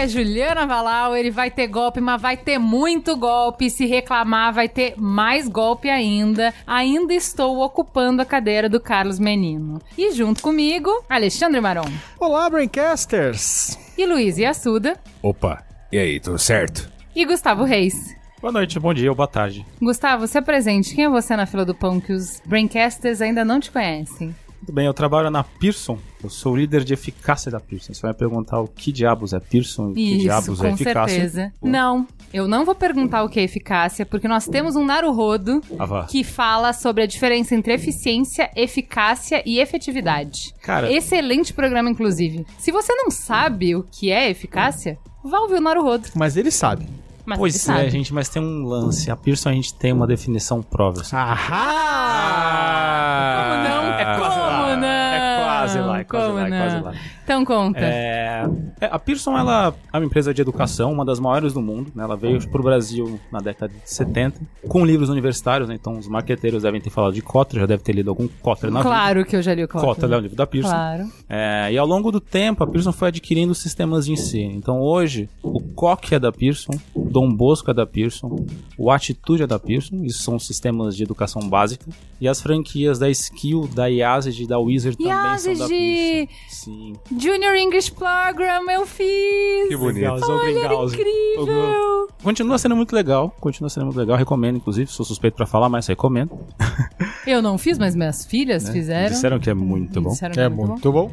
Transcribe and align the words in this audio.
é 0.00 0.08
Juliana 0.08 0.66
Valau. 0.66 1.14
Ele 1.14 1.30
vai 1.30 1.50
ter 1.50 1.66
golpe, 1.66 2.00
mas 2.00 2.20
vai 2.20 2.36
ter 2.36 2.58
muito 2.58 3.16
golpe. 3.16 3.68
Se 3.68 3.84
reclamar, 3.84 4.52
vai 4.52 4.68
ter 4.68 4.94
mais 4.96 5.46
golpe 5.46 5.90
ainda. 5.90 6.54
Ainda 6.66 7.12
estou 7.12 7.60
ocupando 7.60 8.22
a 8.22 8.24
cadeira 8.24 8.66
do 8.66 8.80
Carlos 8.80 9.18
Menino. 9.18 9.78
E 9.98 10.12
junto 10.12 10.40
comigo, 10.40 10.90
Alexandre 11.08 11.60
Maron. 11.60 11.90
Olá, 12.18 12.48
Braincasters! 12.48 13.78
E 13.98 14.06
Luiz 14.06 14.38
Assuda. 14.38 14.98
Opa, 15.22 15.62
e 15.92 15.98
aí, 15.98 16.18
tudo 16.18 16.38
certo? 16.38 16.90
E 17.14 17.26
Gustavo 17.26 17.64
Reis. 17.64 18.16
Boa 18.40 18.52
noite, 18.52 18.80
bom 18.80 18.94
dia 18.94 19.10
ou 19.10 19.14
boa 19.14 19.28
tarde. 19.28 19.66
Gustavo, 19.82 20.26
se 20.26 20.38
apresente. 20.38 20.94
Quem 20.94 21.04
é 21.04 21.10
você 21.10 21.36
na 21.36 21.44
fila 21.44 21.64
do 21.66 21.74
pão 21.74 22.00
que 22.00 22.12
os 22.14 22.40
Braincasters 22.46 23.20
ainda 23.20 23.44
não 23.44 23.60
te 23.60 23.70
conhecem? 23.70 24.34
Tudo 24.60 24.72
bem, 24.74 24.86
eu 24.86 24.92
trabalho 24.94 25.30
na 25.30 25.42
Pearson. 25.42 25.98
Eu 26.22 26.28
sou 26.28 26.54
líder 26.54 26.84
de 26.84 26.92
eficácia 26.92 27.50
da 27.50 27.58
Pearson. 27.58 27.94
Você 27.94 28.02
vai 28.02 28.12
perguntar 28.12 28.60
o 28.60 28.68
que 28.68 28.92
diabos 28.92 29.32
é 29.32 29.40
Pearson 29.40 29.88
e 29.88 29.90
o 29.90 29.94
que 29.94 30.18
diabos 30.18 30.58
com 30.60 30.66
é 30.66 30.70
eficácia. 30.72 31.14
certeza. 31.16 31.52
Não, 31.62 32.06
eu 32.32 32.46
não 32.46 32.64
vou 32.66 32.74
perguntar 32.74 33.24
o 33.24 33.28
que 33.28 33.40
é 33.40 33.42
eficácia, 33.42 34.04
porque 34.04 34.28
nós 34.28 34.46
temos 34.46 34.76
um 34.76 34.84
Naruhodo 34.84 35.62
Ah, 35.78 36.06
que 36.08 36.22
fala 36.22 36.74
sobre 36.74 37.02
a 37.02 37.06
diferença 37.06 37.54
entre 37.54 37.72
eficiência, 37.72 38.50
eficácia 38.54 39.42
e 39.46 39.58
efetividade. 39.58 40.54
Cara- 40.62 40.92
Excelente 40.92 41.54
programa, 41.54 41.88
inclusive. 41.88 42.44
Se 42.58 42.70
você 42.70 42.94
não 42.94 43.10
sabe 43.10 43.74
o 43.74 43.82
que 43.82 44.10
é 44.10 44.28
eficácia, 44.28 44.98
vá 45.24 45.38
ouvir 45.40 45.54
o 45.56 45.60
Naruhodo. 45.60 46.08
Mas 46.14 46.36
ele 46.36 46.50
sabe. 46.50 46.86
Mas 47.30 47.38
Pois 47.38 47.68
é, 47.68 47.88
gente, 47.88 48.12
mas 48.12 48.28
tem 48.28 48.42
um 48.42 48.66
lance. 48.66 49.08
A 49.08 49.14
Pearson 49.14 49.50
a 49.50 49.52
gente 49.52 49.72
tem 49.72 49.92
uma 49.92 50.04
definição 50.04 50.60
própria. 50.60 51.04
Ahá! 51.12 51.60
Como 53.44 53.54
não? 53.62 53.92
É 53.92 54.04
Como 54.18 54.76
não? 54.80 54.99
Quase 55.60 55.78
lá, 55.78 56.00
é 56.00 56.04
quase 56.04 56.32
lá, 56.32 56.46
é 56.46 56.50
quase 56.50 56.84
lá. 56.84 56.94
Então 57.24 57.44
conta. 57.44 57.80
É, 57.80 58.44
é, 58.80 58.86
a 58.86 58.98
Pearson 58.98 59.36
ela 59.36 59.74
é 59.92 59.96
uma 59.96 60.04
empresa 60.06 60.34
de 60.34 60.42
educação, 60.42 60.92
uma 60.92 61.04
das 61.04 61.20
maiores 61.20 61.52
do 61.52 61.60
mundo. 61.62 61.92
né? 61.94 62.02
Ela 62.02 62.16
veio 62.16 62.40
para 62.48 62.60
o 62.60 62.64
Brasil 62.64 63.20
na 63.30 63.38
década 63.40 63.72
de 63.72 63.90
70 63.90 64.40
com 64.68 64.84
livros 64.84 65.08
universitários. 65.08 65.68
né? 65.68 65.76
Então 65.78 65.98
os 65.98 66.08
marqueteiros 66.08 66.62
devem 66.62 66.80
ter 66.80 66.90
falado 66.90 67.14
de 67.14 67.22
Kotler, 67.22 67.60
já 67.62 67.66
deve 67.66 67.82
ter 67.82 67.92
lido 67.92 68.10
algum 68.10 68.26
Kotler 68.26 68.72
na 68.72 68.80
vida. 68.80 68.90
Claro 68.90 69.24
que 69.24 69.36
eu 69.36 69.42
já 69.42 69.54
li 69.54 69.64
o 69.64 69.68
Kotler. 69.68 69.94
Kotler 69.94 70.12
é 70.12 70.16
o 70.16 70.20
livro 70.20 70.36
da 70.36 70.46
Pearson. 70.46 70.70
Claro. 70.70 71.08
É, 71.28 71.68
e 71.72 71.78
ao 71.78 71.86
longo 71.86 72.10
do 72.10 72.20
tempo, 72.20 72.64
a 72.64 72.66
Pearson 72.66 72.92
foi 72.92 73.08
adquirindo 73.08 73.54
sistemas 73.54 74.06
de 74.06 74.12
ensino. 74.12 74.52
Então 74.54 74.80
hoje, 74.80 75.28
o 75.42 75.60
COC 75.60 76.14
é 76.14 76.18
da 76.18 76.32
Pearson, 76.32 76.72
o 76.94 77.08
Dom 77.08 77.32
Bosco 77.32 77.70
é 77.70 77.74
da 77.74 77.86
Pearson, 77.86 78.44
o 78.76 78.90
Atitude 78.90 79.42
é 79.44 79.46
da 79.46 79.58
Pearson, 79.58 80.02
isso 80.04 80.22
são 80.22 80.38
sistemas 80.38 80.96
de 80.96 81.02
educação 81.04 81.48
básica. 81.48 81.86
E 82.20 82.28
as 82.28 82.40
franquias 82.40 82.98
da 82.98 83.08
Skill, 83.08 83.68
da 83.74 83.86
IASEG 83.86 84.42
e 84.42 84.46
da 84.46 84.58
Wizard 84.58 84.96
também 84.96 85.38
são 85.38 85.49
IASEG! 85.50 85.68
Pearson. 85.68 86.28
Sim. 86.48 86.92
Junior 87.18 87.54
English 87.54 87.92
Program, 87.92 88.70
eu 88.70 88.86
fiz! 88.86 89.68
Que 89.68 89.76
bonito. 89.76 90.06
Olha, 90.08 90.58
era 90.58 90.74
incrível! 90.74 92.08
Continua 92.22 92.58
sendo 92.58 92.76
muito 92.76 92.94
legal, 92.94 93.34
continua 93.40 93.70
sendo 93.70 93.86
muito 93.86 93.98
legal, 93.98 94.16
recomendo 94.16 94.56
inclusive, 94.56 94.90
sou 94.90 95.06
suspeito 95.06 95.36
pra 95.36 95.46
falar, 95.46 95.68
mas 95.68 95.86
recomendo. 95.86 96.38
Eu 97.26 97.40
não 97.40 97.56
fiz, 97.56 97.78
mas 97.78 97.94
minhas 97.94 98.24
filhas 98.26 98.68
fizeram. 98.68 99.10
Disseram 99.14 99.38
que 99.38 99.48
é 99.48 99.54
muito 99.54 100.00
bom. 100.00 100.10
Disseram 100.10 100.34
que 100.34 100.40
É 100.40 100.48
bom. 100.48 100.66
muito 100.66 100.92
bom. 100.92 101.10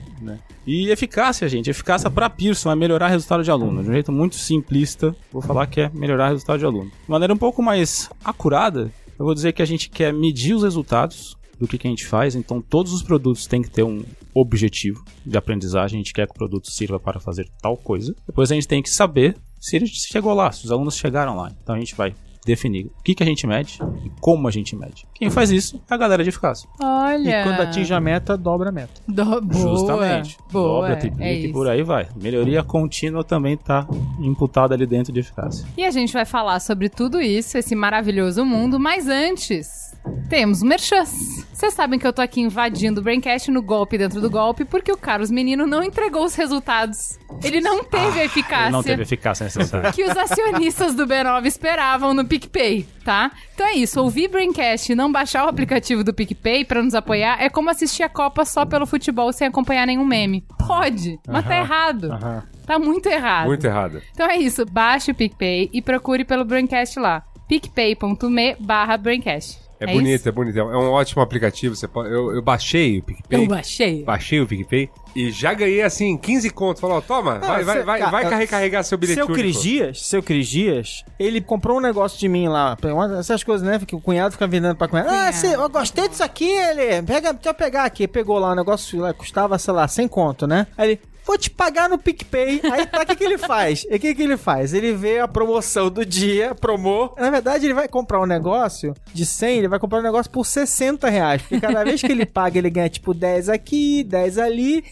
E 0.65 0.89
eficácia, 0.89 1.47
gente. 1.47 1.69
Eficácia 1.69 2.09
para 2.09 2.29
Pearson 2.29 2.71
é 2.71 2.75
melhorar 2.75 3.07
resultado 3.07 3.43
de 3.43 3.49
aluno. 3.49 3.83
De 3.83 3.89
um 3.89 3.93
jeito 3.93 4.11
muito 4.11 4.35
simplista, 4.35 5.15
vou 5.31 5.41
falar 5.41 5.67
que 5.67 5.81
é 5.81 5.89
melhorar 5.93 6.29
resultado 6.29 6.59
de 6.59 6.65
aluno. 6.65 6.89
De 6.89 7.09
maneira 7.09 7.33
um 7.33 7.37
pouco 7.37 7.61
mais 7.63 8.09
acurada, 8.23 8.91
eu 9.17 9.25
vou 9.25 9.33
dizer 9.33 9.53
que 9.53 9.61
a 9.61 9.65
gente 9.65 9.89
quer 9.89 10.13
medir 10.13 10.53
os 10.55 10.63
resultados 10.63 11.36
do 11.59 11.68
que, 11.68 11.78
que 11.78 11.88
a 11.88 11.90
gente 11.90 12.06
faz. 12.06 12.35
Então, 12.35 12.62
todos 12.62 12.94
os 12.94 13.03
produtos 13.03 13.47
têm 13.47 13.62
que 13.62 13.69
ter 13.69 13.84
um 13.84 14.03
objetivo 14.34 15.03
de 15.25 15.38
aprendizagem. 15.38 16.00
A 16.00 16.03
gente 16.03 16.13
quer 16.13 16.28
que 16.28 16.31
o 16.31 16.38
produto 16.38 16.69
sirva 16.72 17.00
para 17.00 17.19
fazer 17.19 17.47
tal 17.62 17.78
coisa. 17.78 18.16
Depois, 18.25 18.51
a 18.51 18.56
gente 18.56 18.68
tem 18.68 18.81
que 18.81 18.90
saber 18.90 19.35
se 19.59 19.75
ele 19.75 19.88
chegou 19.88 20.34
lá, 20.34 20.51
se 20.51 20.66
os 20.66 20.72
alunos 20.72 20.95
chegaram 20.95 21.35
lá. 21.35 21.51
Então, 21.62 21.75
a 21.75 21.79
gente 21.79 21.95
vai 21.95 22.13
definir 22.47 22.85
o 22.85 23.03
que, 23.03 23.13
que 23.13 23.22
a 23.22 23.25
gente 23.25 23.45
mede 23.45 23.78
e 24.06 24.09
como 24.22 24.47
a 24.47 24.51
gente 24.51 24.73
mede. 24.73 25.06
Quem 25.13 25.29
faz 25.29 25.51
isso 25.51 25.81
é 25.90 25.94
a 25.94 25.97
galera 25.97 26.23
de 26.23 26.29
eficácia. 26.29 26.69
Olha. 26.81 27.41
E 27.41 27.44
quando 27.44 27.59
atinge 27.59 27.94
a 27.94 28.00
meta, 28.00 28.38
dobra 28.38 28.69
a 28.69 28.72
meta. 28.72 29.01
Do... 29.06 29.41
Boa, 29.41 29.53
Justamente. 29.53 30.38
Boa. 30.50 30.81
Dobra, 30.81 30.94
é 30.94 30.95
triplica 30.95 31.29
e 31.29 31.44
isso. 31.44 31.53
por 31.53 31.68
aí 31.68 31.84
vai. 31.84 32.07
Melhoria 32.16 32.63
contínua 32.63 33.22
também 33.22 33.56
está 33.56 33.85
imputada 34.22 34.74
ali 34.74 34.85
dentro 34.85 35.12
de 35.12 35.19
eficácia. 35.19 35.68
E 35.75 35.84
a 35.84 35.91
gente 35.91 36.13
vai 36.13 36.25
falar 36.25 36.62
sobre 36.62 36.88
tudo 36.88 37.19
isso, 37.19 37.57
esse 37.57 37.75
maravilhoso 37.75 38.45
mundo, 38.45 38.79
mas 38.79 39.09
antes, 39.09 39.86
temos 40.29 40.61
merchans. 40.61 41.45
Vocês 41.53 41.73
sabem 41.73 41.97
que 41.97 42.05
eu 42.05 42.13
tô 42.13 42.21
aqui 42.21 42.39
invadindo 42.39 43.01
o 43.01 43.03
Braincast 43.03 43.49
no 43.49 43.63
golpe 43.63 43.97
dentro 43.97 44.21
do 44.21 44.29
golpe, 44.29 44.63
porque 44.63 44.91
o 44.91 44.97
Carlos 44.97 45.31
Menino 45.31 45.65
não 45.65 45.83
entregou 45.83 46.23
os 46.23 46.35
resultados. 46.35 47.17
Ele 47.43 47.59
não 47.59 47.83
teve 47.83 48.19
a 48.19 48.25
eficácia. 48.25 48.65
Ele 48.65 48.71
não 48.71 48.83
teve 48.83 49.01
eficácia 49.01 49.45
necessária. 49.45 49.91
que 49.91 50.03
os 50.03 50.15
acionistas 50.15 50.93
do 50.93 51.07
B9 51.07 51.45
esperavam 51.47 52.13
no 52.13 52.23
PicPay, 52.25 52.85
tá? 53.03 53.31
Então 53.55 53.65
é 53.65 53.73
isso, 53.73 53.99
ouvir 53.99 54.27
Braincast 54.27 54.91
e 54.91 54.95
não 54.95 55.11
baixar 55.11 55.45
o 55.45 55.49
aplicativo 55.49 56.03
do 56.03 56.13
PicPay 56.13 56.63
pra 56.63 56.83
nos 56.83 56.93
apoiar 56.93 57.41
é 57.41 57.49
como 57.49 57.71
assistir 57.71 58.03
a 58.03 58.09
Copa 58.09 58.45
só 58.45 58.63
pelo 58.63 58.85
futebol 58.85 59.33
sem 59.33 59.47
acompanhar 59.47 59.87
nenhum 59.87 60.05
meme. 60.05 60.45
Pode, 60.67 61.19
mas 61.27 61.47
tá 61.47 61.57
errado. 61.57 62.11
Aham. 62.11 62.43
Tá 62.67 62.77
muito 62.77 63.07
errado. 63.07 63.47
Muito 63.47 63.65
errado. 63.65 64.01
Então 64.11 64.29
é 64.29 64.37
isso, 64.37 64.63
baixe 64.65 65.09
o 65.09 65.15
PicPay 65.15 65.69
e 65.73 65.81
procure 65.81 66.23
pelo 66.23 66.45
Braincast 66.45 66.99
lá. 66.99 67.23
picpay.me 67.47 68.55
barra 68.59 68.95
Braincast. 68.97 69.66
É, 69.79 69.85
isso? 69.85 69.93
bonito, 69.93 70.29
é 70.29 70.31
bonito. 70.31 70.59
É 70.59 70.63
um 70.63 70.91
ótimo 70.91 71.21
aplicativo. 71.21 71.75
Você 71.75 71.88
pode... 71.88 72.09
eu, 72.11 72.33
eu 72.35 72.41
baixei 72.41 72.99
o 72.99 73.03
PicPay. 73.03 73.43
Eu 73.43 73.47
baixei. 73.47 74.03
Baixei 74.03 74.41
o 74.41 74.47
PicPay 74.47 74.89
e 75.15 75.29
já 75.31 75.53
ganhei 75.53 75.83
assim 75.83 76.17
15 76.17 76.49
contos. 76.49 76.81
Falou, 76.81 77.01
toma, 77.01 77.38
vai, 77.39 77.63
vai, 77.63 77.83
vai, 77.83 77.99
ca- 77.99 78.09
vai 78.09 78.38
recarregar 78.38 78.83
seu 78.83 78.97
bilhete 78.97 79.17
Seu. 79.17 79.27
Cris 79.27 79.61
Dias, 79.61 80.01
seu 80.01 80.23
Cris 80.23 80.47
Dias, 80.47 81.03
ele 81.19 81.39
comprou 81.41 81.77
um 81.77 81.81
negócio 81.81 82.19
de 82.19 82.27
mim 82.27 82.47
lá. 82.47 82.75
Essas 83.19 83.43
coisas, 83.43 83.67
né? 83.67 83.79
Que 83.85 83.95
o 83.95 84.01
cunhado 84.01 84.31
fica 84.31 84.47
vendendo 84.47 84.75
pra 84.75 84.88
cunhado. 84.88 85.09
Ah, 85.09 85.11
Cunhado. 85.31 85.35
cê, 85.38 85.55
eu 85.55 85.69
gostei 85.69 86.07
disso 86.09 86.23
aqui, 86.23 86.49
ele. 86.49 87.01
Pega, 87.03 87.33
deixa 87.33 87.49
eu 87.49 87.53
pegar 87.53 87.83
aqui. 87.83 88.07
Pegou 88.07 88.39
lá 88.39 88.51
um 88.51 88.55
negócio, 88.55 88.99
lá, 88.99 89.13
custava, 89.13 89.57
sei 89.59 89.73
lá, 89.73 89.88
100 89.88 90.07
conto, 90.07 90.47
né? 90.47 90.65
Aí 90.77 90.89
ele. 90.91 90.99
Vou 91.27 91.38
te 91.38 91.49
pagar 91.49 91.89
no 91.89 91.97
PicPay. 91.97 92.61
Aí 92.71 92.85
tá, 92.85 93.01
o 93.01 93.05
que, 93.05 93.15
que 93.15 93.23
ele 93.23 93.38
faz? 93.38 93.85
E 93.89 93.95
o 93.95 93.99
que, 93.99 94.15
que 94.15 94.21
ele 94.23 94.38
faz? 94.38 94.73
Ele 94.73 94.93
vê 94.93 95.19
a 95.19 95.27
promoção 95.27 95.89
do 95.91 96.05
dia, 96.05 96.55
promou. 96.55 97.13
Na 97.17 97.29
verdade, 97.29 97.65
ele 97.65 97.73
vai 97.73 97.88
comprar 97.88 98.21
um 98.21 98.25
negócio 98.25 98.93
de 99.13 99.25
100, 99.25 99.57
ele 99.59 99.67
vai 99.67 99.77
comprar 99.79 99.99
um 99.99 100.03
negócio 100.03 100.31
por 100.31 100.45
60 100.45 101.09
reais. 101.09 101.41
Porque 101.41 101.59
cada 101.59 101.83
vez 101.83 102.01
que 102.01 102.11
ele 102.11 102.25
paga, 102.25 102.57
ele 102.57 102.69
ganha 102.69 102.89
tipo 102.89 103.13
10 103.13 103.49
aqui, 103.49 104.03
10 104.05 104.38
ali. 104.38 104.83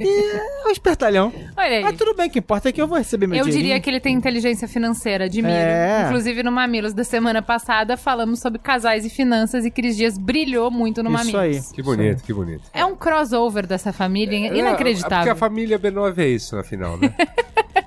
E 0.00 0.62
é 0.64 0.68
um 0.68 0.70
espertalhão. 0.70 1.32
Olha 1.56 1.76
aí. 1.78 1.82
Mas 1.82 1.96
tudo 1.96 2.14
bem, 2.14 2.28
o 2.28 2.30
que 2.30 2.38
importa 2.38 2.68
é 2.68 2.72
que 2.72 2.80
eu 2.80 2.86
vou 2.86 2.98
receber 2.98 3.26
meu 3.26 3.36
Eu 3.38 3.44
dinheirinho. 3.44 3.64
diria 3.68 3.80
que 3.80 3.90
ele 3.90 4.00
tem 4.00 4.14
inteligência 4.14 4.68
financeira, 4.68 5.24
admiro. 5.24 5.52
É. 5.54 6.04
Inclusive 6.06 6.42
no 6.42 6.52
Mamilos 6.52 6.92
da 6.92 7.04
semana 7.04 7.42
passada 7.42 7.96
falamos 7.96 8.40
sobre 8.40 8.58
casais 8.58 9.04
e 9.04 9.10
finanças 9.10 9.64
e 9.64 9.70
Cris 9.70 9.96
Dias 9.96 10.16
brilhou 10.18 10.70
muito 10.70 11.02
no 11.02 11.10
Isso 11.10 11.18
Mamilos. 11.32 11.40
aí. 11.68 11.74
Que 11.74 11.82
bonito, 11.82 12.22
que 12.22 12.32
bonito. 12.32 12.62
É 12.72 12.84
um 12.84 12.94
crossover 12.94 13.66
dessa 13.66 13.92
família 13.92 14.36
É, 14.36 14.42
porque 14.42 14.58
inacreditável. 14.60 15.32
a 15.32 15.36
família 15.48 15.78
B9 15.78 16.18
é 16.18 16.28
isso, 16.28 16.56
afinal, 16.56 16.98
né? 16.98 17.14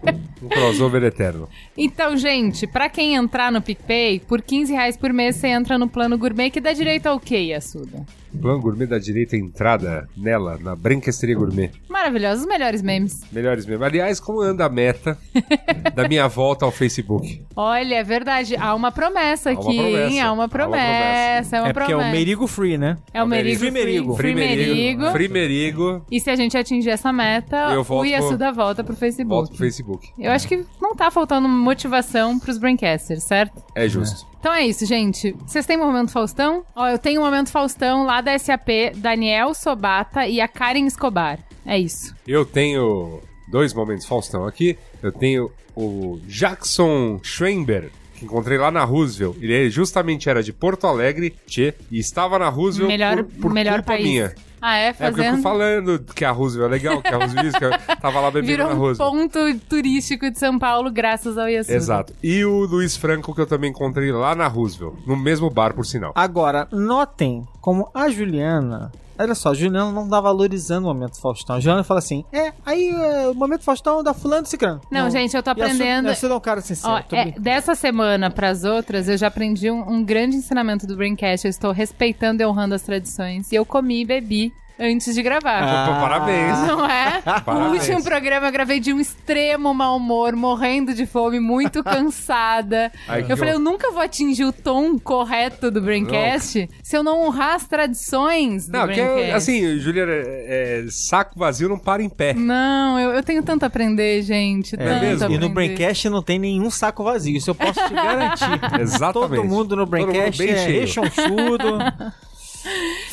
um 0.42 0.50
crossover 0.50 1.04
eterno. 1.04 1.48
Então, 1.78 2.18
gente, 2.18 2.66
pra 2.66 2.90
quem 2.90 3.14
entrar 3.14 3.52
no 3.52 3.62
PicPay, 3.62 4.20
por 4.20 4.42
15 4.42 4.74
reais 4.74 4.98
por 4.98 5.14
mês 5.14 5.36
você 5.36 5.48
entra 5.48 5.78
no 5.78 5.88
plano 5.88 6.18
gourmet 6.18 6.50
que 6.50 6.60
dá 6.60 6.74
direito 6.74 7.06
ao 7.06 7.20
quê, 7.20 7.54
Assuda? 7.56 8.04
Plano 8.40 8.60
Gourmet 8.62 8.86
da 8.86 8.98
direita, 9.00 9.36
entrada 9.36 10.08
nela, 10.16 10.58
na 10.62 10.76
Branquesteria 10.76 11.36
Gourmet. 11.36 11.72
Maravilhosos, 11.90 12.42
os 12.44 12.48
melhores 12.48 12.82
memes. 12.82 13.22
Melhores 13.32 13.66
mesmo. 13.66 13.84
Aliás, 13.84 14.20
como 14.20 14.42
anda 14.42 14.66
a 14.66 14.70
meta 14.70 15.18
da 15.96 16.08
minha 16.08 16.28
volta 16.28 16.66
ao 16.66 16.72
Facebook? 16.72 17.42
Olha, 17.56 17.96
é 17.96 18.04
verdade. 18.04 18.56
Há 18.56 18.74
uma 18.74 18.92
promessa 18.92 19.50
Há 19.50 19.54
uma 19.54 19.62
aqui, 19.62 19.78
promessa. 19.78 20.10
hein? 20.14 20.22
Há 20.22 20.32
uma 20.32 20.48
promessa. 20.50 21.58
É 21.58 21.62
uma 21.62 21.70
É 21.70 21.74
porque 21.74 21.92
é 21.92 21.96
promessa. 21.96 22.10
o 22.10 22.12
Merigo 22.12 22.48
Free, 22.48 22.78
né? 22.78 22.98
É 23.14 23.24
o 23.24 23.28
Merigo. 23.28 23.60
Free 23.60 23.72
Merigo. 23.72 24.16
Free 24.16 24.34
Merigo. 24.36 25.12
Free 25.12 25.28
Merigo. 25.28 26.06
E 26.10 26.20
se 26.20 26.30
a 26.30 26.36
gente 26.36 26.58
atingir 26.58 26.90
essa 26.90 27.12
meta, 27.12 27.72
Eu 27.74 27.82
o 27.82 27.84
volto 27.84 28.06
Yasuda 28.08 28.52
volta 28.52 28.84
pro 28.84 28.96
Facebook. 28.96 29.30
Volto 29.30 29.50
pro 29.50 29.58
Facebook. 29.58 30.10
Eu 30.18 30.32
acho 30.32 30.48
que 30.48 30.66
não 30.82 30.96
tá 30.96 31.12
faltando 31.12 31.48
motivação 31.48 32.40
pros 32.40 32.58
Braincasters, 32.58 33.24
certo? 33.24 33.62
É 33.76 33.88
justo. 33.88 34.26
Então 34.42 34.52
é 34.52 34.66
isso, 34.66 34.88
gente. 34.88 35.34
Vocês 35.46 35.68
têm 35.68 35.78
um 35.78 35.86
Momento 35.86 36.12
Faustão? 36.12 36.66
Ó, 36.76 36.88
eu 36.88 36.98
tenho 36.98 37.22
um 37.22 37.24
Momento 37.24 37.52
Faustão 37.52 38.08
lá 38.08 38.22
da 38.22 38.38
SAP, 38.40 38.96
Daniel 38.96 39.54
Sobata 39.54 40.26
e 40.26 40.42
a 40.42 40.48
Karen 40.48 40.88
Escobar. 40.88 41.38
É 41.64 41.78
isso. 41.78 42.16
Eu 42.28 42.44
tenho 42.44 43.22
dois 43.52 43.72
momentos 43.72 44.08
Faustão 44.08 44.48
aqui. 44.48 44.80
Eu 45.04 45.12
tenho 45.12 45.52
o 45.76 46.20
Jackson 46.26 47.20
Schwember, 47.22 47.92
que 48.16 48.26
encontrei 48.26 48.58
lá 48.58 48.72
na 48.72 48.84
Roosevelt. 48.84 49.38
Ele 49.40 49.70
justamente 49.70 50.28
era 50.28 50.42
de 50.42 50.52
Porto 50.52 50.88
Alegre, 50.88 51.36
tchê, 51.46 51.76
e 51.92 52.00
estava 52.00 52.40
na 52.40 52.50
Roosevelt 52.50 52.88
melhor 52.88 53.24
por, 53.24 53.42
por 53.42 53.54
melhor 53.54 53.76
culpa 53.76 53.92
país. 53.94 54.04
minha. 54.04 54.34
Ah, 54.62 54.78
é? 54.78 54.88
É 54.90 54.94
porque 54.94 55.08
eu 55.08 55.14
fui 55.16 55.24
Fazendo. 55.24 55.42
falando 55.42 56.00
que 56.14 56.24
a 56.24 56.32
Roosevelt 56.32 56.70
é 56.70 56.72
legal, 56.72 57.02
que 57.02 57.08
a 57.08 57.18
Roosevelt 57.18 57.48
isso, 57.48 57.58
que 57.58 57.66
eu 57.66 57.72
tava 58.00 58.20
lá 58.20 58.30
bebendo 58.30 58.48
Virou 58.48 58.68
na 58.70 58.76
um 58.76 58.78
Roosevelt. 58.78 59.12
ponto 59.12 59.60
turístico 59.68 60.30
de 60.30 60.38
São 60.38 60.60
Paulo 60.60 60.92
graças 60.92 61.38
ao 61.38 61.50
Yasuda. 61.50 61.76
Exato. 61.76 62.14
E 62.22 62.46
o 62.46 62.66
Luiz 62.66 62.96
Franco, 62.96 63.34
que 63.34 63.42
eu 63.42 63.48
também 63.48 63.72
encontrei 63.72 64.12
lá 64.12 64.36
na 64.36 64.48
Roosevelt, 64.48 64.94
no 65.08 65.18
mesmo 65.18 65.50
bar, 65.50 65.74
por 65.74 65.86
sinal. 65.86 66.12
Agora, 66.16 66.68
notem 66.72 67.46
como 67.60 67.90
a 67.94 68.10
Juliana. 68.10 68.92
Olha 69.22 69.36
só, 69.36 69.50
a 69.50 69.54
Juliana 69.54 69.92
não 69.92 70.08
tá 70.08 70.20
valorizando 70.20 70.88
o 70.88 70.94
momento 70.94 71.20
Faustão. 71.20 71.60
Juliana 71.60 71.84
fala 71.84 72.00
assim: 72.00 72.24
é, 72.32 72.52
aí 72.66 72.90
é, 72.90 73.28
o 73.30 73.34
momento 73.34 73.64
Faustão 73.64 74.00
é 74.00 74.04
da 74.04 74.14
fulano 74.14 74.46
cicrano. 74.46 74.82
Não, 74.92 75.10
gente, 75.10 75.36
eu 75.36 75.44
tô 75.44 75.50
aprendendo- 75.52 76.14
Você 76.14 76.26
é 76.26 76.34
um 76.34 76.40
cara 76.40 76.62
sincero. 76.62 76.94
Ó, 76.94 77.16
é, 77.16 77.32
dessa 77.40 77.76
semana 77.76 78.30
pras 78.30 78.64
outras, 78.64 79.08
eu 79.08 79.18
já 79.18 79.28
aprendi 79.28 79.70
um, 79.70 79.88
um 79.90 80.04
grande 80.04 80.36
ensinamento 80.36 80.88
do 80.88 80.96
Braincast. 80.96 81.46
Eu 81.46 81.50
estou 81.50 81.72
respeitando 81.72 82.42
e 82.42 82.46
honrando 82.46 82.74
as 82.76 82.82
tradições. 82.82 83.52
E 83.52 83.56
eu 83.56 83.66
comi 83.66 84.02
e 84.02 84.06
bebi 84.06 84.54
antes 84.82 85.14
de 85.14 85.22
gravar. 85.22 85.62
Ah. 85.64 85.86
Pô, 85.94 86.02
parabéns. 86.02 86.58
Não 86.68 86.86
é? 86.86 87.22
Parabéns. 87.22 87.58
O 87.68 87.72
último 87.74 88.04
programa 88.04 88.48
eu 88.48 88.52
gravei 88.52 88.80
de 88.80 88.94
um 88.94 89.00
extremo 89.00 89.74
mau 89.74 89.98
humor, 89.98 90.36
morrendo 90.36 90.94
de 90.94 91.06
fome, 91.06 91.40
muito 91.40 91.84
cansada. 91.86 92.92
Ai, 93.08 93.26
eu 93.30 93.38
falei, 93.38 93.54
eu 93.54 93.60
nunca 93.60 93.92
vou 93.92 94.02
atingir 94.02 94.46
o 94.46 94.52
tom 94.52 94.98
correto 94.98 95.70
do 95.70 95.82
Braincast 95.82 96.68
se 96.82 96.98
eu 96.98 97.04
não 97.04 97.22
honrar 97.26 97.56
as 97.56 97.68
tradições 97.68 98.68
do 98.68 98.78
Não, 98.78 98.86
Braincast. 98.86 99.20
é, 99.22 99.34
assim, 99.34 99.78
Juliana, 99.80 100.12
é, 100.12 100.84
é, 100.86 100.86
saco 100.90 101.38
vazio 101.38 101.70
não 101.70 101.78
para 101.78 102.02
em 102.02 102.10
pé. 102.10 102.34
Não, 102.34 103.00
eu, 103.00 103.12
eu 103.12 103.24
tenho 103.24 103.44
tanto 103.44 103.64
a 103.64 103.68
aprender, 103.68 104.22
gente. 104.24 104.76
tanto 104.76 105.02
mesmo? 105.02 105.26
a 105.28 105.30
E 105.30 105.38
no 105.38 105.46
aprender. 105.48 105.50
Braincast 105.76 106.10
não 106.10 106.22
tem 106.24 106.40
nenhum 106.40 106.70
saco 106.70 107.04
vazio, 107.04 107.36
isso 107.38 107.50
eu 107.50 107.56
posso 107.56 107.80
te 107.88 107.94
garantir. 107.94 108.46
Exatamente. 108.80 109.36
Todo 109.36 109.44
mundo 109.46 109.76
no 109.76 109.86
Todo 109.86 109.98
mundo 109.98 110.12
Braincast 110.12 110.38
bem 110.38 110.50
é 110.50 110.58
cheio. 110.66 110.82
rechonchudo. 110.82 111.78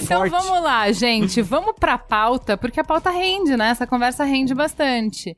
Então 0.00 0.28
vamos 0.28 0.62
lá, 0.62 0.90
gente. 0.92 1.42
Vamos 1.42 1.74
pra 1.78 1.98
pauta, 1.98 2.56
porque 2.56 2.80
a 2.80 2.84
pauta 2.84 3.10
rende, 3.10 3.56
né? 3.56 3.70
Essa 3.70 3.86
conversa 3.86 4.24
rende 4.24 4.54
bastante. 4.54 5.34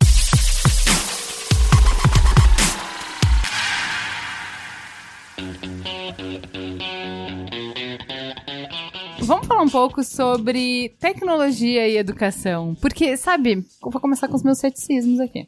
Vamos 9.23 9.47
falar 9.47 9.63
um 9.63 9.69
pouco 9.69 10.03
sobre 10.03 10.89
tecnologia 10.99 11.87
e 11.87 11.97
educação. 11.97 12.75
Porque, 12.81 13.17
sabe, 13.17 13.65
vou 13.81 14.01
começar 14.01 14.27
com 14.27 14.35
os 14.35 14.43
meus 14.43 14.59
ceticismos 14.59 15.21
aqui. 15.21 15.47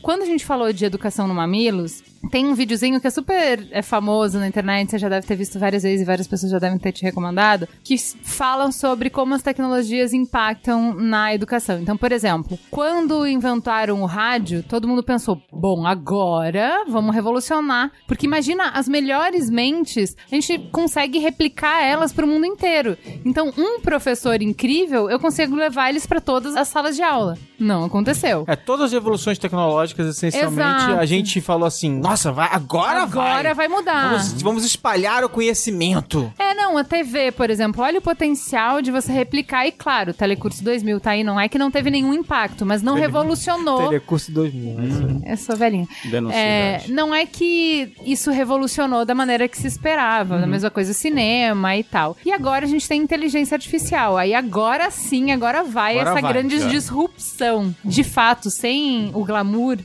Quando 0.00 0.22
a 0.22 0.26
gente 0.26 0.46
falou 0.46 0.72
de 0.72 0.84
educação 0.84 1.28
no 1.28 1.34
Mamilos, 1.34 2.02
tem 2.30 2.46
um 2.46 2.54
videozinho 2.54 3.00
que 3.00 3.06
é 3.06 3.10
super 3.10 3.66
é, 3.70 3.82
famoso 3.82 4.38
na 4.38 4.46
internet, 4.46 4.90
você 4.90 4.98
já 4.98 5.08
deve 5.08 5.26
ter 5.26 5.36
visto 5.36 5.58
várias 5.58 5.82
vezes 5.82 6.02
e 6.02 6.04
várias 6.04 6.26
pessoas 6.26 6.52
já 6.52 6.58
devem 6.58 6.78
ter 6.78 6.92
te 6.92 7.02
recomendado, 7.02 7.68
que 7.82 7.96
falam 7.98 8.70
sobre 8.70 9.10
como 9.10 9.34
as 9.34 9.42
tecnologias 9.42 10.12
impactam 10.12 10.94
na 10.94 11.34
educação. 11.34 11.78
Então, 11.78 11.96
por 11.96 12.12
exemplo, 12.12 12.58
quando 12.70 13.26
inventaram 13.26 14.02
o 14.02 14.06
rádio, 14.06 14.62
todo 14.62 14.88
mundo 14.88 15.02
pensou, 15.02 15.40
bom, 15.52 15.86
agora 15.86 16.84
vamos 16.88 17.14
revolucionar. 17.14 17.90
Porque 18.06 18.26
imagina, 18.26 18.70
as 18.70 18.88
melhores 18.88 19.50
mentes, 19.50 20.16
a 20.30 20.34
gente 20.34 20.58
consegue 20.70 21.18
replicar 21.18 21.82
elas 21.82 22.12
para 22.12 22.24
o 22.24 22.28
mundo 22.28 22.46
inteiro. 22.46 22.96
Então, 23.24 23.52
um 23.56 23.80
professor 23.80 24.40
incrível, 24.42 25.10
eu 25.10 25.18
consigo 25.18 25.54
levar 25.54 25.90
eles 25.90 26.06
para 26.06 26.20
todas 26.20 26.56
as 26.56 26.68
salas 26.68 26.96
de 26.96 27.02
aula. 27.02 27.36
Não 27.58 27.84
aconteceu. 27.84 28.44
É, 28.46 28.56
todas 28.56 28.86
as 28.86 28.92
evoluções 28.92 29.38
tecnológicas, 29.38 30.06
essencialmente, 30.08 30.60
Exato. 30.60 30.98
a 30.98 31.06
gente 31.06 31.40
falou 31.40 31.66
assim: 31.66 32.00
nossa, 32.12 32.30
vai, 32.30 32.48
agora, 32.52 33.02
Agora 33.02 33.54
vai 33.54 33.68
mudar. 33.68 34.10
Vamos, 34.10 34.42
vamos 34.42 34.64
espalhar 34.64 35.24
o 35.24 35.28
conhecimento. 35.28 36.30
É, 36.38 36.52
não, 36.54 36.76
a 36.76 36.84
TV, 36.84 37.32
por 37.32 37.48
exemplo, 37.48 37.82
olha 37.82 37.98
o 37.98 38.02
potencial 38.02 38.82
de 38.82 38.90
você 38.90 39.10
replicar. 39.10 39.66
E 39.66 39.72
claro, 39.72 40.10
o 40.10 40.14
Telecurso 40.14 40.62
2000 40.62 41.00
tá 41.00 41.12
aí, 41.12 41.24
não 41.24 41.40
é 41.40 41.48
que 41.48 41.58
não 41.58 41.70
teve 41.70 41.90
nenhum 41.90 42.12
impacto, 42.12 42.66
mas 42.66 42.82
não 42.82 42.94
revolucionou. 42.94 43.88
Telecurso 43.88 44.30
2000. 44.30 44.74
né? 44.74 45.20
Eu 45.32 45.36
sou 45.38 45.56
velhinha. 45.56 45.88
Denúncia, 46.04 46.36
É, 46.36 46.82
não 46.88 47.14
é 47.14 47.24
que 47.24 47.94
isso 48.04 48.30
revolucionou 48.30 49.04
da 49.06 49.14
maneira 49.14 49.48
que 49.48 49.56
se 49.56 49.66
esperava, 49.66 50.38
da 50.38 50.46
mesma 50.46 50.70
coisa 50.70 50.90
o 50.92 50.94
cinema 50.94 51.74
e 51.76 51.82
tal. 51.82 52.16
E 52.26 52.30
agora 52.32 52.66
a 52.66 52.68
gente 52.68 52.86
tem 52.86 53.00
inteligência 53.00 53.54
artificial. 53.54 54.18
Aí 54.18 54.34
agora 54.34 54.90
sim, 54.90 55.32
agora 55.32 55.62
vai 55.62 55.98
Agora 55.98 56.10
essa 56.10 56.20
vai, 56.20 56.32
grande 56.32 56.58
já. 56.60 56.68
disrupção. 56.68 57.74
De 57.84 58.04
fato, 58.04 58.50
sem 58.50 59.10
o 59.14 59.24
glamour, 59.24 59.78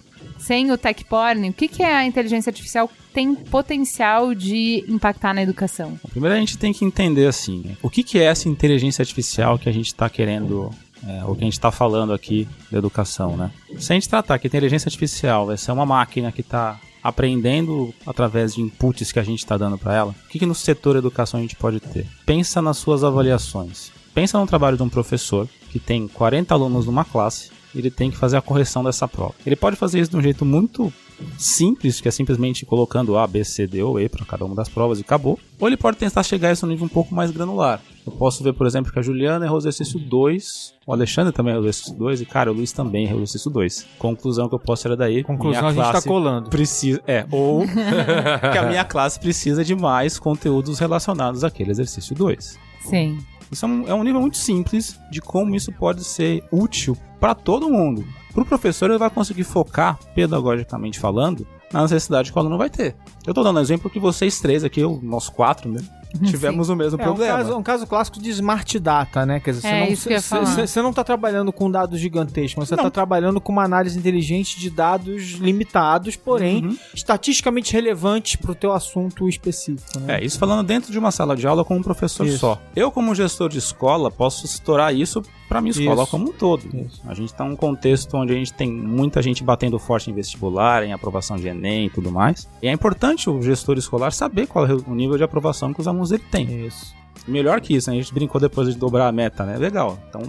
sem 0.47 0.71
o 0.71 0.77
tech 0.77 1.03
porn, 1.03 1.49
o 1.49 1.53
que, 1.53 1.67
que 1.67 1.83
a 1.83 2.05
inteligência 2.05 2.49
artificial 2.49 2.89
tem 3.13 3.35
potencial 3.35 4.33
de 4.33 4.85
impactar 4.87 5.33
na 5.33 5.43
educação? 5.43 5.99
Primeiro 6.09 6.33
a 6.35 6.39
gente 6.39 6.57
tem 6.57 6.71
que 6.71 6.85
entender 6.85 7.27
assim, 7.27 7.63
né, 7.65 7.77
o 7.81 7.89
que, 7.89 8.01
que 8.01 8.17
é 8.17 8.23
essa 8.23 8.47
inteligência 8.47 9.01
artificial 9.01 9.59
que 9.59 9.67
a 9.67 9.73
gente 9.73 9.87
está 9.87 10.09
querendo, 10.09 10.71
é, 11.05 11.25
ou 11.25 11.35
que 11.35 11.41
a 11.41 11.43
gente 11.43 11.53
está 11.53 11.69
falando 11.69 12.13
aqui 12.13 12.47
da 12.71 12.77
educação, 12.77 13.35
né? 13.35 13.51
Se 13.77 13.91
a 13.91 13.95
gente 13.95 14.07
tratar 14.07 14.39
que 14.39 14.47
inteligência 14.47 14.87
artificial 14.87 15.47
vai 15.47 15.57
ser 15.57 15.73
uma 15.73 15.85
máquina 15.85 16.31
que 16.31 16.39
está 16.39 16.79
aprendendo 17.03 17.93
através 18.05 18.55
de 18.55 18.61
inputs 18.61 19.11
que 19.11 19.19
a 19.19 19.23
gente 19.23 19.39
está 19.39 19.57
dando 19.57 19.77
para 19.77 19.95
ela, 19.95 20.11
o 20.11 20.29
que, 20.29 20.39
que 20.39 20.45
no 20.45 20.55
setor 20.55 20.95
educação 20.95 21.41
a 21.41 21.43
gente 21.43 21.57
pode 21.57 21.81
ter? 21.81 22.07
Pensa 22.25 22.61
nas 22.61 22.77
suas 22.77 23.03
avaliações. 23.03 23.91
Pensa 24.13 24.39
no 24.39 24.47
trabalho 24.47 24.77
de 24.77 24.83
um 24.83 24.89
professor 24.89 25.47
que 25.69 25.77
tem 25.79 26.07
40 26.07 26.53
alunos 26.53 26.85
numa 26.85 27.03
classe 27.03 27.56
ele 27.75 27.89
tem 27.91 28.09
que 28.09 28.17
fazer 28.17 28.37
a 28.37 28.41
correção 28.41 28.83
dessa 28.83 29.07
prova. 29.07 29.33
Ele 29.45 29.55
pode 29.55 29.75
fazer 29.75 29.99
isso 29.99 30.11
de 30.11 30.17
um 30.17 30.21
jeito 30.21 30.45
muito 30.45 30.91
simples, 31.37 31.99
que 31.99 32.07
é 32.07 32.11
simplesmente 32.11 32.65
colocando 32.65 33.17
A, 33.17 33.25
B, 33.27 33.43
C, 33.43 33.65
D 33.67 33.81
ou 33.81 33.99
E 33.99 34.07
para 34.07 34.25
cada 34.25 34.45
uma 34.45 34.55
das 34.55 34.69
provas 34.69 34.99
e 34.99 35.01
acabou. 35.01 35.39
Ou 35.59 35.67
ele 35.67 35.77
pode 35.77 35.97
tentar 35.97 36.23
chegar 36.23 36.49
a 36.49 36.51
esse 36.51 36.65
nível 36.65 36.85
um 36.85 36.89
pouco 36.89 37.13
mais 37.13 37.31
granular. 37.31 37.81
Eu 38.05 38.11
posso 38.11 38.43
ver, 38.43 38.53
por 38.53 38.65
exemplo, 38.65 38.91
que 38.91 38.99
a 38.99 39.01
Juliana 39.01 39.45
errou 39.45 39.57
o 39.57 39.59
exercício 39.59 39.99
2, 39.99 40.75
o 40.85 40.93
Alexandre 40.93 41.33
também 41.33 41.51
errou 41.51 41.63
o 41.63 41.65
exercício 41.65 41.93
2 41.95 42.21
e, 42.21 42.25
cara, 42.25 42.51
o 42.51 42.55
Luiz 42.55 42.71
também 42.71 43.05
errou 43.05 43.19
o 43.19 43.23
exercício 43.23 43.51
2. 43.51 43.85
Conclusão 43.97 44.47
que 44.47 44.55
eu 44.55 44.59
posso 44.59 44.83
tirar 44.83 44.95
daí. 44.95 45.23
Conclusão, 45.23 45.61
minha 45.61 45.71
a 45.71 45.73
gente 45.73 45.83
tá 45.83 45.91
classe 45.91 46.07
colando. 46.07 46.49
Precisa, 46.49 47.01
é, 47.07 47.25
ou 47.31 47.63
que 47.65 48.57
a 48.57 48.63
minha 48.63 48.85
classe 48.85 49.19
precisa 49.19 49.63
de 49.63 49.75
mais 49.75 50.19
conteúdos 50.19 50.79
relacionados 50.79 51.43
àquele 51.43 51.71
exercício 51.71 52.15
2. 52.15 52.57
Sim. 52.81 53.17
Isso 53.51 53.65
é 53.65 53.67
um, 53.67 53.87
é 53.87 53.93
um 53.93 54.03
nível 54.03 54.21
muito 54.21 54.37
simples 54.37 54.99
de 55.11 55.21
como 55.21 55.55
isso 55.55 55.71
pode 55.71 56.03
ser 56.03 56.43
útil 56.51 56.97
para 57.19 57.33
todo 57.33 57.69
mundo. 57.69 58.05
Para 58.33 58.43
o 58.43 58.45
professor, 58.45 58.89
ele 58.89 58.99
vai 58.99 59.09
conseguir 59.09 59.43
focar, 59.43 59.97
pedagogicamente 60.13 60.99
falando, 60.99 61.47
na 61.71 61.81
necessidade 61.81 62.31
que 62.31 62.37
o 62.37 62.41
aluno 62.41 62.57
vai 62.57 62.69
ter. 62.69 62.95
Eu 63.25 63.31
estou 63.31 63.43
dando 63.43 63.59
exemplo 63.59 63.89
que 63.89 63.99
vocês 63.99 64.39
três 64.39 64.63
aqui, 64.63 64.81
nós 65.01 65.29
quatro, 65.29 65.71
né? 65.71 65.79
Tivemos 66.25 66.69
o 66.69 66.75
mesmo 66.75 66.99
É 66.99 67.03
um 67.03 67.05
problema. 67.07 67.37
caso, 67.37 67.57
um 67.57 67.63
caso 67.63 67.85
clássico 67.87 68.19
de 68.21 68.29
smart 68.29 68.79
data, 68.79 69.25
né? 69.25 69.39
Quer 69.39 69.51
dizer, 69.51 69.67
É, 69.67 69.95
você, 69.95 70.35
não, 70.35 70.45
você 70.67 70.81
não 70.81 70.93
tá 70.93 71.03
trabalhando 71.03 71.51
com 71.51 71.69
dados 71.69 71.99
gigantescos, 71.99 72.55
mas 72.57 72.69
você 72.69 72.75
Não. 72.75 72.83
tá 72.85 72.89
trabalhando 72.89 73.39
com 73.41 73.51
uma 73.51 73.63
análise 73.63 73.97
inteligente 73.97 74.59
de 74.59 74.69
dados 74.69 75.33
limitados, 75.33 76.15
porém 76.15 76.65
Uhum. 76.65 76.77
estatisticamente 76.93 77.73
relevantes 77.73 78.35
pro 78.35 78.55
teu 78.55 78.71
assunto 78.73 79.27
específico, 79.27 79.99
né? 79.99 80.17
É, 80.19 80.25
isso 80.25 80.39
falando 80.39 80.65
dentro 80.65 80.91
de 80.91 80.97
uma 80.99 81.11
sala 81.11 81.35
de 81.35 81.45
aula 81.47 81.63
com 81.65 81.75
um 81.77 81.83
professor 81.83 82.25
Isso. 82.25 82.39
só. 82.39 82.61
Eu, 82.75 82.91
como 82.91 83.13
gestor 83.13 83.49
de 83.49 83.57
escola, 83.59 84.09
posso 84.09 84.45
estourar 84.45 84.93
isso 84.95 85.21
para 85.47 85.61
minha 85.61 85.71
escola 85.71 86.03
Isso. 86.03 86.11
como 86.11 86.29
um 86.29 86.33
todo. 86.33 86.63
Isso. 86.75 87.01
A 87.05 87.13
gente 87.13 87.33
tá 87.33 87.43
num 87.43 87.55
contexto 87.55 88.15
onde 88.15 88.33
a 88.33 88.35
gente 88.35 88.53
tem 88.53 88.71
muita 88.71 89.21
gente 89.21 89.43
batendo 89.43 89.79
forte 89.79 90.11
em 90.11 90.13
vestibular, 90.13 90.83
em 90.83 90.93
aprovação 90.93 91.37
de 91.37 91.47
Enem 91.47 91.87
e 91.87 91.89
tudo 91.89 92.11
mais. 92.11 92.47
E 92.61 92.67
é 92.67 92.71
importante 92.71 93.29
o 93.29 93.41
gestor 93.41 93.77
escolar 93.77 94.11
saber 94.11 94.47
qual 94.47 94.65
é 94.65 94.73
o 94.73 94.95
nível 94.95 95.17
de 95.17 95.23
aprovação 95.23 95.73
que 95.73 95.79
os 95.79 95.87
alunos 95.87 96.09
dele 96.09 96.23
têm. 96.29 96.67
Isso. 96.67 96.95
Melhor 97.27 97.59
que 97.59 97.75
isso, 97.75 97.89
né? 97.89 97.97
A 97.97 98.01
gente 98.01 98.13
brincou 98.13 98.39
depois 98.39 98.69
de 98.69 98.77
dobrar 98.77 99.07
a 99.07 99.11
meta, 99.11 99.45
né? 99.45 99.57
Legal. 99.57 99.99
Então, 100.07 100.21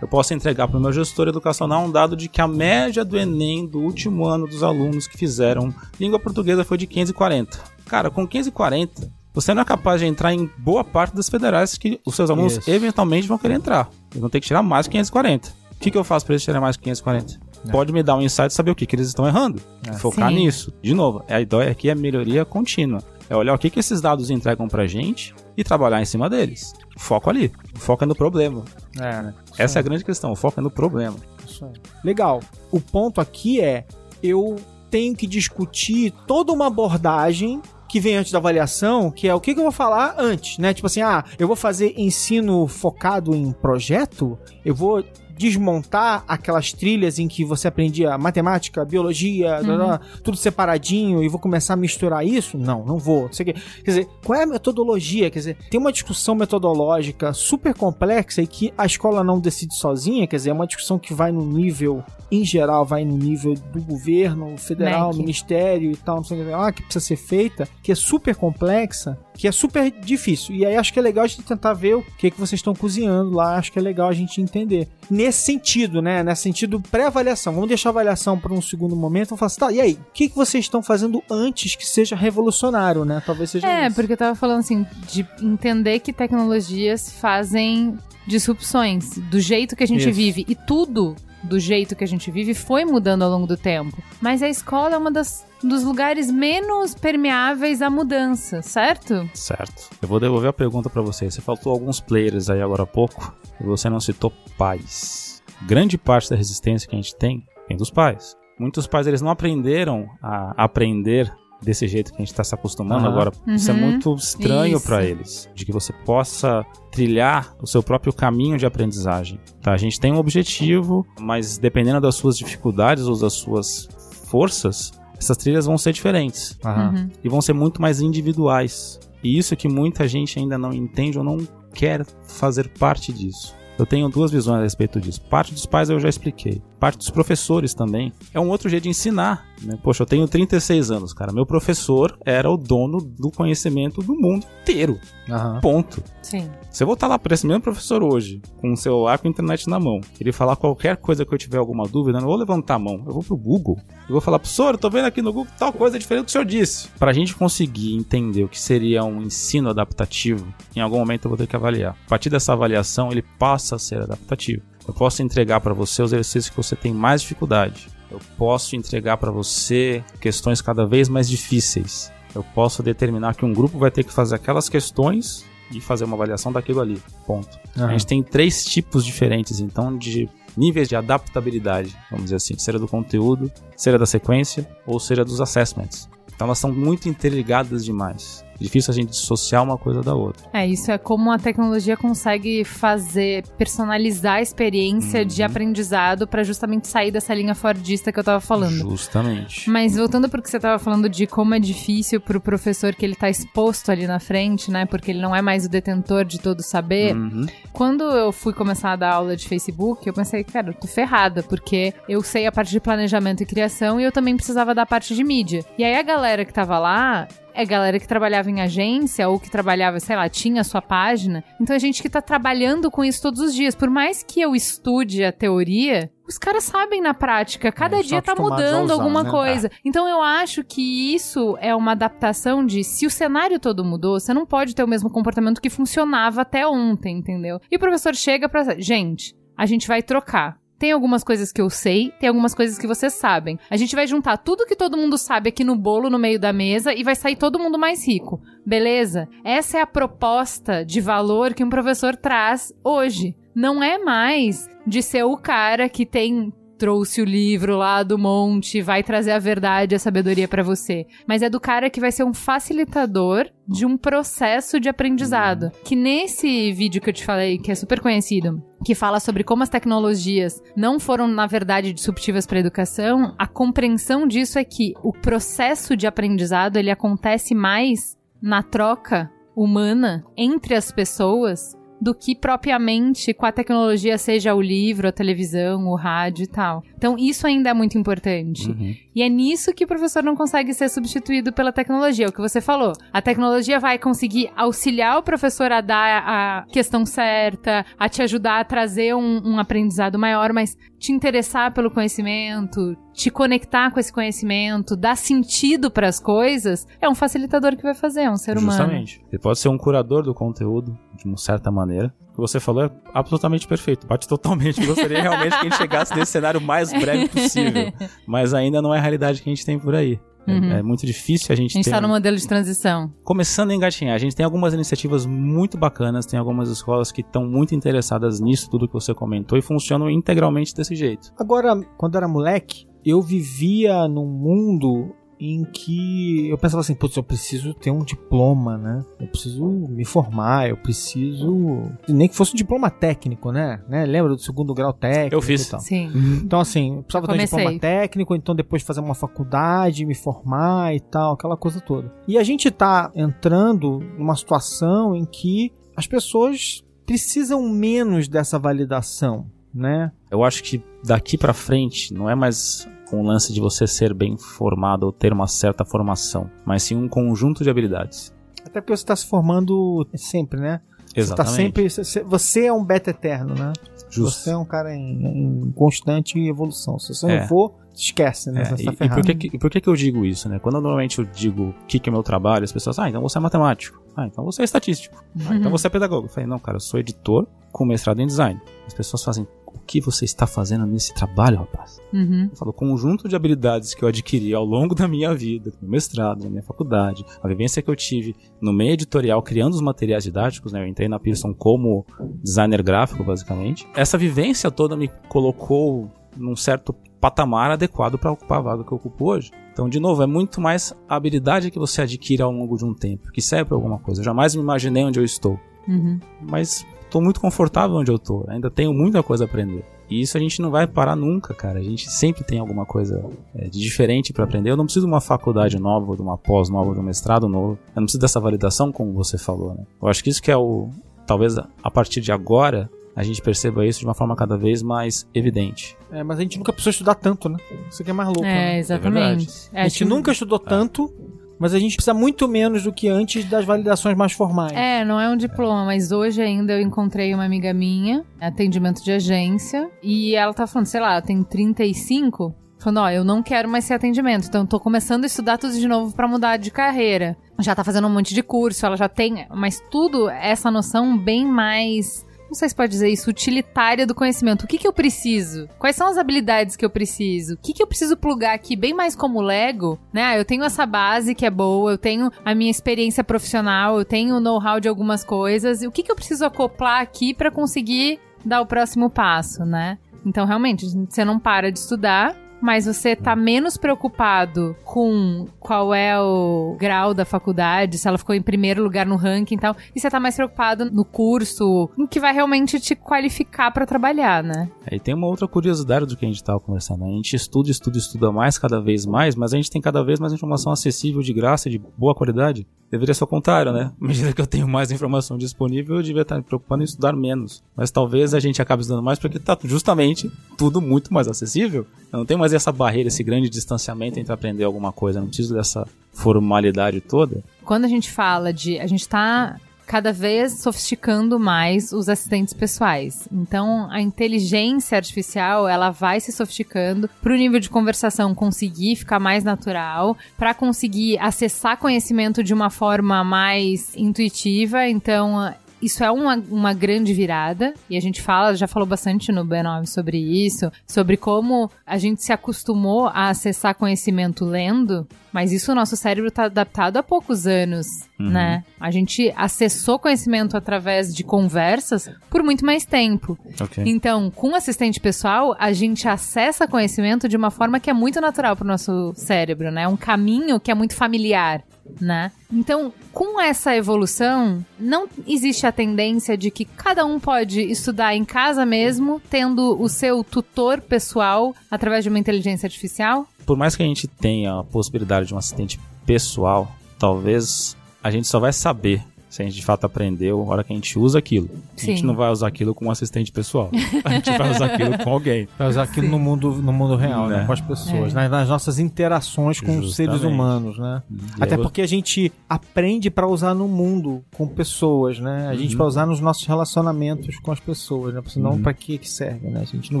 eu 0.00 0.08
posso 0.08 0.34
entregar 0.34 0.66
para 0.66 0.78
o 0.78 0.80
meu 0.80 0.92
gestor 0.92 1.28
educacional 1.28 1.84
um 1.84 1.90
dado 1.90 2.16
de 2.16 2.28
que 2.28 2.40
a 2.40 2.48
média 2.48 3.04
do 3.04 3.16
Enem 3.16 3.66
do 3.66 3.80
último 3.80 4.24
ano 4.24 4.46
dos 4.46 4.62
alunos 4.62 5.06
que 5.06 5.16
fizeram 5.16 5.72
língua 5.98 6.18
portuguesa 6.18 6.64
foi 6.64 6.76
de 6.76 6.86
540. 6.86 7.58
Cara, 7.86 8.10
com 8.10 8.26
540, 8.26 9.19
você 9.32 9.54
não 9.54 9.62
é 9.62 9.64
capaz 9.64 10.00
de 10.00 10.06
entrar 10.06 10.32
em 10.34 10.50
boa 10.58 10.82
parte 10.82 11.14
das 11.14 11.28
federais 11.28 11.76
que 11.78 12.00
os 12.04 12.14
seus 12.14 12.30
alunos 12.30 12.58
Isso. 12.58 12.70
eventualmente 12.70 13.28
vão 13.28 13.38
querer 13.38 13.54
entrar. 13.54 13.88
Eles 14.10 14.20
vão 14.20 14.30
ter 14.30 14.40
que 14.40 14.46
tirar 14.46 14.62
mais 14.62 14.86
que 14.86 14.92
540. 14.92 15.48
O 15.48 15.52
que, 15.80 15.90
que 15.90 15.96
eu 15.96 16.04
faço 16.04 16.26
para 16.26 16.34
eles 16.34 16.42
tirarem 16.42 16.60
mais 16.60 16.76
que 16.76 16.82
540? 16.82 17.40
Pode 17.70 17.92
me 17.92 18.02
dar 18.02 18.16
um 18.16 18.22
insight 18.22 18.52
saber 18.52 18.70
o 18.70 18.74
que, 18.74 18.86
que 18.86 18.96
eles 18.96 19.08
estão 19.08 19.26
errando. 19.26 19.62
Focar 19.98 20.28
Sim. 20.30 20.36
nisso. 20.36 20.72
De 20.82 20.94
novo, 20.94 21.22
a 21.28 21.40
ideia 21.40 21.70
aqui 21.70 21.90
é 21.90 21.94
melhoria 21.94 22.44
contínua. 22.44 23.02
É 23.28 23.36
olhar 23.36 23.54
o 23.54 23.58
que, 23.58 23.70
que 23.70 23.78
esses 23.78 24.00
dados 24.00 24.28
entregam 24.30 24.66
pra 24.66 24.86
gente 24.86 25.34
e 25.56 25.62
trabalhar 25.62 26.02
em 26.02 26.04
cima 26.04 26.28
deles. 26.28 26.74
Foco 26.96 27.30
ali. 27.30 27.52
É 28.00 28.06
no 28.06 28.14
problema. 28.14 28.64
É, 28.98 29.22
né? 29.22 29.34
Essa 29.56 29.78
é 29.78 29.80
a 29.80 29.82
grande 29.82 30.04
questão. 30.04 30.32
O 30.32 30.36
foco 30.36 30.58
é 30.58 30.62
no 30.62 30.70
problema. 30.70 31.16
Isso 31.46 31.64
aí. 31.64 31.72
Legal. 32.02 32.40
O 32.72 32.80
ponto 32.80 33.20
aqui 33.20 33.60
é 33.60 33.84
eu 34.22 34.56
tenho 34.90 35.14
que 35.14 35.26
discutir 35.26 36.12
toda 36.26 36.52
uma 36.52 36.66
abordagem 36.66 37.62
que 37.90 37.98
vem 37.98 38.16
antes 38.16 38.30
da 38.30 38.38
avaliação, 38.38 39.10
que 39.10 39.26
é 39.26 39.34
o 39.34 39.40
que, 39.40 39.52
que 39.52 39.58
eu 39.58 39.64
vou 39.64 39.72
falar 39.72 40.14
antes, 40.16 40.58
né? 40.58 40.72
Tipo 40.72 40.86
assim, 40.86 41.02
ah, 41.02 41.24
eu 41.38 41.48
vou 41.48 41.56
fazer 41.56 41.92
ensino 41.96 42.68
focado 42.68 43.34
em 43.34 43.50
projeto, 43.50 44.38
eu 44.64 44.74
vou 44.74 45.04
desmontar 45.40 46.22
aquelas 46.28 46.70
trilhas 46.70 47.18
em 47.18 47.26
que 47.26 47.46
você 47.46 47.66
aprendia 47.66 48.18
matemática, 48.18 48.84
biologia, 48.84 49.62
blá, 49.62 49.76
blá, 49.76 50.00
tudo 50.22 50.36
separadinho 50.36 51.22
e 51.22 51.28
vou 51.28 51.40
começar 51.40 51.72
a 51.72 51.76
misturar 51.76 52.26
isso? 52.26 52.58
Não, 52.58 52.84
não 52.84 52.98
vou. 52.98 53.22
Não. 53.22 53.30
Quer 53.30 53.54
dizer, 53.82 54.08
qual 54.22 54.38
é 54.38 54.42
a 54.42 54.46
metodologia? 54.46 55.30
Quer 55.30 55.38
dizer, 55.38 55.56
tem 55.70 55.80
uma 55.80 55.90
discussão 55.92 56.34
metodológica 56.34 57.32
super 57.32 57.72
complexa 57.72 58.42
e 58.42 58.46
que 58.46 58.74
a 58.76 58.84
escola 58.84 59.24
não 59.24 59.40
decide 59.40 59.74
sozinha, 59.74 60.26
quer 60.26 60.36
dizer, 60.36 60.50
é 60.50 60.52
uma 60.52 60.66
discussão 60.66 60.98
que 60.98 61.14
vai 61.14 61.32
no 61.32 61.46
nível, 61.46 62.04
em 62.30 62.44
geral, 62.44 62.84
vai 62.84 63.02
no 63.02 63.16
nível 63.16 63.54
do 63.54 63.80
governo 63.80 64.58
federal, 64.58 65.08
MEC. 65.08 65.18
ministério 65.20 65.90
e 65.90 65.96
tal, 65.96 66.16
não 66.16 66.24
sei 66.24 66.42
o 66.42 66.44
que 66.44 66.50
lá, 66.50 66.70
que 66.70 66.82
precisa 66.82 67.02
ser 67.02 67.16
feita, 67.16 67.66
que 67.82 67.90
é 67.90 67.94
super 67.94 68.36
complexa, 68.36 69.18
que 69.40 69.48
é 69.48 69.52
super 69.52 69.90
difícil. 69.90 70.54
E 70.54 70.66
aí 70.66 70.76
acho 70.76 70.92
que 70.92 70.98
é 70.98 71.02
legal 71.02 71.24
a 71.24 71.26
gente 71.26 71.42
tentar 71.44 71.72
ver 71.72 71.94
o 71.96 72.02
que, 72.18 72.30
que 72.30 72.38
vocês 72.38 72.58
estão 72.58 72.74
cozinhando 72.74 73.30
lá, 73.30 73.56
acho 73.56 73.72
que 73.72 73.78
é 73.78 73.82
legal 73.82 74.06
a 74.10 74.12
gente 74.12 74.38
entender. 74.38 74.86
Nesse 75.10 75.38
sentido, 75.46 76.02
né? 76.02 76.22
Nesse 76.22 76.42
sentido 76.42 76.78
pré-avaliação. 76.78 77.54
Vamos 77.54 77.68
deixar 77.70 77.88
a 77.88 77.92
avaliação 77.92 78.38
para 78.38 78.52
um 78.52 78.60
segundo 78.60 78.94
momento. 78.94 79.30
Vamos 79.30 79.40
falar 79.40 79.46
assim, 79.46 79.60
tá, 79.60 79.72
e 79.72 79.80
aí? 79.80 79.92
O 79.94 80.12
que, 80.12 80.28
que 80.28 80.36
vocês 80.36 80.66
estão 80.66 80.82
fazendo 80.82 81.22
antes 81.30 81.74
que 81.74 81.86
seja 81.86 82.14
revolucionário, 82.14 83.06
né? 83.06 83.22
Talvez 83.24 83.48
seja 83.48 83.66
É, 83.66 83.86
isso. 83.86 83.96
porque 83.96 84.12
eu 84.12 84.16
tava 84.18 84.34
falando 84.34 84.58
assim, 84.60 84.84
de 85.10 85.26
entender 85.40 86.00
que 86.00 86.12
tecnologias 86.12 87.10
fazem 87.10 87.98
disrupções 88.26 89.16
do 89.30 89.40
jeito 89.40 89.74
que 89.74 89.84
a 89.84 89.88
gente 89.88 90.02
Isso. 90.02 90.12
vive. 90.12 90.44
E 90.46 90.54
tudo 90.54 91.16
do 91.42 91.58
jeito 91.58 91.96
que 91.96 92.04
a 92.04 92.06
gente 92.06 92.30
vive 92.30 92.54
foi 92.54 92.84
mudando 92.84 93.22
ao 93.22 93.30
longo 93.30 93.46
do 93.46 93.56
tempo. 93.56 93.96
Mas 94.20 94.42
a 94.42 94.48
escola 94.48 94.94
é 94.94 94.98
uma 94.98 95.10
das 95.10 95.46
dos 95.62 95.84
lugares 95.84 96.30
menos 96.30 96.94
permeáveis 96.94 97.82
à 97.82 97.90
mudança, 97.90 98.62
certo? 98.62 99.28
Certo. 99.34 99.90
Eu 100.00 100.08
vou 100.08 100.18
devolver 100.18 100.48
a 100.48 100.54
pergunta 100.54 100.88
pra 100.88 101.02
você. 101.02 101.30
Você 101.30 101.40
faltou 101.40 101.72
alguns 101.72 102.00
players 102.00 102.48
aí 102.48 102.62
agora 102.62 102.84
há 102.84 102.86
pouco 102.86 103.34
e 103.60 103.64
você 103.64 103.90
não 103.90 104.00
citou 104.00 104.32
pais. 104.56 105.42
Grande 105.66 105.98
parte 105.98 106.30
da 106.30 106.36
resistência 106.36 106.88
que 106.88 106.96
a 106.96 106.98
gente 106.98 107.14
tem 107.14 107.44
vem 107.68 107.76
dos 107.76 107.90
pais. 107.90 108.36
Muitos 108.58 108.86
pais 108.86 109.06
eles 109.06 109.22
não 109.22 109.30
aprenderam 109.30 110.08
a 110.22 110.64
aprender 110.64 111.30
desse 111.62 111.86
jeito 111.88 112.10
que 112.10 112.16
a 112.16 112.20
gente 112.20 112.30
está 112.32 112.42
se 112.44 112.54
acostumando 112.54 113.04
Aham. 113.06 113.12
agora. 113.12 113.32
Isso 113.46 113.70
é 113.70 113.74
Uhum. 113.74 113.80
muito 113.80 114.14
estranho 114.14 114.80
para 114.80 115.04
eles, 115.04 115.48
de 115.54 115.64
que 115.66 115.72
você 115.72 115.92
possa 116.04 116.64
trilhar 116.90 117.54
o 117.62 117.66
seu 117.66 117.82
próprio 117.82 118.12
caminho 118.12 118.56
de 118.58 118.66
aprendizagem. 118.66 119.38
Tá? 119.62 119.72
A 119.72 119.76
gente 119.76 120.00
tem 120.00 120.12
um 120.12 120.18
objetivo, 120.18 121.06
mas 121.20 121.58
dependendo 121.58 122.00
das 122.00 122.14
suas 122.14 122.36
dificuldades 122.36 123.04
ou 123.04 123.18
das 123.18 123.34
suas 123.34 123.88
forças, 124.26 124.92
essas 125.18 125.36
trilhas 125.36 125.66
vão 125.66 125.76
ser 125.76 125.92
diferentes. 125.92 126.58
Uhum. 126.64 127.08
e 127.22 127.28
vão 127.28 127.40
ser 127.40 127.52
muito 127.52 127.80
mais 127.80 128.00
individuais. 128.00 128.98
E 129.22 129.36
isso 129.38 129.54
que 129.54 129.68
muita 129.68 130.08
gente 130.08 130.38
ainda 130.38 130.56
não 130.56 130.72
entende 130.72 131.18
ou 131.18 131.24
não 131.24 131.36
quer 131.74 132.06
fazer 132.24 132.68
parte 132.78 133.12
disso. 133.12 133.54
Eu 133.78 133.84
tenho 133.86 134.08
duas 134.08 134.30
visões 134.30 134.60
a 134.60 134.62
respeito 134.62 135.00
disso. 135.00 135.20
Parte 135.22 135.52
dos 135.54 135.64
pais 135.66 135.88
eu 135.90 135.98
já 136.00 136.08
expliquei. 136.08 136.62
Parte 136.80 136.96
dos 136.96 137.10
professores 137.10 137.74
também. 137.74 138.10
É 138.32 138.40
um 138.40 138.48
outro 138.48 138.68
jeito 138.68 138.84
de 138.84 138.88
ensinar. 138.88 139.46
Né? 139.62 139.78
Poxa, 139.82 140.02
eu 140.02 140.06
tenho 140.06 140.26
36 140.26 140.90
anos, 140.90 141.12
cara. 141.12 141.30
Meu 141.32 141.44
professor 141.44 142.18
era 142.24 142.50
o 142.50 142.56
dono 142.56 142.98
do 142.98 143.30
conhecimento 143.30 144.02
do 144.02 144.14
mundo 144.14 144.46
inteiro. 144.62 144.98
Aham. 145.28 145.60
Ponto. 145.60 146.02
Sim. 146.22 146.48
Se 146.70 146.82
eu 146.82 146.86
voltar 146.86 147.06
lá 147.06 147.18
para 147.18 147.34
esse 147.34 147.46
mesmo 147.46 147.62
professor 147.62 148.02
hoje, 148.02 148.40
com 148.60 148.72
o 148.72 148.76
celular 148.76 149.18
com 149.18 149.28
a 149.28 149.30
internet 149.30 149.68
na 149.68 149.78
mão, 149.78 150.00
ele 150.18 150.32
falar 150.32 150.56
qualquer 150.56 150.96
coisa 150.96 151.24
que 151.24 151.34
eu 151.34 151.38
tiver 151.38 151.58
alguma 151.58 151.86
dúvida, 151.86 152.18
eu 152.18 152.22
não 152.22 152.28
vou 152.28 152.38
levantar 152.38 152.76
a 152.76 152.78
mão, 152.78 153.02
eu 153.06 153.12
vou 153.12 153.22
pro 153.22 153.36
Google. 153.36 153.78
Eu 154.08 154.12
vou 154.12 154.20
falar, 154.20 154.38
professor, 154.38 154.74
eu 154.74 154.78
tô 154.78 154.88
vendo 154.88 155.04
aqui 155.04 155.20
no 155.20 155.32
Google 155.32 155.52
tal 155.58 155.72
coisa 155.72 155.98
diferente 155.98 156.22
do 156.22 156.24
que 156.26 156.30
o 156.30 156.32
senhor 156.32 156.44
disse. 156.44 156.88
Pra 156.98 157.12
gente 157.12 157.34
conseguir 157.34 157.94
entender 157.94 158.44
o 158.44 158.48
que 158.48 158.60
seria 158.60 159.04
um 159.04 159.22
ensino 159.22 159.68
adaptativo, 159.68 160.46
em 160.74 160.80
algum 160.80 160.98
momento 160.98 161.26
eu 161.26 161.28
vou 161.28 161.38
ter 161.38 161.46
que 161.46 161.56
avaliar. 161.56 161.96
A 162.06 162.08
partir 162.08 162.30
dessa 162.30 162.52
avaliação, 162.52 163.10
ele 163.12 163.22
passa 163.38 163.76
a 163.76 163.78
ser 163.78 164.00
adaptativo. 164.02 164.62
Eu 164.90 164.94
posso 164.94 165.22
entregar 165.22 165.60
para 165.60 165.72
você 165.72 166.02
os 166.02 166.12
exercícios 166.12 166.50
que 166.50 166.56
você 166.56 166.74
tem 166.74 166.92
mais 166.92 167.22
dificuldade. 167.22 167.88
Eu 168.10 168.18
posso 168.36 168.74
entregar 168.74 169.18
para 169.18 169.30
você 169.30 170.02
questões 170.20 170.60
cada 170.60 170.84
vez 170.84 171.08
mais 171.08 171.28
difíceis. 171.28 172.10
Eu 172.34 172.42
posso 172.42 172.82
determinar 172.82 173.36
que 173.36 173.44
um 173.44 173.52
grupo 173.52 173.78
vai 173.78 173.92
ter 173.92 174.02
que 174.02 174.12
fazer 174.12 174.34
aquelas 174.34 174.68
questões 174.68 175.44
e 175.72 175.80
fazer 175.80 176.02
uma 176.02 176.16
avaliação 176.16 176.50
daquilo 176.50 176.80
ali. 176.80 177.00
Ponto. 177.24 177.56
A 177.76 177.82
Aham. 177.82 177.92
gente 177.92 178.04
tem 178.04 178.20
três 178.20 178.64
tipos 178.64 179.04
diferentes, 179.04 179.60
então, 179.60 179.96
de 179.96 180.28
níveis 180.56 180.88
de 180.88 180.96
adaptabilidade, 180.96 181.96
vamos 182.10 182.24
dizer 182.24 182.36
assim, 182.36 182.58
seja 182.58 182.76
do 182.76 182.88
conteúdo, 182.88 183.48
seja 183.76 183.96
da 183.96 184.06
sequência 184.06 184.68
ou 184.84 184.98
seja 184.98 185.24
dos 185.24 185.40
assessments. 185.40 186.10
Então 186.34 186.48
elas 186.48 186.58
são 186.58 186.72
muito 186.72 187.08
interligadas 187.08 187.84
demais. 187.84 188.44
Difícil 188.60 188.92
a 188.92 188.94
gente 188.94 189.10
dissociar 189.10 189.62
uma 189.62 189.78
coisa 189.78 190.02
da 190.02 190.14
outra. 190.14 190.48
É, 190.52 190.66
isso 190.66 190.90
é 190.90 190.98
como 190.98 191.32
a 191.32 191.38
tecnologia 191.38 191.96
consegue 191.96 192.62
fazer, 192.64 193.46
personalizar 193.56 194.34
a 194.34 194.42
experiência 194.42 195.24
de 195.24 195.42
aprendizado 195.42 196.26
pra 196.26 196.44
justamente 196.44 196.86
sair 196.86 197.10
dessa 197.10 197.32
linha 197.32 197.54
fordista 197.54 198.12
que 198.12 198.18
eu 198.18 198.24
tava 198.24 198.40
falando. 198.40 198.90
Justamente. 198.90 199.68
Mas 199.70 199.96
voltando 199.96 200.28
pro 200.28 200.42
que 200.42 200.50
você 200.50 200.60
tava 200.60 200.78
falando 200.78 201.08
de 201.08 201.26
como 201.26 201.54
é 201.54 201.58
difícil 201.58 202.20
pro 202.20 202.40
professor 202.40 202.94
que 202.94 203.04
ele 203.04 203.14
tá 203.14 203.30
exposto 203.30 203.90
ali 203.90 204.06
na 204.06 204.20
frente, 204.20 204.70
né? 204.70 204.84
Porque 204.84 205.10
ele 205.10 205.20
não 205.20 205.34
é 205.34 205.40
mais 205.40 205.64
o 205.64 205.68
detentor 205.68 206.24
de 206.24 206.38
todo 206.38 206.60
o 206.60 206.62
saber. 206.62 207.16
Uhum. 207.16 207.46
Quando 207.72 208.04
eu 208.04 208.30
fui 208.30 208.52
começar 208.52 208.92
a 208.92 208.96
dar 208.96 209.14
aula 209.14 209.36
de 209.36 209.48
Facebook, 209.48 210.06
eu 210.06 210.12
pensei, 210.12 210.44
cara, 210.44 210.70
eu 210.70 210.74
tô 210.74 210.86
ferrada, 210.86 211.42
porque 211.42 211.94
eu 212.08 212.22
sei 212.22 212.46
a 212.46 212.52
parte 212.52 212.70
de 212.70 212.80
planejamento 212.80 213.42
e 213.42 213.46
criação 213.46 214.00
e 214.00 214.04
eu 214.04 214.12
também 214.12 214.36
precisava 214.36 214.74
da 214.74 214.84
parte 214.84 215.14
de 215.14 215.24
mídia. 215.24 215.64
E 215.78 215.84
aí 215.84 215.96
a 215.96 216.02
galera 216.02 216.44
que 216.44 216.52
tava 216.52 216.78
lá 216.78 217.26
é 217.54 217.64
galera 217.64 217.98
que 217.98 218.06
trabalhava 218.08 218.50
em 218.50 218.60
agência 218.60 219.28
ou 219.28 219.38
que 219.38 219.50
trabalhava, 219.50 219.98
sei 220.00 220.16
lá, 220.16 220.28
tinha 220.28 220.60
a 220.60 220.64
sua 220.64 220.80
página. 220.82 221.42
Então 221.60 221.74
é 221.74 221.78
gente 221.78 222.02
que 222.02 222.08
tá 222.08 222.20
trabalhando 222.22 222.90
com 222.90 223.04
isso 223.04 223.22
todos 223.22 223.40
os 223.40 223.54
dias. 223.54 223.74
Por 223.74 223.90
mais 223.90 224.22
que 224.22 224.40
eu 224.40 224.54
estude 224.54 225.24
a 225.24 225.32
teoria, 225.32 226.10
os 226.28 226.38
caras 226.38 226.64
sabem 226.64 227.00
na 227.00 227.12
prática. 227.14 227.72
Cada 227.72 227.98
É, 227.98 228.02
dia 228.02 228.22
tá 228.22 228.32
a 228.32 228.40
mudando 228.40 228.84
usar, 228.84 228.94
alguma 228.94 229.22
né? 229.24 229.30
coisa. 229.30 229.70
Então 229.84 230.06
eu 230.08 230.22
acho 230.22 230.62
que 230.62 231.14
isso 231.14 231.56
é 231.60 231.74
uma 231.74 231.92
adaptação 231.92 232.64
de 232.64 232.84
se 232.84 233.06
o 233.06 233.10
cenário 233.10 233.58
todo 233.58 233.84
mudou, 233.84 234.20
você 234.20 234.32
não 234.34 234.46
pode 234.46 234.74
ter 234.74 234.84
o 234.84 234.88
mesmo 234.88 235.10
comportamento 235.10 235.60
que 235.60 235.70
funcionava 235.70 236.42
até 236.42 236.66
ontem, 236.66 237.18
entendeu? 237.18 237.60
E 237.70 237.76
o 237.76 237.80
professor 237.80 238.14
chega 238.14 238.48
pra. 238.48 238.78
Gente, 238.78 239.34
a 239.56 239.66
gente 239.66 239.88
vai 239.88 240.02
trocar. 240.02 240.59
Tem 240.80 240.92
algumas 240.92 241.22
coisas 241.22 241.52
que 241.52 241.60
eu 241.60 241.68
sei, 241.68 242.10
tem 242.18 242.26
algumas 242.26 242.54
coisas 242.54 242.78
que 242.78 242.86
vocês 242.86 243.12
sabem. 243.12 243.58
A 243.68 243.76
gente 243.76 243.94
vai 243.94 244.06
juntar 244.06 244.38
tudo 244.38 244.64
que 244.64 244.74
todo 244.74 244.96
mundo 244.96 245.18
sabe 245.18 245.50
aqui 245.50 245.62
no 245.62 245.76
bolo 245.76 246.08
no 246.08 246.18
meio 246.18 246.40
da 246.40 246.54
mesa 246.54 246.94
e 246.94 247.04
vai 247.04 247.14
sair 247.14 247.36
todo 247.36 247.58
mundo 247.58 247.78
mais 247.78 248.08
rico. 248.08 248.40
Beleza? 248.64 249.28
Essa 249.44 249.76
é 249.76 249.82
a 249.82 249.86
proposta 249.86 250.82
de 250.82 250.98
valor 250.98 251.52
que 251.52 251.62
um 251.62 251.68
professor 251.68 252.16
traz 252.16 252.72
hoje. 252.82 253.36
Não 253.54 253.82
é 253.82 253.98
mais 253.98 254.70
de 254.86 255.02
ser 255.02 255.22
o 255.22 255.36
cara 255.36 255.86
que 255.86 256.06
tem 256.06 256.50
trouxe 256.80 257.20
o 257.20 257.26
livro 257.26 257.76
lá 257.76 258.02
do 258.02 258.16
monte, 258.16 258.80
vai 258.80 259.02
trazer 259.02 259.32
a 259.32 259.38
verdade 259.38 259.94
e 259.94 259.96
a 259.96 259.98
sabedoria 259.98 260.48
pra 260.48 260.62
você. 260.62 261.06
Mas 261.28 261.42
é 261.42 261.50
do 261.50 261.60
cara 261.60 261.90
que 261.90 262.00
vai 262.00 262.10
ser 262.10 262.24
um 262.24 262.32
facilitador 262.32 263.46
de 263.68 263.84
um 263.84 263.98
processo 263.98 264.80
de 264.80 264.88
aprendizado. 264.88 265.70
Que 265.84 265.94
nesse 265.94 266.72
vídeo 266.72 266.98
que 267.02 267.10
eu 267.10 267.12
te 267.12 267.22
falei, 267.22 267.58
que 267.58 267.70
é 267.70 267.74
super 267.74 268.00
conhecido, 268.00 268.62
que 268.82 268.94
fala 268.94 269.20
sobre 269.20 269.44
como 269.44 269.62
as 269.62 269.68
tecnologias 269.68 270.62
não 270.74 270.98
foram, 270.98 271.28
na 271.28 271.46
verdade, 271.46 271.92
disruptivas 271.92 272.46
para 272.46 272.56
a 272.56 272.60
educação, 272.60 273.34
a 273.38 273.46
compreensão 273.46 274.26
disso 274.26 274.58
é 274.58 274.64
que 274.64 274.94
o 275.02 275.12
processo 275.12 275.94
de 275.94 276.06
aprendizado 276.06 276.78
ele 276.78 276.90
acontece 276.90 277.54
mais 277.54 278.16
na 278.40 278.62
troca 278.62 279.30
humana 279.54 280.24
entre 280.34 280.74
as 280.74 280.90
pessoas 280.90 281.76
do 282.00 282.14
que 282.14 282.34
propriamente 282.34 283.34
com 283.34 283.44
a 283.44 283.52
tecnologia, 283.52 284.16
seja 284.16 284.54
o 284.54 284.60
livro, 284.60 285.08
a 285.08 285.12
televisão, 285.12 285.86
o 285.86 285.94
rádio 285.94 286.44
e 286.44 286.46
tal. 286.46 286.82
Então, 286.96 287.16
isso 287.18 287.46
ainda 287.46 287.70
é 287.70 287.74
muito 287.74 287.98
importante. 287.98 288.70
Uhum. 288.70 288.94
E 289.14 289.22
é 289.22 289.28
nisso 289.28 289.72
que 289.74 289.84
o 289.84 289.88
professor 289.88 290.22
não 290.22 290.36
consegue 290.36 290.72
ser 290.72 290.88
substituído 290.88 291.52
pela 291.52 291.72
tecnologia, 291.72 292.28
o 292.28 292.32
que 292.32 292.40
você 292.40 292.60
falou. 292.60 292.92
A 293.12 293.20
tecnologia 293.20 293.80
vai 293.80 293.98
conseguir 293.98 294.50
auxiliar 294.56 295.18
o 295.18 295.22
professor 295.22 295.72
a 295.72 295.80
dar 295.80 296.22
a 296.26 296.66
questão 296.72 297.04
certa, 297.04 297.84
a 297.98 298.08
te 298.08 298.22
ajudar 298.22 298.60
a 298.60 298.64
trazer 298.64 299.14
um, 299.14 299.40
um 299.44 299.58
aprendizado 299.58 300.18
maior, 300.18 300.52
mas 300.52 300.76
te 300.98 301.12
interessar 301.12 301.72
pelo 301.72 301.90
conhecimento, 301.90 302.96
te 303.12 303.30
conectar 303.30 303.90
com 303.90 303.98
esse 303.98 304.12
conhecimento, 304.12 304.96
dar 304.96 305.16
sentido 305.16 305.90
para 305.90 306.08
as 306.08 306.20
coisas, 306.20 306.86
é 307.00 307.08
um 307.08 307.14
facilitador 307.14 307.76
que 307.76 307.82
vai 307.82 307.94
fazer, 307.94 308.22
é 308.22 308.30
um 308.30 308.36
ser 308.36 308.58
humano. 308.58 308.78
Justamente. 308.78 309.22
Ele 309.32 309.40
pode 309.40 309.58
ser 309.58 309.68
um 309.68 309.78
curador 309.78 310.22
do 310.22 310.34
conteúdo, 310.34 310.96
de 311.16 311.24
uma 311.24 311.36
certa 311.36 311.70
maneira. 311.70 312.14
Que 312.40 312.48
você 312.48 312.58
falou 312.60 312.84
é 312.84 312.90
absolutamente 313.12 313.66
perfeito. 313.68 314.06
Bate 314.06 314.26
totalmente. 314.26 314.80
Eu 314.80 314.86
gostaria 314.88 315.20
realmente 315.22 315.50
que 315.52 315.60
a 315.60 315.62
gente 315.64 315.76
chegasse 315.76 316.14
nesse 316.16 316.32
cenário 316.32 316.58
o 316.60 316.62
mais 316.62 316.90
breve 316.92 317.28
possível. 317.28 317.92
Mas 318.26 318.54
ainda 318.54 318.80
não 318.80 318.94
é 318.94 318.98
a 318.98 319.00
realidade 319.00 319.42
que 319.42 319.48
a 319.50 319.52
gente 319.54 319.64
tem 319.66 319.78
por 319.78 319.94
aí. 319.94 320.14
É- 320.14 320.30
Uhum. 320.52 320.72
É, 320.72 320.82
muito 320.82 321.04
difícil 321.04 321.52
a 321.52 321.54
gente 321.54 321.72
A 321.72 321.74
gente 321.74 321.84
ter... 321.84 321.90
tá 321.90 322.00
no 322.00 322.08
modelo 322.08 322.34
de 322.36 322.48
transição. 322.48 323.12
Começando 323.22 323.70
a 323.70 323.74
engatinhar, 323.74 324.14
a 324.14 324.18
gente 324.18 324.34
tem 324.34 324.42
algumas 324.44 324.72
iniciativas 324.72 325.26
muito 325.26 325.76
bacanas, 325.76 326.24
tem 326.24 326.38
algumas 326.40 326.70
escolas 326.70 327.12
que 327.12 327.20
estão 327.20 327.44
muito 327.44 327.74
interessadas 327.74 328.40
nisso, 328.40 328.68
tudo 328.70 328.88
que 328.88 328.94
você 328.94 329.12
comentou, 329.12 329.58
e 329.58 329.62
funcionam 329.62 330.08
integralmente 330.10 330.74
desse 330.74 330.96
jeito. 330.96 331.30
Agora, 331.38 331.76
quando 331.98 332.14
eu 332.14 332.18
era 332.20 332.26
moleque, 332.26 332.86
eu 333.04 333.20
vivia 333.20 334.08
num 334.08 334.26
mundo 334.26 335.14
em 335.40 335.64
que 335.64 336.48
eu 336.50 336.58
pensava 336.58 336.80
assim, 336.80 336.94
putz, 336.94 337.16
eu 337.16 337.22
preciso 337.22 337.72
ter 337.72 337.90
um 337.90 338.04
diploma, 338.04 338.76
né? 338.76 339.04
Eu 339.18 339.26
preciso 339.26 339.64
me 339.64 340.04
formar, 340.04 340.68
eu 340.68 340.76
preciso. 340.76 341.90
Nem 342.06 342.28
que 342.28 342.36
fosse 342.36 342.52
um 342.52 342.56
diploma 342.56 342.90
técnico, 342.90 343.50
né? 343.50 343.82
né? 343.88 344.04
Lembra 344.04 344.34
do 344.34 344.38
segundo 344.38 344.74
grau 344.74 344.92
técnico? 344.92 345.34
Eu 345.34 345.40
fiz. 345.40 345.66
e 345.66 345.70
tal. 345.70 345.80
Sim. 345.80 346.12
Então, 346.44 346.60
assim, 346.60 346.96
eu 346.96 347.02
precisava 347.02 347.26
ter 347.26 347.40
um 347.40 347.44
diploma 347.44 347.78
técnico, 347.78 348.34
então 348.34 348.54
depois 348.54 348.82
fazer 348.82 349.00
uma 349.00 349.14
faculdade, 349.14 350.04
me 350.04 350.14
formar 350.14 350.94
e 350.94 351.00
tal, 351.00 351.32
aquela 351.32 351.56
coisa 351.56 351.80
toda. 351.80 352.12
E 352.28 352.36
a 352.36 352.42
gente 352.42 352.70
tá 352.70 353.10
entrando 353.14 354.00
numa 354.18 354.36
situação 354.36 355.16
em 355.16 355.24
que 355.24 355.72
as 355.96 356.06
pessoas 356.06 356.84
precisam 357.06 357.68
menos 357.68 358.28
dessa 358.28 358.58
validação, 358.58 359.46
né? 359.74 360.10
Eu 360.30 360.42
acho 360.44 360.62
que 360.62 360.82
daqui 361.04 361.36
pra 361.38 361.52
frente 361.52 362.12
não 362.14 362.28
é 362.28 362.34
mais 362.34 362.88
um 363.12 363.22
lance 363.22 363.52
de 363.52 363.60
você 363.60 363.86
ser 363.86 364.14
bem 364.14 364.36
formado 364.38 365.04
ou 365.04 365.12
ter 365.12 365.32
uma 365.32 365.46
certa 365.48 365.84
formação, 365.84 366.48
mas 366.64 366.82
sim 366.84 366.94
um 366.96 367.08
conjunto 367.08 367.64
de 367.64 367.70
habilidades. 367.70 368.32
Até 368.64 368.80
porque 368.80 368.96
você 368.96 369.02
está 369.02 369.16
se 369.16 369.26
formando 369.26 370.06
sempre, 370.14 370.60
né? 370.60 370.80
Você 371.16 371.34
tá 371.34 371.44
sempre. 371.44 371.88
você- 372.24 372.66
é 372.66 372.72
um 372.72 372.84
beta 372.84 373.10
eterno, 373.10 373.54
né? 373.54 373.72
Justo. 374.08 374.40
Você 374.44 374.50
é 374.50 374.56
um 374.56 374.64
cara 374.64 374.94
em, 374.94 375.66
em 375.66 375.72
constante 375.72 376.38
evolução. 376.38 376.98
Se 377.00 377.12
você 377.14 377.26
É. 377.30 377.40
não 377.40 377.48
for, 377.48 377.74
esquece, 377.94 378.50
né? 378.52 378.62
É, 378.62 378.64
você 378.66 378.82
e, 378.82 378.86
tá 378.86 378.92
e 378.92 378.96
ferrado. 378.96 379.20
por, 379.20 379.26
que, 379.26 379.34
que- 379.34 379.56
e 379.56 379.58
por 379.58 379.70
que 379.70 379.80
que 379.80 379.88
eu 379.88 379.96
digo 379.96 380.24
isso, 380.24 380.48
né? 380.48 380.58
Quando 380.60 380.74
normalmente 380.80 381.18
eu 381.18 381.24
digo 381.24 381.70
o 381.70 381.74
que, 381.88 381.98
que 381.98 382.08
é 382.08 382.12
meu 382.12 382.22
trabalho, 382.22 382.62
as 382.64 382.70
pessoas, 382.72 382.96
ah, 383.00 383.08
então 383.08 383.20
você 383.22 383.38
é 383.38 383.40
matemático. 383.40 384.00
Ah, 384.16 384.26
então 384.26 384.44
você 384.44 384.62
é 384.62 384.64
estatístico. 384.64 385.22
Ah, 385.48 385.56
então 385.56 385.70
você 385.70 385.86
é 385.88 385.90
pedagogo. 385.90 386.26
Eu 386.26 386.30
falei, 386.30 386.46
não, 386.48 386.58
cara, 386.60 386.76
eu 386.76 386.80
sou 386.80 386.98
editor 387.00 387.46
com 387.72 387.84
mestrado 387.84 388.20
em 388.20 388.26
design. 388.26 388.60
As 388.86 388.94
pessoas 388.94 389.22
fazem, 389.24 389.46
o 389.74 389.78
que 389.80 390.00
você 390.00 390.24
está 390.24 390.46
fazendo 390.46 390.86
nesse 390.86 391.14
trabalho, 391.14 391.58
rapaz? 391.58 392.00
Uhum. 392.12 392.48
Eu 392.50 392.56
falo, 392.56 392.72
conjunto 392.72 393.28
de 393.28 393.36
habilidades 393.36 393.94
que 393.94 394.02
eu 394.02 394.08
adquiri 394.08 394.54
ao 394.54 394.64
longo 394.64 394.94
da 394.94 395.06
minha 395.08 395.34
vida, 395.34 395.72
no 395.80 395.88
mestrado, 395.88 396.44
na 396.44 396.50
minha 396.50 396.62
faculdade, 396.62 397.24
a 397.42 397.48
vivência 397.48 397.82
que 397.82 397.90
eu 397.90 397.96
tive 397.96 398.34
no 398.60 398.72
meio 398.72 398.92
editorial, 398.92 399.42
criando 399.42 399.74
os 399.74 399.80
materiais 399.80 400.24
didáticos, 400.24 400.72
né? 400.72 400.82
Eu 400.82 400.86
entrei 400.86 401.08
na 401.08 401.18
Pearson 401.18 401.52
como 401.54 402.04
designer 402.42 402.82
gráfico, 402.82 403.22
basicamente. 403.24 403.86
Essa 403.94 404.16
vivência 404.18 404.70
toda 404.70 404.96
me 404.96 405.08
colocou 405.28 406.10
num 406.36 406.54
certo 406.54 406.94
patamar 407.20 407.70
adequado 407.70 408.16
para 408.18 408.30
ocupar 408.32 408.58
a 408.58 408.62
vaga 408.62 408.84
que 408.84 408.92
eu 408.92 408.96
ocupo 408.96 409.26
hoje. 409.30 409.50
Então, 409.72 409.88
de 409.88 410.00
novo, 410.00 410.22
é 410.22 410.26
muito 410.26 410.60
mais 410.60 410.94
a 411.08 411.16
habilidade 411.16 411.70
que 411.70 411.78
você 411.78 412.02
adquire 412.02 412.42
ao 412.42 412.50
longo 412.52 412.76
de 412.76 412.84
um 412.84 412.94
tempo, 412.94 413.30
que 413.32 413.42
serve 413.42 413.66
para 413.66 413.76
alguma 413.76 413.98
coisa. 413.98 414.20
Eu 414.20 414.24
jamais 414.24 414.54
me 414.54 414.62
imaginei 414.62 415.04
onde 415.04 415.18
eu 415.20 415.24
estou, 415.24 415.58
Uhum. 415.88 416.18
mas 416.48 416.86
estou 417.10 417.20
muito 417.20 417.40
confortável 417.40 417.96
onde 417.96 418.10
eu 418.10 418.16
estou. 418.16 418.44
Ainda 418.48 418.70
tenho 418.70 418.92
muita 418.94 419.22
coisa 419.22 419.44
a 419.44 419.46
aprender. 419.46 419.84
E 420.08 420.20
isso 420.20 420.36
a 420.36 420.40
gente 420.40 420.60
não 420.60 420.70
vai 420.70 420.86
parar 420.86 421.14
nunca, 421.14 421.54
cara. 421.54 421.78
A 421.78 421.82
gente 421.82 422.10
sempre 422.10 422.42
tem 422.42 422.58
alguma 422.58 422.84
coisa 422.84 423.24
é, 423.54 423.68
de 423.68 423.78
diferente 423.78 424.32
para 424.32 424.44
aprender. 424.44 424.70
Eu 424.70 424.76
não 424.76 424.84
preciso 424.84 425.06
de 425.06 425.12
uma 425.12 425.20
faculdade 425.20 425.78
nova, 425.78 426.16
de 426.16 426.22
uma 426.22 426.36
pós 426.36 426.68
nova, 426.68 426.92
de 426.94 426.98
um 427.00 427.02
mestrado 427.02 427.48
novo. 427.48 427.78
Eu 427.94 428.00
não 428.00 428.04
preciso 428.04 428.20
dessa 428.20 428.40
validação, 428.40 428.90
como 428.90 429.12
você 429.12 429.38
falou, 429.38 429.74
né? 429.74 429.84
Eu 430.02 430.08
acho 430.08 430.22
que 430.24 430.30
isso 430.30 430.42
que 430.42 430.50
é 430.50 430.56
o. 430.56 430.88
Talvez 431.26 431.56
a 431.58 431.90
partir 431.92 432.20
de 432.20 432.32
agora 432.32 432.90
a 433.14 433.22
gente 433.22 433.40
perceba 433.42 433.84
isso 433.86 434.00
de 434.00 434.04
uma 434.06 434.14
forma 434.14 434.34
cada 434.34 434.56
vez 434.56 434.82
mais 434.82 435.26
evidente. 435.34 435.96
É, 436.10 436.22
mas 436.24 436.38
a 436.38 436.42
gente 436.42 436.58
nunca 436.58 436.72
precisou 436.72 436.90
estudar 436.90 437.14
tanto, 437.14 437.48
né? 437.48 437.58
Isso 437.88 438.02
aqui 438.02 438.10
é 438.10 438.14
mais 438.14 438.28
louco. 438.28 438.44
É, 438.44 438.54
né? 438.54 438.78
exatamente. 438.78 439.48
É, 439.72 439.82
A 439.82 439.88
gente 439.88 440.02
acho- 440.04 440.12
nunca 440.12 440.32
estudou 440.32 440.58
tanto, 440.58 441.12
mas 441.60 441.74
a 441.74 441.78
gente 441.78 441.94
precisa 441.94 442.14
muito 442.14 442.48
menos 442.48 442.84
do 442.84 442.92
que 442.92 443.06
antes 443.06 443.44
das 443.44 443.66
validações 443.66 444.16
mais 444.16 444.32
formais. 444.32 444.72
É, 444.72 445.04
não 445.04 445.20
é 445.20 445.28
um 445.28 445.36
diploma, 445.36 445.84
mas 445.84 446.10
hoje 446.10 446.40
ainda 446.40 446.72
eu 446.72 446.80
encontrei 446.80 447.34
uma 447.34 447.44
amiga 447.44 447.74
minha, 447.74 448.24
atendimento 448.40 449.04
de 449.04 449.12
agência, 449.12 449.90
e 450.02 450.34
ela 450.34 450.54
tá 450.54 450.66
falando, 450.66 450.86
sei 450.86 451.00
lá, 451.00 451.20
tem 451.20 451.42
35, 451.42 452.54
falando, 452.78 453.00
ó, 453.00 453.10
eu 453.10 453.22
não 453.22 453.42
quero 453.42 453.68
mais 453.68 453.84
ser 453.84 453.92
atendimento, 453.92 454.46
então 454.48 454.64
tô 454.64 454.80
começando 454.80 455.24
a 455.24 455.26
estudar 455.26 455.58
tudo 455.58 455.78
de 455.78 455.86
novo 455.86 456.16
pra 456.16 456.26
mudar 456.26 456.56
de 456.56 456.70
carreira. 456.70 457.36
Já 457.58 457.74
tá 457.74 457.84
fazendo 457.84 458.06
um 458.06 458.10
monte 458.10 458.32
de 458.32 458.42
curso, 458.42 458.86
ela 458.86 458.96
já 458.96 459.08
tem, 459.08 459.46
mas 459.54 459.82
tudo 459.90 460.30
essa 460.30 460.70
noção 460.70 461.18
bem 461.18 461.44
mais 461.44 462.24
não 462.50 462.54
sei 462.56 462.68
se 462.68 462.74
pode 462.74 462.90
dizer 462.90 463.08
isso, 463.08 463.30
utilitária 463.30 464.04
do 464.04 464.14
conhecimento. 464.14 464.64
O 464.64 464.66
que, 464.66 464.76
que 464.76 464.86
eu 464.86 464.92
preciso? 464.92 465.68
Quais 465.78 465.94
são 465.94 466.08
as 466.08 466.18
habilidades 466.18 466.74
que 466.74 466.84
eu 466.84 466.90
preciso? 466.90 467.54
O 467.54 467.56
que, 467.56 467.72
que 467.72 467.82
eu 467.82 467.86
preciso 467.86 468.16
plugar 468.16 468.54
aqui, 468.54 468.74
bem 468.74 468.92
mais 468.92 469.14
como 469.14 469.40
Lego, 469.40 469.98
né? 470.12 470.24
Ah, 470.24 470.36
Eu 470.36 470.44
tenho 470.44 470.64
essa 470.64 470.84
base 470.84 471.34
que 471.34 471.46
é 471.46 471.50
boa, 471.50 471.92
eu 471.92 471.98
tenho 471.98 472.30
a 472.44 472.54
minha 472.54 472.70
experiência 472.70 473.22
profissional, 473.22 473.98
eu 473.98 474.04
tenho 474.04 474.36
o 474.36 474.40
know-how 474.40 474.80
de 474.80 474.88
algumas 474.88 475.22
coisas. 475.22 475.82
E 475.82 475.86
o 475.86 475.92
que, 475.92 476.02
que 476.02 476.10
eu 476.10 476.16
preciso 476.16 476.44
acoplar 476.44 477.00
aqui 477.00 477.32
para 477.32 477.50
conseguir 477.50 478.18
dar 478.44 478.60
o 478.60 478.66
próximo 478.66 479.08
passo, 479.08 479.64
né? 479.64 479.98
Então, 480.26 480.44
realmente, 480.44 480.86
você 481.08 481.24
não 481.24 481.38
para 481.38 481.70
de 481.70 481.78
estudar, 481.78 482.36
mas 482.60 482.86
você 482.86 483.14
tá 483.16 483.34
menos 483.36 483.76
preocupado 483.76 484.76
com 484.84 485.46
qual 485.58 485.94
é 485.94 486.20
o 486.20 486.76
grau 486.78 487.14
da 487.14 487.24
faculdade, 487.24 487.98
se 487.98 488.06
ela 488.08 488.18
ficou 488.18 488.34
em 488.34 488.42
primeiro 488.42 488.82
lugar 488.82 489.06
no 489.06 489.16
ranking 489.16 489.54
e 489.54 489.58
tal, 489.58 489.76
e 489.94 490.00
você 490.00 490.10
tá 490.10 490.18
mais 490.20 490.36
preocupado 490.36 490.90
no 490.90 491.04
curso, 491.04 491.88
no 491.96 492.08
que 492.08 492.20
vai 492.20 492.32
realmente 492.32 492.78
te 492.80 492.94
qualificar 492.94 493.70
pra 493.70 493.86
trabalhar, 493.86 494.42
né? 494.42 494.68
É, 494.86 494.96
E 494.96 495.00
tem 495.00 495.14
uma 495.14 495.26
outra 495.26 495.46
curiosidade 495.48 496.06
do 496.06 496.16
que 496.16 496.24
a 496.24 496.28
gente 496.28 496.36
estava 496.36 496.60
conversando. 496.60 497.04
né? 497.04 497.10
A 497.10 497.16
gente 497.16 497.34
estuda, 497.36 497.70
estuda, 497.70 497.98
estuda 497.98 498.32
mais 498.32 498.58
cada 498.58 498.80
vez 498.80 499.06
mais, 499.06 499.34
mas 499.34 499.52
a 499.52 499.56
gente 499.56 499.70
tem 499.70 499.80
cada 499.80 500.02
vez 500.02 500.18
mais 500.20 500.32
informação 500.32 500.72
acessível, 500.72 501.22
de 501.22 501.32
graça, 501.32 501.70
de 501.70 501.78
boa 501.96 502.14
qualidade. 502.14 502.66
Deveria 502.90 503.14
ser 503.14 503.22
o 503.22 503.26
contrário, 503.26 503.72
né? 503.72 503.92
À 504.02 504.04
medida 504.04 504.32
que 504.32 504.40
eu 504.40 504.46
tenho 504.46 504.66
mais 504.66 504.90
informação 504.90 505.38
disponível, 505.38 505.96
eu 505.96 506.02
devia 506.02 506.22
estar 506.22 506.36
me 506.36 506.42
preocupando 506.42 506.82
em 506.82 506.84
estudar 506.84 507.14
menos. 507.14 507.62
Mas 507.76 507.92
talvez 507.92 508.34
a 508.34 508.40
gente 508.40 508.60
acabe 508.60 508.82
estudando 508.82 509.04
mais 509.04 509.16
porque 509.18 509.38
tá 509.38 509.56
justamente 509.62 510.28
tudo 510.58 510.80
muito 510.80 511.14
mais 511.14 511.28
acessível. 511.28 511.86
Eu 512.12 512.18
não 512.18 512.26
tenho 512.26 512.40
mais 512.40 512.49
essa 512.56 512.72
barreira, 512.72 513.08
esse 513.08 513.22
grande 513.22 513.48
distanciamento 513.48 514.18
entre 514.18 514.32
aprender 514.32 514.64
alguma 514.64 514.92
coisa. 514.92 515.20
Não 515.20 515.28
preciso 515.28 515.54
dessa 515.54 515.86
formalidade 516.12 517.00
toda. 517.00 517.42
Quando 517.64 517.84
a 517.84 517.88
gente 517.88 518.10
fala 518.10 518.52
de. 518.52 518.78
A 518.78 518.86
gente 518.86 519.08
tá 519.08 519.56
cada 519.90 520.12
vez 520.12 520.60
sofisticando 520.60 521.36
mais 521.36 521.92
os 521.92 522.08
assistentes 522.08 522.54
pessoais. 522.54 523.28
Então, 523.32 523.88
a 523.90 524.00
inteligência 524.00 524.94
artificial, 524.94 525.66
ela 525.66 525.90
vai 525.90 526.20
se 526.20 526.30
sofisticando 526.30 527.10
para 527.20 527.32
o 527.32 527.36
nível 527.36 527.58
de 527.58 527.68
conversação 527.68 528.32
conseguir 528.32 528.94
ficar 528.94 529.18
mais 529.18 529.42
natural, 529.42 530.16
para 530.38 530.54
conseguir 530.54 531.18
acessar 531.18 531.76
conhecimento 531.76 532.40
de 532.44 532.54
uma 532.54 532.70
forma 532.70 533.24
mais 533.24 533.92
intuitiva. 533.96 534.86
Então, 534.86 535.52
isso 535.82 536.04
é 536.04 536.10
uma, 536.10 536.36
uma 536.50 536.72
grande 536.72 537.14
virada, 537.14 537.74
e 537.88 537.96
a 537.96 538.00
gente 538.00 538.20
fala, 538.20 538.54
já 538.54 538.66
falou 538.66 538.86
bastante 538.86 539.32
no 539.32 539.44
B9 539.44 539.86
sobre 539.86 540.18
isso, 540.18 540.70
sobre 540.86 541.16
como 541.16 541.70
a 541.86 541.98
gente 541.98 542.22
se 542.22 542.32
acostumou 542.32 543.06
a 543.06 543.28
acessar 543.28 543.74
conhecimento 543.74 544.44
lendo, 544.44 545.06
mas 545.32 545.52
isso 545.52 545.72
o 545.72 545.74
nosso 545.74 545.96
cérebro 545.96 546.28
está 546.28 546.44
adaptado 546.44 546.96
há 546.96 547.02
poucos 547.02 547.46
anos, 547.46 547.86
né? 548.28 548.64
A 548.78 548.90
gente 548.90 549.32
acessou 549.36 549.98
conhecimento 549.98 550.56
através 550.56 551.14
de 551.14 551.24
conversas 551.24 552.10
por 552.28 552.42
muito 552.42 552.64
mais 552.64 552.84
tempo. 552.84 553.38
Ok. 553.60 553.84
Então, 553.86 554.30
com 554.30 554.54
assistente 554.54 555.00
pessoal, 555.00 555.56
a 555.58 555.72
gente 555.72 556.08
acessa 556.08 556.66
conhecimento 556.66 557.28
de 557.28 557.36
uma 557.36 557.50
forma 557.50 557.80
que 557.80 557.88
é 557.88 557.92
muito 557.92 558.20
natural 558.20 558.56
para 558.56 558.64
o 558.64 558.68
nosso 558.68 559.12
cérebro, 559.14 559.70
né? 559.70 559.88
Um 559.88 559.96
caminho 559.96 560.60
que 560.60 560.70
é 560.70 560.74
muito 560.74 560.94
familiar, 560.94 561.62
né? 562.00 562.30
Então, 562.52 562.92
com 563.12 563.40
essa 563.40 563.76
evolução, 563.76 564.64
não 564.78 565.08
existe 565.26 565.66
a 565.66 565.72
tendência 565.72 566.36
de 566.36 566.50
que 566.50 566.64
cada 566.64 567.04
um 567.04 567.18
pode 567.18 567.60
estudar 567.60 568.14
em 568.14 568.24
casa 568.24 568.66
mesmo, 568.66 569.20
tendo 569.30 569.80
o 569.80 569.88
seu 569.88 570.22
tutor 570.22 570.80
pessoal 570.80 571.54
através 571.70 572.04
de 572.04 572.10
uma 572.10 572.18
inteligência 572.18 572.66
artificial? 572.66 573.26
Por 573.46 573.56
mais 573.56 573.74
que 573.74 573.82
a 573.82 573.86
gente 573.86 574.06
tenha 574.06 574.60
a 574.60 574.64
possibilidade 574.64 575.26
de 575.26 575.34
um 575.34 575.38
assistente 575.38 575.80
pessoal, 576.04 576.70
talvez 576.98 577.76
a 578.02 578.10
gente 578.10 578.26
só 578.26 578.38
vai 578.40 578.52
saber 578.52 579.02
se 579.28 579.40
a 579.40 579.44
gente 579.44 579.54
de 579.54 579.64
fato 579.64 579.84
aprendeu 579.84 580.40
a 580.42 580.44
hora 580.46 580.64
que 580.64 580.72
a 580.72 580.74
gente 580.74 580.98
usa 580.98 581.20
aquilo. 581.20 581.48
A 581.80 581.80
gente 581.86 582.00
Sim. 582.00 582.04
não 582.06 582.16
vai 582.16 582.32
usar 582.32 582.48
aquilo 582.48 582.74
com 582.74 582.86
um 582.86 582.90
assistente 582.90 583.30
pessoal. 583.30 583.70
A 584.04 584.10
gente 584.14 584.28
vai 584.36 584.50
usar 584.50 584.64
aquilo 584.66 584.98
com 584.98 585.10
alguém. 585.10 585.46
Pra 585.56 585.68
usar 585.68 585.84
aquilo 585.84 586.08
no 586.08 586.18
mundo, 586.18 586.50
no 586.60 586.72
mundo 586.72 586.96
real, 586.96 587.28
né? 587.28 587.36
Né? 587.36 587.46
Com 587.46 587.52
as 587.52 587.60
pessoas, 587.60 588.10
É. 588.10 588.14
nas, 588.16 588.28
nas 588.28 588.48
nossas 588.48 588.80
interações 588.80 589.60
com 589.60 589.78
os 589.78 589.94
seres 589.94 590.22
humanos, 590.24 590.76
né? 590.80 591.00
E 591.38 591.44
Até 591.44 591.54
aí, 591.54 591.62
porque 591.62 591.80
a 591.80 591.86
gente 591.86 592.32
aprende 592.48 593.08
pra 593.08 593.28
usar 593.28 593.54
no 593.54 593.68
mundo 593.68 594.24
com 594.36 594.48
pessoas, 594.48 595.20
né? 595.20 595.46
A 595.48 595.54
gente 595.54 595.74
Uhum. 595.74 595.78
vai 595.78 595.86
usar 595.86 596.06
nos 596.06 596.18
nossos 596.18 596.44
relacionamentos 596.44 597.38
com 597.38 597.52
as 597.52 597.60
pessoas, 597.60 598.12
né? 598.12 598.20
Senão, 598.26 598.54
Uhum. 598.54 598.62
pra 598.62 598.74
que 598.74 598.98
que 598.98 599.08
serve, 599.08 599.46
né? 599.48 599.60
A 599.60 599.64
gente 599.64 599.92
não 599.92 600.00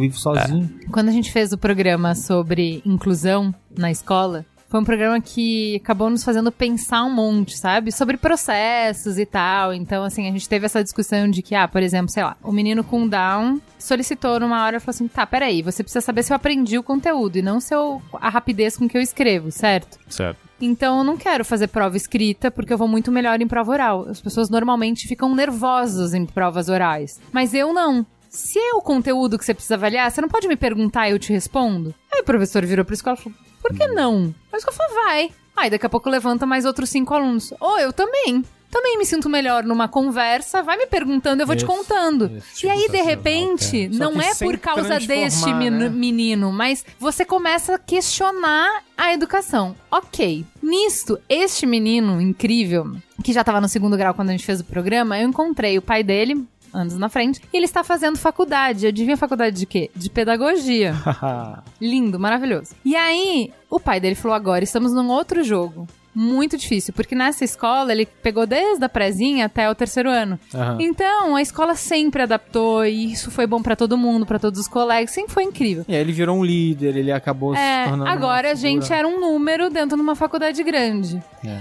vive 0.00 0.16
sozinho. 0.18 0.68
Quando 0.90 1.08
a 1.08 1.12
gente 1.12 1.30
fez 1.30 1.52
o 1.52 1.56
programa 1.56 2.16
sobre 2.16 2.82
inclusão 2.84 3.54
na 3.78 3.92
escola, 3.92 4.44
foi 4.70 4.78
um 4.78 4.84
programa 4.84 5.20
que 5.20 5.76
acabou 5.82 6.08
nos 6.08 6.22
fazendo 6.22 6.52
pensar 6.52 7.02
um 7.02 7.10
monte, 7.10 7.58
sabe? 7.58 7.90
Sobre 7.90 8.16
processos 8.16 9.18
e 9.18 9.26
tal. 9.26 9.74
Então, 9.74 10.04
assim, 10.04 10.28
a 10.28 10.30
gente 10.30 10.48
teve 10.48 10.64
essa 10.64 10.82
discussão 10.82 11.28
de 11.28 11.42
que, 11.42 11.56
ah, 11.56 11.66
por 11.66 11.82
exemplo, 11.82 12.08
sei 12.08 12.22
lá, 12.22 12.36
o 12.40 12.52
menino 12.52 12.84
com 12.84 13.08
Down 13.08 13.60
solicitou 13.76 14.38
numa 14.38 14.64
hora 14.64 14.76
e 14.76 14.80
falou 14.80 14.90
assim: 14.90 15.08
tá, 15.08 15.26
peraí, 15.26 15.60
você 15.60 15.82
precisa 15.82 16.00
saber 16.00 16.22
se 16.22 16.32
eu 16.32 16.36
aprendi 16.36 16.78
o 16.78 16.84
conteúdo 16.84 17.36
e 17.36 17.42
não 17.42 17.58
se 17.58 17.74
eu, 17.74 18.00
a 18.14 18.28
rapidez 18.28 18.76
com 18.76 18.88
que 18.88 18.96
eu 18.96 19.02
escrevo, 19.02 19.50
certo? 19.50 19.98
Certo. 20.08 20.38
Então 20.60 20.98
eu 20.98 21.04
não 21.04 21.16
quero 21.16 21.44
fazer 21.44 21.66
prova 21.66 21.96
escrita 21.96 22.48
porque 22.48 22.72
eu 22.72 22.78
vou 22.78 22.86
muito 22.86 23.10
melhor 23.10 23.40
em 23.40 23.48
prova 23.48 23.72
oral. 23.72 24.06
As 24.08 24.20
pessoas 24.20 24.48
normalmente 24.48 25.08
ficam 25.08 25.34
nervosas 25.34 26.14
em 26.14 26.24
provas 26.24 26.68
orais. 26.68 27.20
Mas 27.32 27.54
eu 27.54 27.72
não. 27.72 28.06
se 28.28 28.60
é 28.60 28.74
o 28.74 28.80
conteúdo 28.80 29.36
que 29.36 29.44
você 29.44 29.52
precisa 29.52 29.74
avaliar, 29.74 30.08
você 30.08 30.20
não 30.20 30.28
pode 30.28 30.46
me 30.46 30.54
perguntar 30.54 31.08
e 31.08 31.12
eu 31.12 31.18
te 31.18 31.32
respondo? 31.32 31.92
Aí 32.12 32.20
o 32.20 32.24
professor 32.24 32.64
virou 32.64 32.84
pra 32.84 32.94
escola 32.94 33.16
e 33.18 33.22
falou, 33.22 33.38
por 33.60 33.74
que 33.76 33.86
não? 33.88 34.34
A 34.52 34.56
escola 34.56 34.76
falou, 34.76 35.04
vai. 35.04 35.30
Aí 35.56 35.70
daqui 35.70 35.86
a 35.86 35.90
pouco 35.90 36.08
levanta 36.08 36.46
mais 36.46 36.64
outros 36.64 36.88
cinco 36.90 37.14
alunos. 37.14 37.52
Ou 37.60 37.78
eu 37.78 37.92
também. 37.92 38.44
Também 38.70 38.96
me 38.96 39.04
sinto 39.04 39.28
melhor 39.28 39.64
numa 39.64 39.88
conversa, 39.88 40.62
vai 40.62 40.76
me 40.76 40.86
perguntando, 40.86 41.42
eu 41.42 41.46
vou 41.46 41.56
te 41.56 41.64
Isso, 41.64 41.66
contando. 41.66 42.30
isso, 42.36 42.66
e 42.66 42.70
aí, 42.70 42.88
de 42.88 43.02
repente, 43.02 43.88
não 43.88 44.12
que 44.12 44.20
é 44.20 44.34
por 44.36 44.56
causa 44.58 45.00
deste 45.00 45.52
né? 45.52 45.88
menino, 45.88 46.52
mas 46.52 46.84
você 46.96 47.24
começa 47.24 47.74
a 47.74 47.78
questionar 47.80 48.84
a 48.96 49.12
educação. 49.12 49.74
Ok. 49.90 50.46
Nisto, 50.62 51.18
este 51.28 51.66
menino 51.66 52.20
incrível, 52.20 52.94
que 53.24 53.32
já 53.32 53.42
tava 53.42 53.60
no 53.60 53.68
segundo 53.68 53.96
grau 53.96 54.14
quando 54.14 54.28
a 54.28 54.32
gente 54.32 54.46
fez 54.46 54.60
o 54.60 54.64
programa, 54.64 55.18
eu 55.18 55.28
encontrei 55.28 55.76
o 55.76 55.82
pai 55.82 56.04
dele, 56.04 56.46
anos 56.72 56.96
na 56.96 57.08
frente, 57.08 57.40
e 57.52 57.56
ele 57.56 57.64
está 57.66 57.82
fazendo 57.84 58.18
faculdade. 58.18 58.86
Adivinha 58.86 59.16
faculdade 59.16 59.56
de 59.56 59.66
quê? 59.66 59.90
De 59.94 60.08
pedagogia. 60.10 60.94
Lindo, 61.80 62.18
maravilhoso. 62.18 62.74
E 62.84 62.96
aí, 62.96 63.52
o 63.68 63.78
pai 63.80 64.00
dele 64.00 64.14
falou: 64.14 64.34
agora 64.34 64.64
estamos 64.64 64.92
num 64.92 65.08
outro 65.08 65.42
jogo. 65.42 65.86
Muito 66.12 66.56
difícil, 66.58 66.92
porque 66.92 67.14
nessa 67.14 67.44
escola 67.44 67.92
ele 67.92 68.04
pegou 68.04 68.44
desde 68.44 68.84
a 68.84 68.88
prezinha 68.88 69.46
até 69.46 69.70
o 69.70 69.74
terceiro 69.76 70.10
ano. 70.10 70.40
Aham. 70.52 70.76
Então, 70.80 71.36
a 71.36 71.40
escola 71.40 71.76
sempre 71.76 72.24
adaptou 72.24 72.84
e 72.84 73.12
isso 73.12 73.30
foi 73.30 73.46
bom 73.46 73.62
pra 73.62 73.76
todo 73.76 73.96
mundo, 73.96 74.26
pra 74.26 74.36
todos 74.36 74.58
os 74.58 74.66
colegas, 74.66 75.12
sempre 75.12 75.32
foi 75.32 75.44
incrível. 75.44 75.84
E 75.86 75.94
aí 75.94 76.00
ele 76.00 76.10
virou 76.10 76.36
um 76.36 76.44
líder, 76.44 76.96
ele 76.96 77.12
acabou 77.12 77.54
É, 77.54 77.84
se 77.84 77.88
tornando. 77.90 78.10
agora 78.10 78.50
a 78.50 78.54
gente 78.56 78.92
era 78.92 79.06
um 79.06 79.20
número 79.20 79.70
dentro 79.70 79.96
de 79.96 80.02
uma 80.02 80.16
faculdade 80.16 80.60
grande. 80.64 81.22
É. 81.46 81.60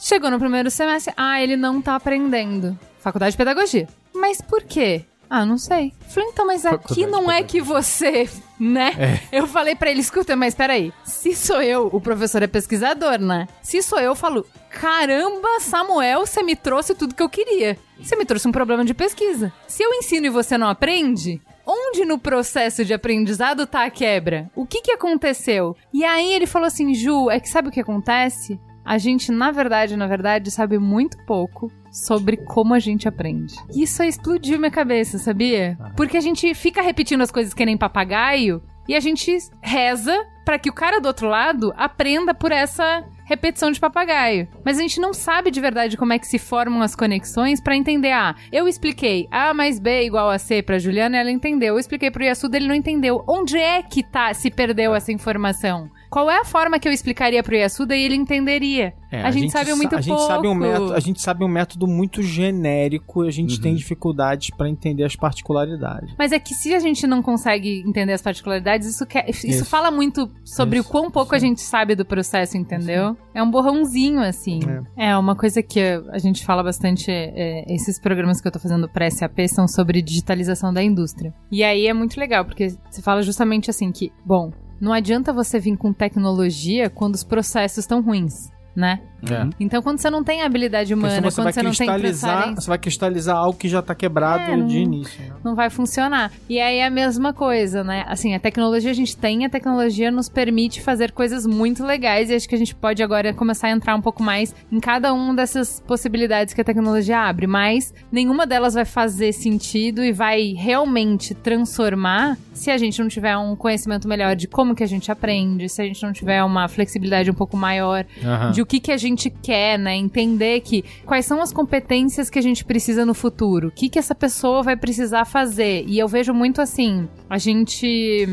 Chegou 0.00 0.30
no 0.30 0.38
primeiro 0.38 0.70
semestre, 0.70 1.12
ah, 1.14 1.42
ele 1.42 1.54
não 1.54 1.82
tá 1.82 1.94
aprendendo. 1.94 2.78
Faculdade 3.04 3.32
de 3.32 3.36
pedagogia. 3.36 3.86
Mas 4.14 4.40
por 4.40 4.62
quê? 4.62 5.04
Ah, 5.28 5.44
não 5.44 5.58
sei. 5.58 5.92
Falei, 6.08 6.30
então, 6.30 6.46
mas 6.46 6.64
aqui 6.64 7.04
não 7.06 7.30
é 7.30 7.42
que 7.42 7.60
você, 7.60 8.26
né? 8.58 9.20
Eu 9.30 9.46
falei 9.46 9.74
pra 9.74 9.90
ele, 9.90 10.00
escuta, 10.00 10.34
mas 10.34 10.54
peraí. 10.54 10.90
Se 11.04 11.36
sou 11.36 11.60
eu, 11.60 11.90
o 11.92 12.00
professor 12.00 12.42
é 12.42 12.46
pesquisador, 12.46 13.18
né? 13.18 13.46
Se 13.62 13.82
sou 13.82 13.98
eu, 13.98 14.06
eu 14.06 14.14
falo, 14.14 14.46
caramba, 14.70 15.60
Samuel, 15.60 16.24
você 16.24 16.42
me 16.42 16.56
trouxe 16.56 16.94
tudo 16.94 17.14
que 17.14 17.22
eu 17.22 17.28
queria. 17.28 17.76
Você 18.00 18.16
me 18.16 18.24
trouxe 18.24 18.48
um 18.48 18.52
problema 18.52 18.86
de 18.86 18.94
pesquisa. 18.94 19.52
Se 19.68 19.82
eu 19.82 19.92
ensino 19.92 20.26
e 20.26 20.30
você 20.30 20.56
não 20.56 20.68
aprende, 20.68 21.42
Onde 21.66 22.04
no 22.04 22.18
processo 22.18 22.84
de 22.84 22.92
aprendizado 22.92 23.66
tá 23.66 23.84
a 23.84 23.90
quebra? 23.90 24.50
O 24.54 24.66
que 24.66 24.82
que 24.82 24.92
aconteceu? 24.92 25.74
E 25.94 26.04
aí 26.04 26.30
ele 26.34 26.44
falou 26.46 26.66
assim, 26.66 26.94
Ju, 26.94 27.30
é 27.30 27.40
que 27.40 27.48
sabe 27.48 27.68
o 27.68 27.72
que 27.72 27.80
acontece? 27.80 28.60
A 28.84 28.98
gente, 28.98 29.32
na 29.32 29.50
verdade, 29.50 29.96
na 29.96 30.06
verdade, 30.06 30.50
sabe 30.50 30.78
muito 30.78 31.16
pouco 31.24 31.70
sobre 31.90 32.36
como 32.36 32.74
a 32.74 32.78
gente 32.78 33.08
aprende. 33.08 33.54
Isso 33.74 34.02
aí 34.02 34.08
explodiu 34.08 34.58
minha 34.58 34.70
cabeça, 34.70 35.18
sabia? 35.18 35.78
Porque 35.96 36.16
a 36.16 36.20
gente 36.20 36.52
fica 36.54 36.82
repetindo 36.82 37.22
as 37.22 37.30
coisas 37.30 37.54
que 37.54 37.64
nem 37.64 37.76
papagaio 37.76 38.62
e 38.86 38.94
a 38.94 39.00
gente 39.00 39.36
reza 39.62 40.14
pra 40.44 40.58
que 40.58 40.68
o 40.68 40.74
cara 40.74 41.00
do 41.00 41.06
outro 41.06 41.26
lado 41.26 41.72
aprenda 41.76 42.34
por 42.34 42.52
essa 42.52 43.02
repetição 43.24 43.70
de 43.70 43.80
papagaio. 43.80 44.46
Mas 44.64 44.78
a 44.78 44.82
gente 44.82 45.00
não 45.00 45.14
sabe 45.14 45.50
de 45.50 45.60
verdade 45.60 45.96
como 45.96 46.12
é 46.12 46.18
que 46.18 46.26
se 46.26 46.38
formam 46.38 46.82
as 46.82 46.94
conexões 46.94 47.60
pra 47.60 47.76
entender. 47.76 48.12
Ah, 48.12 48.34
eu 48.52 48.68
expliquei 48.68 49.26
A 49.30 49.54
mais 49.54 49.78
B 49.78 49.90
é 49.90 50.04
igual 50.04 50.28
a 50.28 50.38
C 50.38 50.62
pra 50.62 50.78
Juliana, 50.78 51.16
ela 51.16 51.30
entendeu. 51.30 51.74
Eu 51.74 51.78
expliquei 51.78 52.10
pro 52.10 52.24
Yasuda, 52.24 52.56
ele 52.58 52.68
não 52.68 52.74
entendeu. 52.74 53.24
Onde 53.26 53.56
é 53.56 53.82
que 53.82 54.02
tá, 54.02 54.34
se 54.34 54.50
perdeu 54.50 54.94
essa 54.94 55.10
informação? 55.10 55.90
Qual 56.14 56.30
é 56.30 56.38
a 56.38 56.44
forma 56.44 56.78
que 56.78 56.86
eu 56.86 56.92
explicaria 56.92 57.42
pro 57.42 57.56
Yasuda 57.56 57.96
e 57.96 58.04
ele 58.04 58.14
entenderia? 58.14 58.94
É, 59.10 59.20
a, 59.22 59.32
gente 59.32 59.50
sabe 59.50 59.70
sa- 59.70 59.76
muito 59.76 59.96
a 59.96 60.00
gente 60.00 60.14
pouco. 60.14 60.28
Sabe 60.32 60.46
um 60.46 60.54
método, 60.54 60.94
a 60.94 61.00
gente 61.00 61.20
sabe 61.20 61.44
um 61.44 61.48
método 61.48 61.88
muito 61.88 62.22
genérico 62.22 63.24
e 63.24 63.28
a 63.28 63.30
gente 63.32 63.56
Uhum. 63.56 63.60
tem 63.62 63.74
dificuldades 63.74 64.50
pra 64.56 64.68
entender 64.68 65.02
as 65.02 65.16
particularidades. 65.16 66.14
Mas 66.16 66.30
é 66.30 66.38
que 66.38 66.54
se 66.54 66.72
a 66.72 66.78
gente 66.78 67.04
não 67.04 67.20
consegue 67.20 67.82
entender 67.84 68.12
as 68.12 68.22
particularidades, 68.22 68.86
isso, 68.88 69.04
quer- 69.04 69.28
isso, 69.28 69.44
Isso. 69.44 69.64
fala 69.64 69.90
muito 69.90 70.30
sobre 70.44 70.78
Isso, 70.78 70.88
o 70.88 70.90
quão 70.92 71.10
pouco 71.10 71.34
a 71.34 71.38
gente 71.38 71.60
sabe 71.60 71.96
do 71.96 72.04
processo, 72.04 72.56
entendeu? 72.56 73.16
É 73.34 73.42
um 73.42 73.50
borrãozinho, 73.50 74.20
assim. 74.20 74.60
É, 74.96 75.16
uma 75.16 75.34
coisa 75.34 75.64
que 75.64 75.80
a 76.12 76.18
gente 76.18 76.44
fala 76.44 76.62
bastante, 76.62 77.10
é, 77.10 77.64
esses 77.74 77.98
programas 78.00 78.40
que 78.40 78.46
eu 78.46 78.52
tô 78.52 78.60
fazendo 78.60 78.88
pra 78.88 79.10
SAP 79.10 79.48
são 79.48 79.66
sobre 79.66 80.00
digitalização 80.00 80.72
da 80.72 80.80
indústria. 80.82 81.34
E 81.50 81.64
aí 81.64 81.88
é 81.88 81.92
muito 81.92 82.20
legal, 82.20 82.44
porque 82.44 82.68
você 82.88 83.02
fala 83.02 83.20
justamente 83.20 83.68
assim 83.68 83.90
que, 83.90 84.12
bom, 84.24 84.52
não 84.80 84.92
adianta 84.92 85.32
você 85.32 85.58
vir 85.58 85.76
com 85.76 85.92
tecnologia 85.92 86.90
quando 86.90 87.14
os 87.14 87.24
processos 87.24 87.78
estão 87.78 88.02
ruins, 88.02 88.50
né? 88.74 89.00
É. 89.30 89.48
Então, 89.58 89.80
quando 89.80 89.98
você 89.98 90.10
não 90.10 90.22
tem 90.22 90.42
habilidade 90.42 90.92
humana, 90.92 91.14
você 91.14 91.36
quando 91.40 91.44
vai 91.44 91.52
você 91.54 91.62
não 91.62 91.70
tem 91.70 91.86
cristalizar, 91.86 92.30
transparência, 92.32 92.60
você 92.60 92.68
vai 92.68 92.78
cristalizar 92.78 93.36
algo 93.36 93.58
que 93.58 93.68
já 93.70 93.80
tá 93.80 93.94
quebrado 93.94 94.50
É, 94.52 94.56
não- 94.56 94.66
de 94.66 94.78
início. 94.78 95.18
né? 95.24 95.30
não 95.42 95.54
vai 95.54 95.70
funcionar. 95.70 96.30
E 96.46 96.60
aí 96.60 96.76
é 96.78 96.86
a 96.86 96.90
mesma 96.90 97.32
coisa, 97.32 97.82
né? 97.82 98.04
Assim, 98.06 98.34
a 98.34 98.38
tecnologia 98.40 98.90
a 98.90 98.94
gente 98.94 99.16
tem, 99.16 99.46
a 99.46 99.48
tecnologia 99.48 100.10
nos 100.10 100.28
permite 100.28 100.82
fazer 100.82 101.10
coisas 101.12 101.46
muito 101.46 101.82
legais 101.86 102.28
e 102.28 102.34
acho 102.34 102.46
que 102.46 102.54
a 102.54 102.58
gente 102.58 102.74
pode 102.74 103.02
agora 103.02 103.32
começar 103.32 103.68
a 103.68 103.70
entrar 103.70 103.94
um 103.96 104.00
pouco 104.02 104.22
mais 104.22 104.54
em 104.70 104.78
cada 104.78 105.12
uma 105.14 105.32
dessas 105.34 105.80
possibilidades 105.86 106.52
que 106.52 106.60
a 106.60 106.64
tecnologia 106.64 107.18
abre, 107.20 107.46
mas 107.46 107.94
nenhuma 108.12 108.46
delas 108.46 108.74
vai 108.74 108.84
fazer 108.84 109.32
sentido 109.32 110.04
e 110.04 110.12
vai 110.12 110.52
realmente 110.52 111.34
transformar 111.34 112.36
se 112.52 112.70
a 112.70 112.76
gente 112.78 113.00
não 113.00 113.08
tiver 113.08 113.36
um 113.36 113.56
conhecimento 113.56 114.06
melhor 114.06 114.36
de 114.36 114.46
como 114.46 114.74
que 114.74 114.82
a 114.82 114.86
gente 114.86 115.10
aprende, 115.10 115.68
se 115.68 115.80
a 115.80 115.84
gente 115.86 116.02
não 116.02 116.12
tiver 116.12 116.42
uma 116.44 116.68
flexibilidade 116.68 117.30
um 117.30 117.34
pouco 117.34 117.56
maior 117.56 118.04
de 118.52 118.63
o 118.64 118.66
que, 118.66 118.80
que 118.80 118.90
a 118.90 118.96
gente 118.96 119.28
quer, 119.28 119.78
né? 119.78 119.94
Entender 119.94 120.60
que 120.60 120.82
quais 121.04 121.26
são 121.26 121.40
as 121.42 121.52
competências 121.52 122.30
que 122.30 122.38
a 122.38 122.42
gente 122.42 122.64
precisa 122.64 123.04
no 123.04 123.12
futuro, 123.12 123.68
o 123.68 123.70
que, 123.70 123.90
que 123.90 123.98
essa 123.98 124.14
pessoa 124.14 124.62
vai 124.62 124.74
precisar 124.74 125.26
fazer. 125.26 125.84
E 125.86 125.98
eu 125.98 126.08
vejo 126.08 126.32
muito 126.32 126.62
assim, 126.62 127.06
a 127.28 127.36
gente 127.36 128.26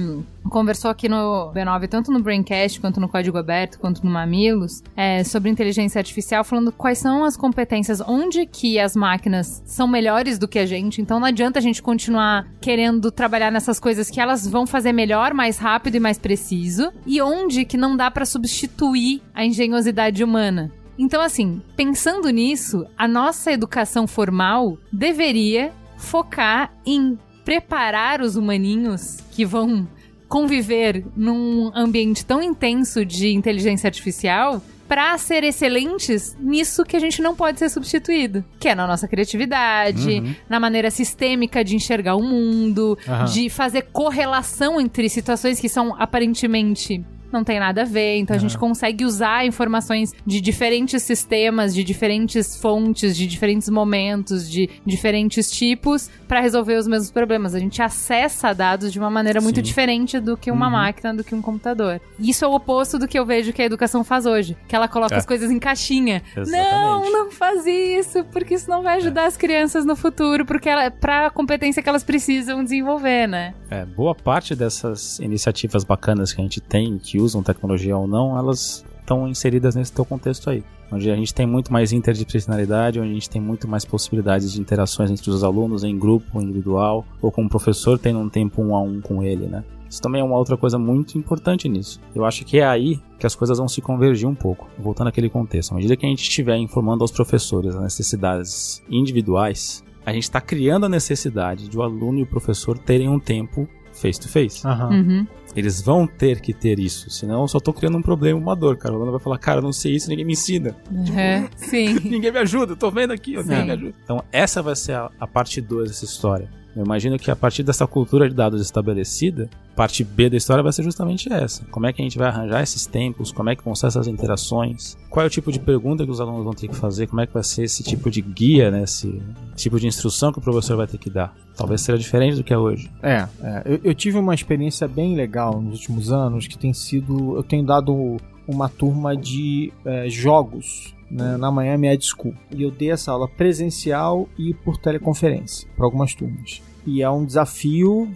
conversou 0.50 0.90
aqui 0.90 1.08
no 1.08 1.52
B9, 1.54 1.88
tanto 1.88 2.12
no 2.12 2.22
Braincast, 2.22 2.80
quanto 2.80 3.00
no 3.00 3.08
Código 3.08 3.38
Aberto, 3.38 3.80
quanto 3.80 4.04
no 4.04 4.12
Mamilos, 4.12 4.84
é, 4.96 5.24
sobre 5.24 5.50
inteligência 5.50 6.00
artificial, 6.00 6.44
falando 6.44 6.72
quais 6.72 6.98
são 6.98 7.24
as 7.24 7.38
competências, 7.38 8.02
onde 8.02 8.46
que 8.46 8.80
as 8.80 8.96
máquinas 8.96 9.62
são 9.66 9.88
melhores 9.88 10.38
do 10.38 10.48
que 10.48 10.60
a 10.60 10.66
gente. 10.66 11.02
Então 11.02 11.20
não 11.20 11.28
adianta 11.28 11.60
a 11.60 11.62
gente 11.62 11.82
continuar 11.82 12.48
querendo 12.60 13.12
trabalhar 13.12 13.52
nessas 13.52 13.80
coisas 13.80 14.10
que 14.10 14.20
elas 14.20 14.48
vão 14.48 14.66
fazer 14.66 14.92
melhor, 14.92 15.34
mais 15.34 15.58
rápido 15.58 15.96
e 15.96 16.00
mais 16.00 16.18
preciso, 16.18 16.92
e 17.06 17.22
onde 17.22 17.66
que 17.66 17.78
não 17.78 17.96
dá 17.96 18.10
pra 18.10 18.26
substituir 18.26 19.22
a 19.34 19.46
engenhosidade 19.46 20.21
humana. 20.24 20.72
Então, 20.98 21.22
assim, 21.22 21.62
pensando 21.76 22.30
nisso, 22.30 22.86
a 22.98 23.08
nossa 23.08 23.52
educação 23.52 24.06
formal 24.06 24.78
deveria 24.92 25.72
focar 25.98 26.72
em 26.86 27.18
preparar 27.44 28.22
os 28.22 28.36
humaninhos 28.36 29.20
que 29.32 29.46
vão 29.46 29.88
conviver 30.28 31.04
num 31.16 31.72
ambiente 31.76 32.26
tão 32.26 32.42
intenso 32.42 33.06
de 33.06 33.34
inteligência 33.34 33.88
artificial 33.88 34.62
para 34.88 35.18
ser 35.18 35.44
excelentes 35.44 36.36
nisso 36.38 36.84
que 36.84 36.98
a 36.98 37.00
gente 37.00 37.22
não 37.22 37.34
pode 37.34 37.60
ser 37.60 37.70
substituído, 37.70 38.44
que 38.60 38.68
é 38.68 38.76
na 38.76 38.86
nossa 38.86 39.08
criatividade, 39.08 40.38
na 40.50 40.60
maneira 40.60 40.92
sistêmica 40.92 41.64
de 41.64 41.78
enxergar 41.78 42.16
o 42.16 42.22
mundo, 42.22 42.98
Aham. 43.08 43.24
de 43.24 43.50
fazer 43.50 43.84
correlação 43.94 44.82
entre 44.82 45.08
situações 45.08 45.62
que 45.62 45.70
são 45.70 45.96
aparentemente 45.98 47.04
não 47.32 47.44
tem 47.44 47.60
nada 47.60 47.82
a 47.82 47.86
ver, 47.86 48.18
então 48.18 48.36
a 48.36 48.40
gente 48.40 48.58
consegue 48.58 49.06
usar 49.06 49.46
informações 49.46 50.14
de 50.26 50.42
diferentes 50.42 51.04
sistemas, 51.04 51.74
de 51.74 51.84
diferentes 51.84 52.56
fontes, 52.58 53.16
de 53.16 53.26
diferentes 53.28 53.70
momentos, 53.70 54.50
de 54.50 54.70
diferentes 54.86 55.50
tipos 55.52 56.10
para 56.28 56.40
resolver 56.40 56.76
os 56.76 56.88
mesmos 56.88 57.12
problemas. 57.12 57.56
A 57.56 57.60
gente 57.60 57.82
acessa 57.82 58.54
dados 58.54 58.92
de 58.92 59.00
uma 59.00 59.10
maneira 59.10 59.42
muito 59.42 59.58
Sim. 59.58 59.62
diferente 59.62 60.20
do 60.20 60.36
que 60.38 60.52
uma 60.52 60.70
máquina, 60.70 61.14
do 61.14 61.24
que 61.24 61.34
um 61.36 61.42
computador. 61.42 62.00
Isso 62.20 62.44
é 62.46 62.48
o 62.48 62.54
oposto 62.54 62.98
do 63.00 63.08
que 63.08 63.18
eu 63.18 63.26
vejo 63.26 63.54
que 63.54 63.62
a 63.62 63.66
educação 63.66 64.04
faz 64.04 64.26
hoje, 64.26 64.58
que 64.68 64.76
ela 64.76 64.88
coloca 64.88 65.16
É. 65.16 65.18
as 65.18 65.26
coisas 65.26 65.50
em 65.52 65.60
caixinha. 65.60 66.22
Exatamente. 66.36 66.72
Não, 66.72 67.12
não 67.12 67.32
faz 67.32 67.66
isso, 67.66 68.24
porque 68.26 68.56
isso 68.56 68.70
não 68.70 68.82
vai 68.82 68.98
ajudar 68.98 69.26
as 69.26 69.38
crianças 69.38 69.86
no 69.86 69.96
futuro, 69.96 70.46
porque 70.46 70.70
ela 70.70 70.90
para 70.92 71.28
a 71.28 71.30
competência 71.30 71.82
que 71.82 71.90
elas 71.90 72.04
precisam 72.04 72.64
desenvolver, 72.64 73.28
né? 73.28 73.54
É, 73.70 73.86
boa 73.86 74.14
parte 74.16 74.56
dessas 74.56 75.20
iniciativas 75.20 75.84
bacanas 75.84 76.34
que 76.34 76.42
a 76.42 76.44
gente 76.44 76.60
tem, 76.60 76.98
que 76.98 77.20
usam 77.22 77.44
tecnologia 77.44 77.96
ou 77.96 78.08
não, 78.08 78.38
elas 78.38 78.84
estão 79.00 79.28
inseridas 79.28 79.76
nesse 79.76 79.92
teu 79.92 80.06
contexto 80.06 80.50
aí. 80.50 80.64
Onde 80.92 81.10
a 81.10 81.16
gente 81.16 81.34
tem 81.34 81.46
muito 81.46 81.72
mais 81.72 81.94
interdisciplinaridade, 81.94 83.00
onde 83.00 83.12
a 83.12 83.14
gente 83.14 83.30
tem 83.30 83.42
muito 83.42 83.68
mais 83.68 83.86
possibilidades 83.86 84.52
de 84.52 84.60
interações 84.60 85.10
entre 85.10 85.30
os 85.30 85.44
alunos, 85.44 85.84
em 85.84 85.98
grupo, 85.98 86.42
individual, 86.42 87.06
ou 87.22 87.32
com 87.32 87.46
o 87.46 87.50
professor 87.50 87.98
tendo 87.98 88.20
um 88.20 88.28
tempo 88.28 88.62
um 88.62 88.76
a 88.76 88.82
um 88.82 89.00
com 89.00 89.24
ele, 89.24 89.48
né? 89.48 89.64
Isso 89.90 90.02
também 90.02 90.22
é 90.22 90.24
uma 90.24 90.38
outra 90.38 90.56
coisa 90.56 90.78
muito 90.78 91.18
importante 91.18 91.68
nisso. 91.68 92.00
Eu 92.16 92.26
acho 92.26 92.46
que 92.46 92.60
é 92.60 92.66
aí 92.66 93.00
que 93.20 93.28
as 93.28 93.36
coisas 93.36 93.58
vão 93.58 93.68
se 93.68 93.82
convergir 93.82 94.28
um 94.28 94.36
pouco. 94.36 94.70
Voltando 94.80 95.08
àquele 95.08 95.30
contexto. 95.30 95.74
À 95.74 95.76
medida 95.76 95.98
que 95.98 96.06
a 96.06 96.10
gente 96.10 96.24
estiver 96.24 96.56
informando 96.58 97.04
aos 97.04 97.12
professores 97.12 97.76
as 97.76 97.82
necessidades 97.82 98.82
individuais, 98.90 99.84
a 100.06 100.14
gente 100.14 100.24
está 100.24 100.40
criando 100.40 100.86
a 100.86 100.90
necessidade 100.90 101.68
de 101.68 101.78
o 101.78 101.84
aluno 101.84 102.20
e 102.20 102.24
o 102.24 102.28
professor 102.28 102.78
terem 102.78 103.10
um 103.10 103.20
tempo 103.20 103.68
face 104.02 104.20
to 104.20 104.28
face. 104.28 104.66
Uhum. 104.66 105.28
Eles 105.56 105.82
vão 105.82 106.08
ter 106.08 106.40
que 106.40 106.54
ter 106.54 106.80
isso, 106.80 107.10
senão 107.10 107.42
eu 107.42 107.48
só 107.48 107.60
tô 107.60 107.74
criando 107.74 107.98
um 107.98 108.02
problema, 108.02 108.40
uma 108.40 108.56
dor, 108.56 108.78
cara. 108.78 108.94
O 108.94 108.98
aluno 108.98 109.12
vai 109.12 109.20
falar, 109.20 109.38
cara, 109.38 109.60
eu 109.60 109.64
não 109.64 109.74
sei 109.74 109.96
isso, 109.96 110.10
ninguém 110.10 110.26
me 110.26 110.34
ensina. 110.34 110.76
É, 111.16 111.44
sim. 111.58 111.94
Ninguém 112.10 112.32
me 112.32 112.40
ajuda, 112.40 112.74
eu 112.74 112.78
tô 112.78 112.90
vendo 112.90 113.12
aqui, 113.12 113.38
ó, 113.38 113.42
ninguém 113.42 113.66
me 113.66 113.72
ajuda. 113.72 113.94
Então, 114.04 114.24
essa 114.32 114.62
vai 114.62 114.76
ser 114.76 114.94
a, 114.94 115.12
a 115.20 115.28
parte 115.28 115.60
2 115.60 115.90
dessa 115.90 116.06
história. 116.06 116.50
Eu 116.76 116.86
imagino 116.86 117.18
que 117.20 117.30
a 117.30 117.36
partir 117.36 117.64
dessa 117.64 117.86
cultura 117.86 118.30
de 118.30 118.36
dados 118.36 118.62
estabelecida, 118.62 119.50
parte 119.76 120.04
B 120.04 120.30
da 120.30 120.38
história 120.38 120.64
vai 120.64 120.72
ser 120.72 120.84
justamente 120.84 121.32
essa. 121.32 121.66
Como 121.66 121.86
é 121.86 121.94
que 121.94 122.02
a 122.02 122.06
gente 122.06 122.18
vai 122.18 122.28
arranjar 122.28 122.62
esses 122.62 122.86
tempos? 122.86 123.32
Como 123.32 123.50
é 123.50 123.56
que 123.56 123.64
vão 123.64 123.76
ser 123.76 123.88
essas 123.88 124.08
interações? 124.08 124.98
Qual 125.10 125.24
é 125.24 125.28
o 125.28 125.30
tipo 125.30 125.52
de 125.52 125.60
pergunta 125.60 126.06
que 126.06 126.12
os 126.12 126.22
alunos 126.22 126.44
vão 126.44 126.54
ter 126.54 126.68
que 126.68 126.76
fazer? 126.76 127.08
Como 127.08 127.22
é 127.22 127.28
que 127.28 127.34
vai 127.34 127.44
ser 127.44 127.64
esse 127.64 127.84
tipo 127.84 128.10
de 128.10 128.22
guia, 128.22 128.72
né? 128.72 128.84
esse 128.84 129.22
tipo 129.56 129.80
de 129.80 129.88
instrução 129.88 130.32
que 130.32 130.40
o 130.40 130.42
professor 130.42 130.78
vai 130.78 130.88
ter 130.88 130.98
que 130.98 131.10
dar? 131.10 131.36
Talvez 131.56 131.82
seja 131.82 131.98
diferente 131.98 132.38
do 132.38 132.44
que 132.44 132.54
é 132.54 132.58
hoje. 132.58 132.90
É, 133.04 133.28
é. 133.42 133.62
Eu, 133.66 133.80
eu 133.84 133.94
tive 133.94 134.18
uma 134.18 134.34
experiência 134.34 134.88
bem 134.88 135.16
legal 135.16 135.62
nos 135.62 135.80
últimos 135.80 136.12
anos 136.12 136.48
que 136.48 136.58
tem 136.58 136.74
sido. 136.74 137.36
Eu 137.36 137.44
tenho 137.44 137.66
dado 137.66 138.18
uma 138.48 138.70
turma 138.70 139.16
de 139.16 139.72
é, 139.86 140.10
jogos 140.10 140.96
né, 141.12 141.38
na 141.38 141.52
Miami 141.52 141.88
Ed 141.88 142.06
School. 142.06 142.34
E 142.50 142.64
eu 142.64 142.72
dei 142.72 142.92
essa 142.92 143.12
aula 143.12 143.28
presencial 143.28 144.28
e 144.38 144.54
por 144.54 144.78
teleconferência 144.78 145.68
para 145.76 145.86
algumas 145.86 146.16
turmas. 146.16 146.62
E 146.86 147.02
é 147.02 147.10
um 147.10 147.26
desafio. 147.26 148.10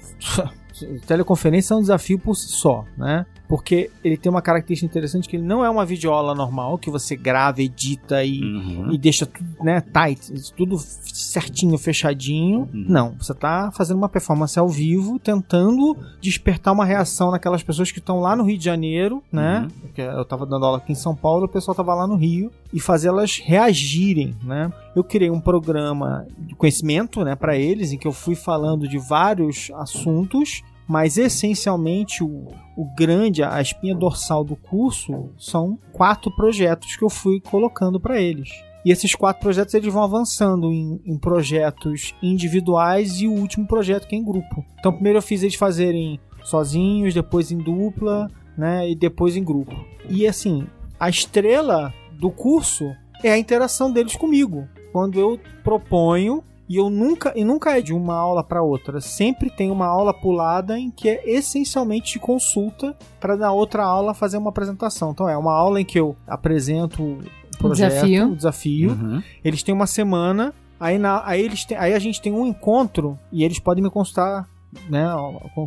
teleconferência 1.05 1.73
é 1.73 1.77
um 1.77 1.81
desafio 1.81 2.17
por 2.17 2.35
si 2.35 2.47
só, 2.47 2.85
né? 2.97 3.25
Porque 3.47 3.91
ele 4.03 4.17
tem 4.17 4.29
uma 4.29 4.41
característica 4.41 4.89
interessante 4.89 5.29
que 5.29 5.35
ele 5.35 5.43
não 5.43 5.63
é 5.63 5.69
uma 5.69 5.85
videoaula 5.85 6.33
normal 6.33 6.77
que 6.77 6.89
você 6.89 7.15
grava, 7.15 7.61
edita 7.61 8.23
e, 8.23 8.41
uhum. 8.41 8.91
e 8.91 8.97
deixa 8.97 9.25
tudo, 9.25 9.63
né, 9.63 9.81
tight, 9.81 10.31
tudo 10.55 10.77
certinho, 10.79 11.77
fechadinho. 11.77 12.61
Uhum. 12.73 12.85
Não, 12.87 13.15
você 13.19 13.33
tá 13.33 13.71
fazendo 13.71 13.97
uma 13.97 14.09
performance 14.09 14.57
ao 14.57 14.67
vivo, 14.67 15.19
tentando 15.19 15.95
despertar 16.19 16.73
uma 16.73 16.85
reação 16.85 17.31
naquelas 17.31 17.61
pessoas 17.61 17.91
que 17.91 17.99
estão 17.99 18.19
lá 18.19 18.35
no 18.35 18.43
Rio 18.43 18.57
de 18.57 18.65
Janeiro, 18.65 19.23
né? 19.31 19.61
Uhum. 19.61 19.79
Porque 19.81 20.01
eu 20.01 20.25
tava 20.25 20.45
dando 20.45 20.65
aula 20.65 20.77
aqui 20.77 20.91
em 20.91 20.95
São 20.95 21.15
Paulo, 21.15 21.45
o 21.45 21.49
pessoal 21.49 21.75
tava 21.75 21.93
lá 21.93 22.07
no 22.07 22.15
Rio 22.15 22.51
e 22.73 22.79
fazê-las 22.79 23.39
reagirem, 23.39 24.35
né? 24.43 24.71
Eu 24.95 25.03
criei 25.03 25.29
um 25.29 25.39
programa 25.39 26.25
de 26.37 26.55
conhecimento, 26.55 27.23
né, 27.23 27.35
para 27.35 27.57
eles 27.57 27.91
em 27.91 27.97
que 27.97 28.07
eu 28.07 28.11
fui 28.11 28.35
falando 28.35 28.87
de 28.87 28.97
vários 28.97 29.69
assuntos 29.75 30.63
mas 30.87 31.17
essencialmente 31.17 32.23
o, 32.23 32.47
o 32.75 32.85
grande, 32.95 33.43
a 33.43 33.61
espinha 33.61 33.95
dorsal 33.95 34.43
do 34.43 34.55
curso 34.55 35.29
são 35.37 35.79
quatro 35.91 36.33
projetos 36.35 36.95
que 36.95 37.03
eu 37.03 37.09
fui 37.09 37.39
colocando 37.39 37.99
para 37.99 38.21
eles. 38.21 38.49
E 38.85 38.91
esses 38.91 39.15
quatro 39.15 39.41
projetos 39.41 39.73
eles 39.73 39.91
vão 39.91 40.03
avançando 40.03 40.71
em, 40.71 41.01
em, 41.03 41.17
projetos 41.17 42.13
individuais 42.21 43.19
e 43.19 43.27
o 43.27 43.31
último 43.31 43.65
projeto 43.65 44.07
que 44.07 44.15
é 44.15 44.19
em 44.19 44.23
grupo. 44.23 44.63
Então 44.79 44.93
primeiro 44.93 45.17
eu 45.17 45.23
fiz 45.23 45.41
eles 45.41 45.55
fazerem 45.55 46.19
sozinhos, 46.43 47.15
depois 47.15 47.51
em 47.51 47.57
dupla, 47.57 48.29
né, 48.55 48.87
e 48.87 48.95
depois 48.95 49.35
em 49.35 49.43
grupo. 49.43 49.75
E 50.07 50.27
assim, 50.27 50.67
a 50.99 51.09
estrela 51.09 51.91
do 52.19 52.29
curso 52.29 52.85
é 53.23 53.31
a 53.31 53.37
interação 53.37 53.91
deles 53.91 54.15
comigo. 54.15 54.67
Quando 54.91 55.19
eu 55.19 55.39
proponho 55.63 56.43
e 56.67 56.77
eu 56.77 56.89
nunca, 56.89 57.31
e 57.35 57.43
nunca 57.43 57.77
é 57.77 57.81
de 57.81 57.93
uma 57.93 58.15
aula 58.15 58.43
para 58.43 58.61
outra. 58.61 58.99
Sempre 58.99 59.49
tem 59.49 59.69
uma 59.69 59.85
aula 59.85 60.13
pulada 60.13 60.77
em 60.79 60.89
que 60.89 61.09
é 61.09 61.21
essencialmente 61.25 62.13
de 62.13 62.19
consulta 62.19 62.95
para 63.19 63.35
na 63.35 63.51
outra 63.51 63.83
aula 63.83 64.13
fazer 64.13 64.37
uma 64.37 64.49
apresentação. 64.49 65.11
Então 65.11 65.29
é 65.29 65.37
uma 65.37 65.53
aula 65.53 65.79
em 65.79 65.85
que 65.85 65.99
eu 65.99 66.15
apresento 66.27 67.03
o 67.03 67.57
projeto, 67.57 67.93
desafio. 67.93 68.31
o 68.31 68.35
desafio. 68.35 68.91
Uhum. 68.91 69.23
Eles 69.43 69.61
têm 69.61 69.73
uma 69.73 69.87
semana, 69.87 70.53
aí, 70.79 70.97
na, 70.97 71.21
aí, 71.25 71.41
eles 71.41 71.65
têm, 71.65 71.77
aí 71.77 71.93
a 71.93 71.99
gente 71.99 72.21
tem 72.21 72.33
um 72.33 72.47
encontro 72.47 73.17
e 73.31 73.43
eles 73.43 73.59
podem 73.59 73.83
me 73.83 73.89
consultar 73.89 74.47
né, 74.89 75.05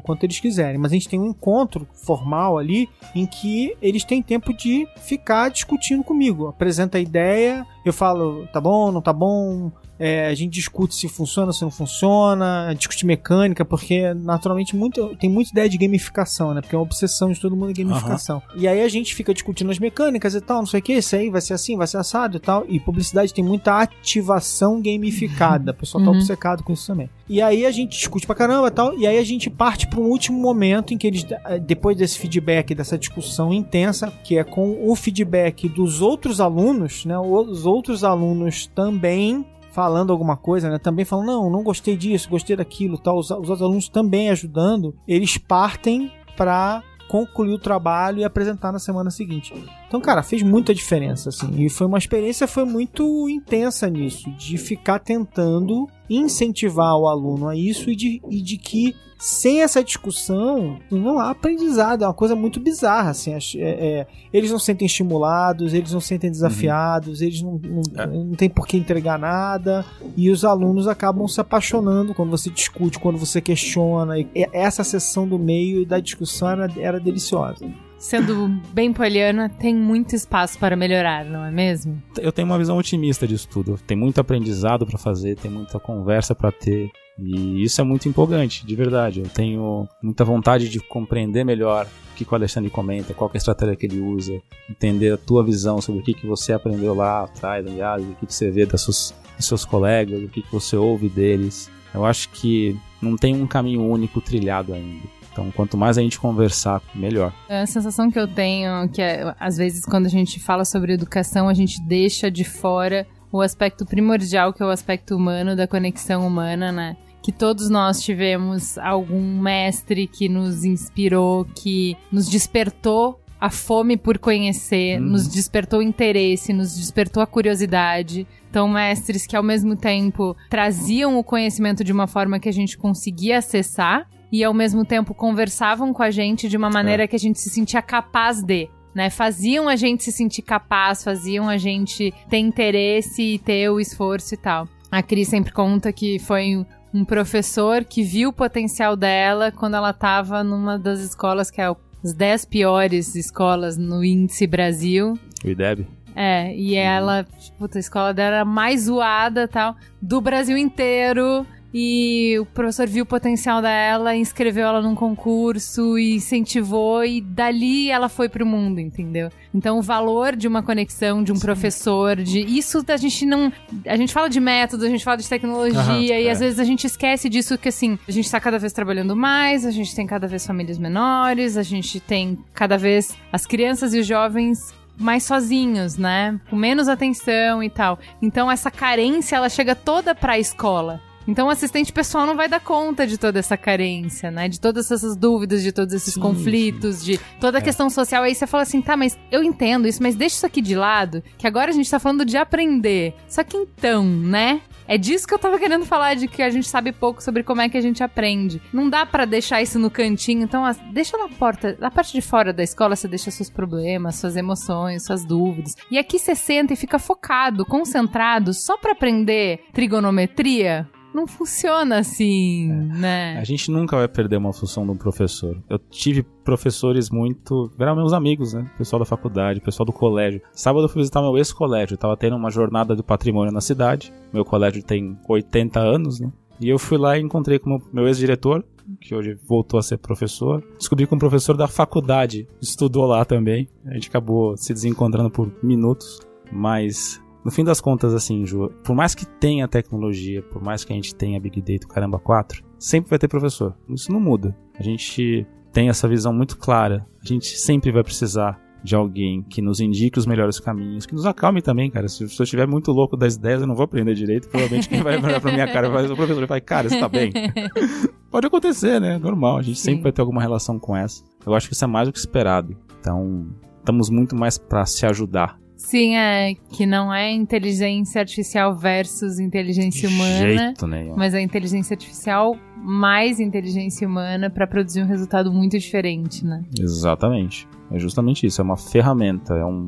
quanto 0.04 0.24
eles 0.24 0.40
quiserem. 0.40 0.78
Mas 0.78 0.92
a 0.92 0.94
gente 0.94 1.08
tem 1.08 1.20
um 1.20 1.26
encontro 1.26 1.86
formal 1.92 2.58
ali 2.58 2.88
em 3.14 3.26
que 3.26 3.76
eles 3.80 4.04
têm 4.04 4.22
tempo 4.22 4.52
de 4.52 4.86
ficar 4.96 5.50
discutindo 5.50 6.02
comigo. 6.02 6.48
Apresenta 6.48 6.98
a 6.98 7.00
ideia, 7.00 7.66
eu 7.84 7.92
falo, 7.92 8.46
tá 8.52 8.60
bom, 8.60 8.92
não 8.92 9.00
tá 9.00 9.12
bom, 9.12 9.70
é, 9.98 10.28
a 10.28 10.34
gente 10.34 10.52
discute 10.52 10.94
se 10.94 11.08
funciona, 11.08 11.52
se 11.52 11.62
não 11.62 11.70
funciona, 11.70 12.72
discute 12.76 13.04
mecânica, 13.04 13.64
porque 13.64 14.14
naturalmente 14.14 14.76
muito, 14.76 15.16
tem 15.16 15.28
muita 15.28 15.50
ideia 15.50 15.68
de 15.68 15.76
gamificação, 15.76 16.54
né? 16.54 16.60
Porque 16.60 16.74
é 16.74 16.78
uma 16.78 16.84
obsessão 16.84 17.32
de 17.32 17.40
todo 17.40 17.56
mundo 17.56 17.74
gamificação. 17.74 18.40
Uhum. 18.54 18.60
E 18.60 18.68
aí 18.68 18.80
a 18.80 18.88
gente 18.88 19.14
fica 19.14 19.34
discutindo 19.34 19.70
as 19.70 19.78
mecânicas 19.78 20.34
e 20.34 20.40
tal, 20.40 20.58
não 20.58 20.66
sei 20.66 20.80
o 20.80 20.82
que, 20.82 20.92
isso 20.92 21.16
aí 21.16 21.28
vai 21.28 21.40
ser 21.40 21.54
assim, 21.54 21.76
vai 21.76 21.86
ser 21.86 21.96
assado 21.96 22.36
e 22.36 22.40
tal. 22.40 22.64
E 22.68 22.78
publicidade 22.78 23.34
tem 23.34 23.44
muita 23.44 23.76
ativação 23.80 24.80
gamificada. 24.80 25.72
O 25.72 25.74
pessoal 25.74 26.04
tá 26.04 26.10
uhum. 26.10 26.16
obcecado 26.16 26.62
com 26.62 26.72
isso 26.72 26.86
também. 26.86 27.10
E 27.28 27.42
aí 27.42 27.66
a 27.66 27.70
gente 27.70 27.90
discute 27.98 28.26
pra 28.26 28.34
caramba 28.34 28.68
e 28.68 28.70
tal, 28.70 28.98
e 28.98 29.06
aí 29.06 29.18
a 29.18 29.24
gente 29.24 29.50
parte 29.50 29.86
para 29.86 30.00
um 30.00 30.04
último 30.04 30.40
momento 30.40 30.94
em 30.94 30.98
que 30.98 31.06
eles, 31.06 31.26
eh, 31.44 31.58
depois 31.58 31.96
desse 31.96 32.18
feedback, 32.18 32.74
dessa 32.74 32.96
discussão 32.96 33.52
intensa, 33.52 34.10
que 34.24 34.38
é 34.38 34.44
com 34.44 34.88
o 34.88 34.96
feedback 34.96 35.68
dos 35.68 36.00
outros 36.00 36.40
alunos, 36.40 37.04
né? 37.04 37.18
Os 37.18 37.66
outros 37.66 38.02
alunos 38.02 38.66
também 38.74 39.44
falando 39.72 40.10
alguma 40.10 40.36
coisa, 40.36 40.70
né? 40.70 40.78
Também 40.78 41.04
falando, 41.04 41.26
não, 41.26 41.50
não 41.50 41.62
gostei 41.62 41.96
disso, 41.96 42.30
gostei 42.30 42.56
daquilo, 42.56 42.98
tal. 42.98 43.18
Os, 43.18 43.30
os 43.30 43.62
alunos 43.62 43.88
também 43.88 44.30
ajudando, 44.30 44.94
eles 45.06 45.36
partem 45.36 46.10
para 46.36 46.82
concluir 47.08 47.52
o 47.52 47.58
trabalho 47.58 48.20
e 48.20 48.24
apresentar 48.24 48.72
na 48.72 48.78
semana 48.78 49.10
seguinte. 49.10 49.52
Então, 49.88 50.00
cara, 50.02 50.22
fez 50.22 50.42
muita 50.42 50.74
diferença, 50.74 51.30
assim. 51.30 51.50
E 51.56 51.70
foi 51.70 51.86
uma 51.86 51.96
experiência 51.96 52.46
foi 52.46 52.64
muito 52.64 53.26
intensa 53.28 53.88
nisso, 53.88 54.30
de 54.32 54.58
ficar 54.58 54.98
tentando 54.98 55.88
incentivar 56.10 56.94
o 56.96 57.08
aluno 57.08 57.48
a 57.48 57.56
isso 57.56 57.90
e 57.90 57.96
de, 57.96 58.22
e 58.30 58.42
de 58.42 58.58
que 58.58 58.94
sem 59.18 59.62
essa 59.62 59.82
discussão 59.82 60.78
não 60.90 61.18
há 61.18 61.30
aprendizado. 61.30 62.04
É 62.04 62.06
uma 62.06 62.14
coisa 62.14 62.36
muito 62.36 62.60
bizarra, 62.60 63.10
assim. 63.10 63.32
É, 63.32 63.38
é, 63.56 64.06
eles 64.32 64.50
não 64.50 64.58
sentem 64.58 64.86
estimulados, 64.86 65.74
eles 65.74 65.92
não 65.92 66.00
sentem 66.00 66.30
desafiados, 66.30 67.20
uhum. 67.20 67.26
eles 67.26 67.42
não, 67.42 67.60
não, 67.64 67.82
é. 67.96 68.06
não 68.06 68.34
tem 68.34 68.48
por 68.48 68.66
que 68.66 68.76
entregar 68.76 69.18
nada. 69.18 69.84
E 70.16 70.30
os 70.30 70.44
alunos 70.44 70.86
acabam 70.86 71.26
se 71.26 71.40
apaixonando 71.40 72.14
quando 72.14 72.30
você 72.30 72.50
discute, 72.50 72.98
quando 72.98 73.18
você 73.18 73.40
questiona. 73.40 74.18
E 74.18 74.28
essa 74.52 74.84
sessão 74.84 75.26
do 75.26 75.38
meio 75.38 75.84
da 75.84 75.98
discussão 75.98 76.50
era, 76.50 76.72
era 76.78 77.00
deliciosa 77.00 77.66
sendo 77.98 78.48
bem 78.72 78.92
poliana, 78.92 79.48
tem 79.48 79.74
muito 79.74 80.14
espaço 80.14 80.58
para 80.58 80.76
melhorar, 80.76 81.24
não 81.24 81.44
é 81.44 81.50
mesmo? 81.50 82.00
Eu 82.18 82.30
tenho 82.30 82.46
uma 82.46 82.58
visão 82.58 82.78
otimista 82.78 83.26
disso 83.26 83.48
tudo. 83.48 83.78
Tem 83.86 83.96
muito 83.96 84.20
aprendizado 84.20 84.86
para 84.86 84.98
fazer, 84.98 85.36
tem 85.36 85.50
muita 85.50 85.80
conversa 85.80 86.34
para 86.34 86.52
ter. 86.52 86.90
E 87.18 87.64
isso 87.64 87.80
é 87.80 87.84
muito 87.84 88.08
empolgante, 88.08 88.64
de 88.64 88.76
verdade. 88.76 89.20
Eu 89.20 89.28
tenho 89.28 89.88
muita 90.00 90.24
vontade 90.24 90.68
de 90.68 90.78
compreender 90.78 91.44
melhor 91.44 91.86
o 92.12 92.14
que 92.14 92.24
o 92.30 92.34
Alexandre 92.34 92.70
comenta, 92.70 93.12
qual 93.12 93.28
é 93.30 93.36
a 93.36 93.38
estratégia 93.38 93.74
que 93.74 93.86
ele 93.86 94.00
usa, 94.00 94.40
entender 94.70 95.12
a 95.12 95.16
tua 95.16 95.42
visão 95.44 95.80
sobre 95.80 96.00
o 96.00 96.04
que, 96.04 96.14
que 96.14 96.26
você 96.26 96.52
aprendeu 96.52 96.94
lá 96.94 97.24
atrás, 97.24 97.66
aliás, 97.66 98.02
o 98.02 98.14
que, 98.14 98.26
que 98.26 98.34
você 98.34 98.50
vê 98.50 98.64
das 98.64 98.80
suas, 98.82 99.14
dos 99.36 99.46
seus 99.46 99.64
colegas, 99.64 100.22
o 100.22 100.28
que, 100.28 100.42
que 100.42 100.52
você 100.52 100.76
ouve 100.76 101.08
deles. 101.08 101.68
Eu 101.92 102.04
acho 102.04 102.28
que 102.30 102.78
não 103.02 103.16
tem 103.16 103.34
um 103.34 103.46
caminho 103.46 103.82
único 103.82 104.20
trilhado 104.20 104.72
ainda. 104.72 105.17
Então, 105.38 105.52
quanto 105.52 105.76
mais 105.76 105.96
a 105.96 106.02
gente 106.02 106.18
conversar, 106.18 106.82
melhor. 106.92 107.32
A 107.48 107.64
sensação 107.64 108.10
que 108.10 108.18
eu 108.18 108.26
tenho 108.26 108.88
que 108.88 109.00
é, 109.00 109.32
às 109.38 109.56
vezes 109.56 109.84
quando 109.84 110.06
a 110.06 110.08
gente 110.08 110.40
fala 110.40 110.64
sobre 110.64 110.92
educação, 110.92 111.48
a 111.48 111.54
gente 111.54 111.80
deixa 111.80 112.28
de 112.28 112.42
fora 112.42 113.06
o 113.30 113.40
aspecto 113.40 113.86
primordial 113.86 114.52
que 114.52 114.62
é 114.62 114.66
o 114.66 114.70
aspecto 114.70 115.14
humano 115.14 115.54
da 115.54 115.68
conexão 115.68 116.26
humana, 116.26 116.72
né? 116.72 116.96
que 117.22 117.30
todos 117.30 117.68
nós 117.68 118.02
tivemos 118.02 118.78
algum 118.78 119.40
mestre 119.40 120.06
que 120.06 120.28
nos 120.28 120.64
inspirou, 120.64 121.44
que 121.44 121.96
nos 122.10 122.28
despertou 122.28 123.20
a 123.40 123.50
fome 123.50 123.96
por 123.96 124.18
conhecer, 124.18 124.98
uhum. 124.98 125.10
nos 125.10 125.28
despertou 125.28 125.80
o 125.80 125.82
interesse, 125.82 126.52
nos 126.52 126.76
despertou 126.76 127.22
a 127.22 127.26
curiosidade. 127.26 128.26
Então, 128.50 128.66
mestres 128.66 129.26
que 129.26 129.36
ao 129.36 129.42
mesmo 129.42 129.76
tempo 129.76 130.34
traziam 130.48 131.18
o 131.18 131.22
conhecimento 131.22 131.84
de 131.84 131.92
uma 131.92 132.06
forma 132.06 132.40
que 132.40 132.48
a 132.48 132.52
gente 132.52 132.78
conseguia 132.78 133.38
acessar 133.38 134.08
e 134.30 134.44
ao 134.44 134.54
mesmo 134.54 134.84
tempo 134.84 135.14
conversavam 135.14 135.92
com 135.92 136.02
a 136.02 136.10
gente 136.10 136.48
de 136.48 136.56
uma 136.56 136.70
maneira 136.70 137.04
é. 137.04 137.06
que 137.06 137.16
a 137.16 137.18
gente 137.18 137.40
se 137.40 137.50
sentia 137.50 137.82
capaz 137.82 138.42
de. 138.42 138.68
Né, 138.94 139.10
faziam 139.10 139.68
a 139.68 139.76
gente 139.76 140.02
se 140.02 140.10
sentir 140.10 140.42
capaz, 140.42 141.04
faziam 141.04 141.48
a 141.48 141.56
gente 141.56 142.12
ter 142.28 142.38
interesse 142.38 143.34
e 143.34 143.38
ter 143.38 143.70
o 143.70 143.78
esforço 143.78 144.34
e 144.34 144.36
tal. 144.36 144.66
A 144.90 145.02
Cris 145.02 145.28
sempre 145.28 145.52
conta 145.52 145.92
que 145.92 146.18
foi 146.18 146.66
um 146.92 147.04
professor 147.04 147.84
que 147.84 148.02
viu 148.02 148.30
o 148.30 148.32
potencial 148.32 148.96
dela 148.96 149.52
quando 149.52 149.74
ela 149.74 149.90
estava 149.90 150.42
numa 150.42 150.78
das 150.78 151.00
escolas 151.00 151.50
que 151.50 151.60
é 151.60 151.72
as 152.02 152.12
10 152.12 152.46
piores 152.46 153.14
escolas 153.14 153.76
no 153.76 154.04
índice 154.04 154.46
Brasil. 154.46 155.18
O 155.44 155.48
IDEB. 155.48 155.86
É, 156.14 156.54
e 156.56 156.74
ela, 156.74 157.24
tipo, 157.24 157.68
a 157.72 157.78
escola 157.78 158.12
dela 158.12 158.36
era 158.36 158.44
mais 158.44 158.82
zoada 158.82 159.46
tal, 159.46 159.76
do 160.00 160.20
Brasil 160.20 160.56
inteiro. 160.56 161.46
E 161.72 162.38
o 162.40 162.46
professor 162.46 162.88
viu 162.88 163.02
o 163.02 163.06
potencial 163.06 163.60
dela, 163.60 164.16
inscreveu 164.16 164.66
ela 164.66 164.80
num 164.80 164.94
concurso 164.94 165.98
e 165.98 166.14
incentivou, 166.14 167.04
e 167.04 167.20
dali 167.20 167.90
ela 167.90 168.08
foi 168.08 168.28
pro 168.28 168.46
mundo, 168.46 168.80
entendeu? 168.80 169.30
Então 169.52 169.78
o 169.78 169.82
valor 169.82 170.34
de 170.34 170.48
uma 170.48 170.62
conexão, 170.62 171.22
de 171.22 171.30
um 171.30 171.36
Sim. 171.36 171.42
professor, 171.42 172.16
de. 172.16 172.40
Isso 172.40 172.82
a 172.88 172.96
gente 172.96 173.26
não. 173.26 173.52
A 173.86 173.96
gente 173.96 174.12
fala 174.12 174.30
de 174.30 174.40
método, 174.40 174.86
a 174.86 174.88
gente 174.88 175.04
fala 175.04 175.18
de 175.18 175.28
tecnologia, 175.28 175.82
uhum, 175.82 176.00
e 176.00 176.26
é. 176.26 176.30
às 176.30 176.40
vezes 176.40 176.58
a 176.58 176.64
gente 176.64 176.86
esquece 176.86 177.28
disso, 177.28 177.58
que 177.58 177.68
assim, 177.68 177.98
a 178.08 178.12
gente 178.12 178.30
tá 178.30 178.40
cada 178.40 178.58
vez 178.58 178.72
trabalhando 178.72 179.14
mais, 179.14 179.66
a 179.66 179.70
gente 179.70 179.94
tem 179.94 180.06
cada 180.06 180.26
vez 180.26 180.46
famílias 180.46 180.78
menores, 180.78 181.56
a 181.56 181.62
gente 181.62 182.00
tem 182.00 182.38
cada 182.54 182.78
vez 182.78 183.14
as 183.30 183.44
crianças 183.44 183.92
e 183.92 183.98
os 183.98 184.06
jovens 184.06 184.72
mais 184.96 185.22
sozinhos, 185.22 185.98
né? 185.98 186.40
Com 186.48 186.56
menos 186.56 186.88
atenção 186.88 187.62
e 187.62 187.68
tal. 187.68 187.98
Então 188.22 188.50
essa 188.50 188.70
carência 188.70 189.36
ela 189.36 189.48
chega 189.48 189.74
toda 189.74 190.14
para 190.14 190.32
a 190.32 190.38
escola 190.38 191.00
Então 191.28 191.48
o 191.48 191.50
assistente 191.50 191.92
pessoal 191.92 192.26
não 192.26 192.34
vai 192.34 192.48
dar 192.48 192.58
conta 192.58 193.06
de 193.06 193.18
toda 193.18 193.38
essa 193.38 193.54
carência, 193.54 194.30
né? 194.30 194.48
De 194.48 194.58
todas 194.58 194.90
essas 194.90 195.14
dúvidas, 195.14 195.62
de 195.62 195.70
todos 195.70 195.92
esses 195.92 196.14
Sim, 196.14 196.20
conflitos, 196.20 197.04
de 197.04 197.20
toda 197.38 197.58
a 197.58 197.60
questão 197.60 197.90
social. 197.90 198.22
Aí 198.22 198.34
você 198.34 198.46
fala 198.46 198.62
assim, 198.62 198.80
tá, 198.80 198.96
mas 198.96 199.18
eu 199.30 199.42
entendo 199.42 199.86
isso, 199.86 200.02
mas 200.02 200.16
deixa 200.16 200.36
isso 200.36 200.46
aqui 200.46 200.62
de 200.62 200.74
lado, 200.74 201.22
que 201.36 201.46
agora 201.46 201.70
a 201.70 201.74
gente 201.74 201.90
tá 201.90 202.00
falando 202.00 202.24
de 202.24 202.38
aprender. 202.38 203.14
Só 203.28 203.44
que 203.44 203.58
então, 203.58 204.04
né? 204.04 204.62
É 204.90 204.96
disso 204.96 205.26
que 205.26 205.34
eu 205.34 205.38
tava 205.38 205.58
querendo 205.58 205.84
falar, 205.84 206.14
de 206.14 206.26
que 206.26 206.42
a 206.42 206.48
gente 206.48 206.66
sabe 206.66 206.92
pouco 206.92 207.22
sobre 207.22 207.42
como 207.42 207.60
é 207.60 207.68
que 207.68 207.76
a 207.76 207.80
gente 207.80 208.02
aprende. 208.02 208.62
Não 208.72 208.88
dá 208.88 209.04
pra 209.04 209.26
deixar 209.26 209.60
isso 209.60 209.78
no 209.78 209.90
cantinho, 209.90 210.42
então 210.42 210.62
ó, 210.62 210.74
deixa 210.90 211.14
na 211.18 211.28
porta, 211.28 211.76
na 211.78 211.90
parte 211.90 212.14
de 212.14 212.22
fora 212.22 212.54
da 212.54 212.62
escola, 212.62 212.96
você 212.96 213.06
deixa 213.06 213.30
seus 213.30 213.50
problemas, 213.50 214.16
suas 214.16 214.34
emoções, 214.34 215.04
suas 215.04 215.26
dúvidas. 215.26 215.74
E 215.90 215.98
aqui 215.98 216.18
você 216.18 216.34
senta 216.34 216.72
e 216.72 216.76
fica 216.76 216.98
focado, 216.98 217.66
concentrado, 217.66 218.54
só 218.54 218.78
pra 218.78 218.92
aprender 218.92 219.60
trigonometria. 219.74 220.88
Não 221.18 221.26
funciona 221.26 221.98
assim, 221.98 222.68
né? 222.68 223.36
A 223.38 223.42
gente 223.42 223.72
nunca 223.72 223.96
vai 223.96 224.06
perder 224.06 224.36
uma 224.36 224.52
função 224.52 224.84
de 224.84 224.92
um 224.92 224.96
professor. 224.96 225.60
Eu 225.68 225.76
tive 225.76 226.22
professores 226.22 227.10
muito. 227.10 227.72
eram 227.76 227.96
meus 227.96 228.12
amigos, 228.12 228.52
né? 228.52 228.70
Pessoal 228.78 229.00
da 229.00 229.04
faculdade, 229.04 229.60
pessoal 229.60 229.84
do 229.84 229.92
colégio. 229.92 230.40
Sábado 230.52 230.84
eu 230.84 230.88
fui 230.88 231.02
visitar 231.02 231.20
meu 231.20 231.36
ex-colégio. 231.36 231.96
Tava 231.96 232.16
tendo 232.16 232.36
uma 232.36 232.52
jornada 232.52 232.94
do 232.94 233.02
patrimônio 233.02 233.52
na 233.52 233.60
cidade. 233.60 234.12
Meu 234.32 234.44
colégio 234.44 234.80
tem 234.80 235.18
80 235.28 235.80
anos, 235.80 236.20
né? 236.20 236.30
E 236.60 236.68
eu 236.68 236.78
fui 236.78 236.96
lá 236.96 237.18
e 237.18 237.20
encontrei 237.20 237.58
com 237.58 237.74
o 237.74 237.82
meu 237.92 238.06
ex-diretor, 238.06 238.64
que 239.00 239.12
hoje 239.12 239.36
voltou 239.44 239.80
a 239.80 239.82
ser 239.82 239.98
professor. 239.98 240.62
Descobri 240.78 241.04
que 241.04 241.14
um 241.16 241.18
professor 241.18 241.56
da 241.56 241.66
faculdade 241.66 242.46
estudou 242.62 243.06
lá 243.06 243.24
também. 243.24 243.68
A 243.86 243.94
gente 243.94 244.08
acabou 244.08 244.56
se 244.56 244.72
desencontrando 244.72 245.30
por 245.30 245.52
minutos, 245.64 246.20
mas 246.52 247.20
no 247.48 247.52
fim 247.52 247.64
das 247.64 247.80
contas, 247.80 248.12
assim, 248.12 248.44
Ju, 248.44 248.68
por 248.84 248.94
mais 248.94 249.14
que 249.14 249.24
tenha 249.24 249.66
tecnologia, 249.66 250.42
por 250.42 250.62
mais 250.62 250.84
que 250.84 250.92
a 250.92 250.96
gente 250.96 251.14
tenha 251.14 251.40
Big 251.40 251.62
Data, 251.62 251.88
caramba, 251.88 252.18
4, 252.18 252.62
sempre 252.78 253.08
vai 253.08 253.18
ter 253.18 253.26
professor. 253.26 253.74
Isso 253.88 254.12
não 254.12 254.20
muda. 254.20 254.54
A 254.78 254.82
gente 254.82 255.46
tem 255.72 255.88
essa 255.88 256.06
visão 256.06 256.30
muito 256.30 256.58
clara. 256.58 257.06
A 257.22 257.26
gente 257.26 257.58
sempre 257.58 257.90
vai 257.90 258.04
precisar 258.04 258.60
de 258.84 258.94
alguém 258.94 259.42
que 259.44 259.62
nos 259.62 259.80
indique 259.80 260.18
os 260.18 260.26
melhores 260.26 260.60
caminhos, 260.60 261.06
que 261.06 261.14
nos 261.14 261.24
acalme 261.24 261.62
também, 261.62 261.90
cara. 261.90 262.06
Se 262.06 262.22
eu 262.22 262.26
estiver 262.28 262.68
muito 262.68 262.92
louco 262.92 263.16
das 263.16 263.36
ideias, 263.36 263.62
eu 263.62 263.66
não 263.66 263.74
vou 263.74 263.84
aprender 263.84 264.12
direito. 264.12 264.46
Provavelmente 264.50 264.86
quem 264.86 265.02
vai 265.02 265.16
olhar 265.16 265.40
pra 265.40 265.50
minha 265.50 265.72
cara 265.72 265.88
vai 265.88 266.04
o 266.04 266.14
professor 266.14 266.42
e 266.42 266.46
vai, 266.46 266.60
cara, 266.60 266.90
você 266.90 267.00
tá 267.00 267.08
bem? 267.08 267.32
Pode 268.30 268.46
acontecer, 268.46 269.00
né? 269.00 269.16
Normal. 269.16 269.56
A 269.56 269.62
gente 269.62 269.78
Sim. 269.78 269.84
sempre 269.84 270.02
vai 270.02 270.12
ter 270.12 270.20
alguma 270.20 270.42
relação 270.42 270.78
com 270.78 270.94
essa. 270.94 271.24
Eu 271.46 271.54
acho 271.54 271.66
que 271.66 271.72
isso 271.72 271.84
é 271.84 271.88
mais 271.88 272.08
do 272.08 272.12
que 272.12 272.18
esperado. 272.18 272.76
Então, 273.00 273.46
estamos 273.78 274.10
muito 274.10 274.36
mais 274.36 274.58
pra 274.58 274.84
se 274.84 275.06
ajudar. 275.06 275.58
Sim, 275.78 276.16
é 276.16 276.54
que 276.72 276.84
não 276.84 277.14
é 277.14 277.30
inteligência 277.30 278.20
artificial 278.20 278.74
versus 278.74 279.38
inteligência 279.38 280.08
De 280.08 280.14
humana. 280.14 280.58
jeito 280.58 280.86
nenhum. 280.88 281.14
Mas 281.16 281.32
a 281.34 281.40
inteligência 281.40 281.94
artificial 281.94 282.56
mais 282.76 283.38
inteligência 283.38 284.06
humana 284.06 284.50
pra 284.50 284.66
produzir 284.66 285.02
um 285.02 285.06
resultado 285.06 285.52
muito 285.52 285.78
diferente, 285.78 286.44
né? 286.44 286.64
Exatamente. 286.78 287.68
É 287.92 287.98
justamente 287.98 288.44
isso. 288.44 288.60
É 288.60 288.64
uma 288.64 288.76
ferramenta, 288.76 289.54
é, 289.54 289.64
um, 289.64 289.86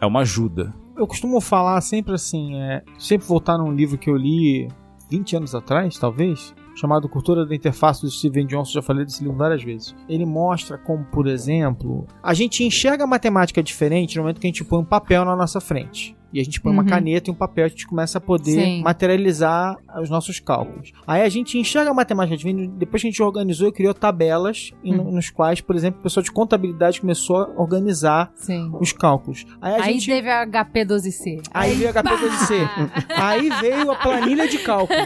é 0.00 0.06
uma 0.06 0.20
ajuda. 0.20 0.72
Eu 0.96 1.06
costumo 1.06 1.40
falar 1.40 1.80
sempre 1.80 2.14
assim, 2.14 2.54
é, 2.54 2.82
sempre 2.96 3.26
voltar 3.26 3.58
num 3.58 3.72
livro 3.72 3.98
que 3.98 4.08
eu 4.08 4.16
li 4.16 4.68
20 5.10 5.36
anos 5.36 5.54
atrás, 5.54 5.98
talvez, 5.98 6.54
chamado 6.74 7.08
Cultura 7.08 7.46
da 7.46 7.54
Interface 7.54 8.02
do 8.02 8.10
Steven 8.10 8.46
Johnson, 8.46 8.72
já 8.72 8.82
falei 8.82 9.04
desse 9.04 9.22
livro 9.22 9.38
várias 9.38 9.62
vezes. 9.62 9.94
Ele 10.08 10.26
mostra 10.26 10.76
como, 10.76 11.04
por 11.04 11.26
exemplo, 11.26 12.06
a 12.22 12.34
gente 12.34 12.64
enxerga 12.64 13.04
a 13.04 13.06
matemática 13.06 13.62
diferente 13.62 14.16
no 14.16 14.22
momento 14.22 14.40
que 14.40 14.46
a 14.46 14.50
gente 14.50 14.64
põe 14.64 14.80
um 14.80 14.84
papel 14.84 15.24
na 15.24 15.36
nossa 15.36 15.60
frente. 15.60 16.16
E 16.34 16.40
a 16.40 16.44
gente 16.44 16.60
põe 16.60 16.72
uma 16.72 16.82
Uhum. 16.82 16.88
caneta 16.88 17.30
e 17.30 17.32
um 17.32 17.34
papel, 17.34 17.64
a 17.64 17.68
gente 17.68 17.86
começa 17.86 18.18
a 18.18 18.20
poder 18.20 18.60
Sim. 18.60 18.82
materializar 18.82 19.76
os 20.02 20.10
nossos 20.10 20.40
cálculos. 20.40 20.92
Aí 21.06 21.22
a 21.22 21.28
gente 21.28 21.56
enxerga 21.56 21.92
a 21.92 21.94
matemática 21.94 22.36
depois 22.76 23.00
que 23.02 23.06
a 23.08 23.10
gente 23.10 23.22
organizou 23.22 23.68
e 23.68 23.72
criou 23.72 23.94
tabelas 23.94 24.72
Uhum. 24.84 25.12
nos 25.12 25.30
quais, 25.30 25.60
por 25.60 25.76
exemplo, 25.76 26.00
o 26.00 26.02
pessoal 26.02 26.24
de 26.24 26.32
contabilidade 26.32 27.00
começou 27.00 27.36
a 27.36 27.48
organizar 27.60 28.32
Sim. 28.34 28.70
os 28.80 28.92
cálculos. 28.92 29.44
Aí 29.62 29.74
a 29.74 29.84
Aí 29.84 29.92
gente 29.94 30.06
teve 30.06 30.28
a 30.28 30.44
HP12C. 30.44 31.40
Aí 31.52 31.74
veio 31.76 31.90
a 31.90 31.92
HP12C. 31.92 32.68
Aí 33.16 33.48
veio 33.60 33.90
a 33.92 33.96
planilha 33.96 34.48
de 34.48 34.58
cálculo. 34.58 34.98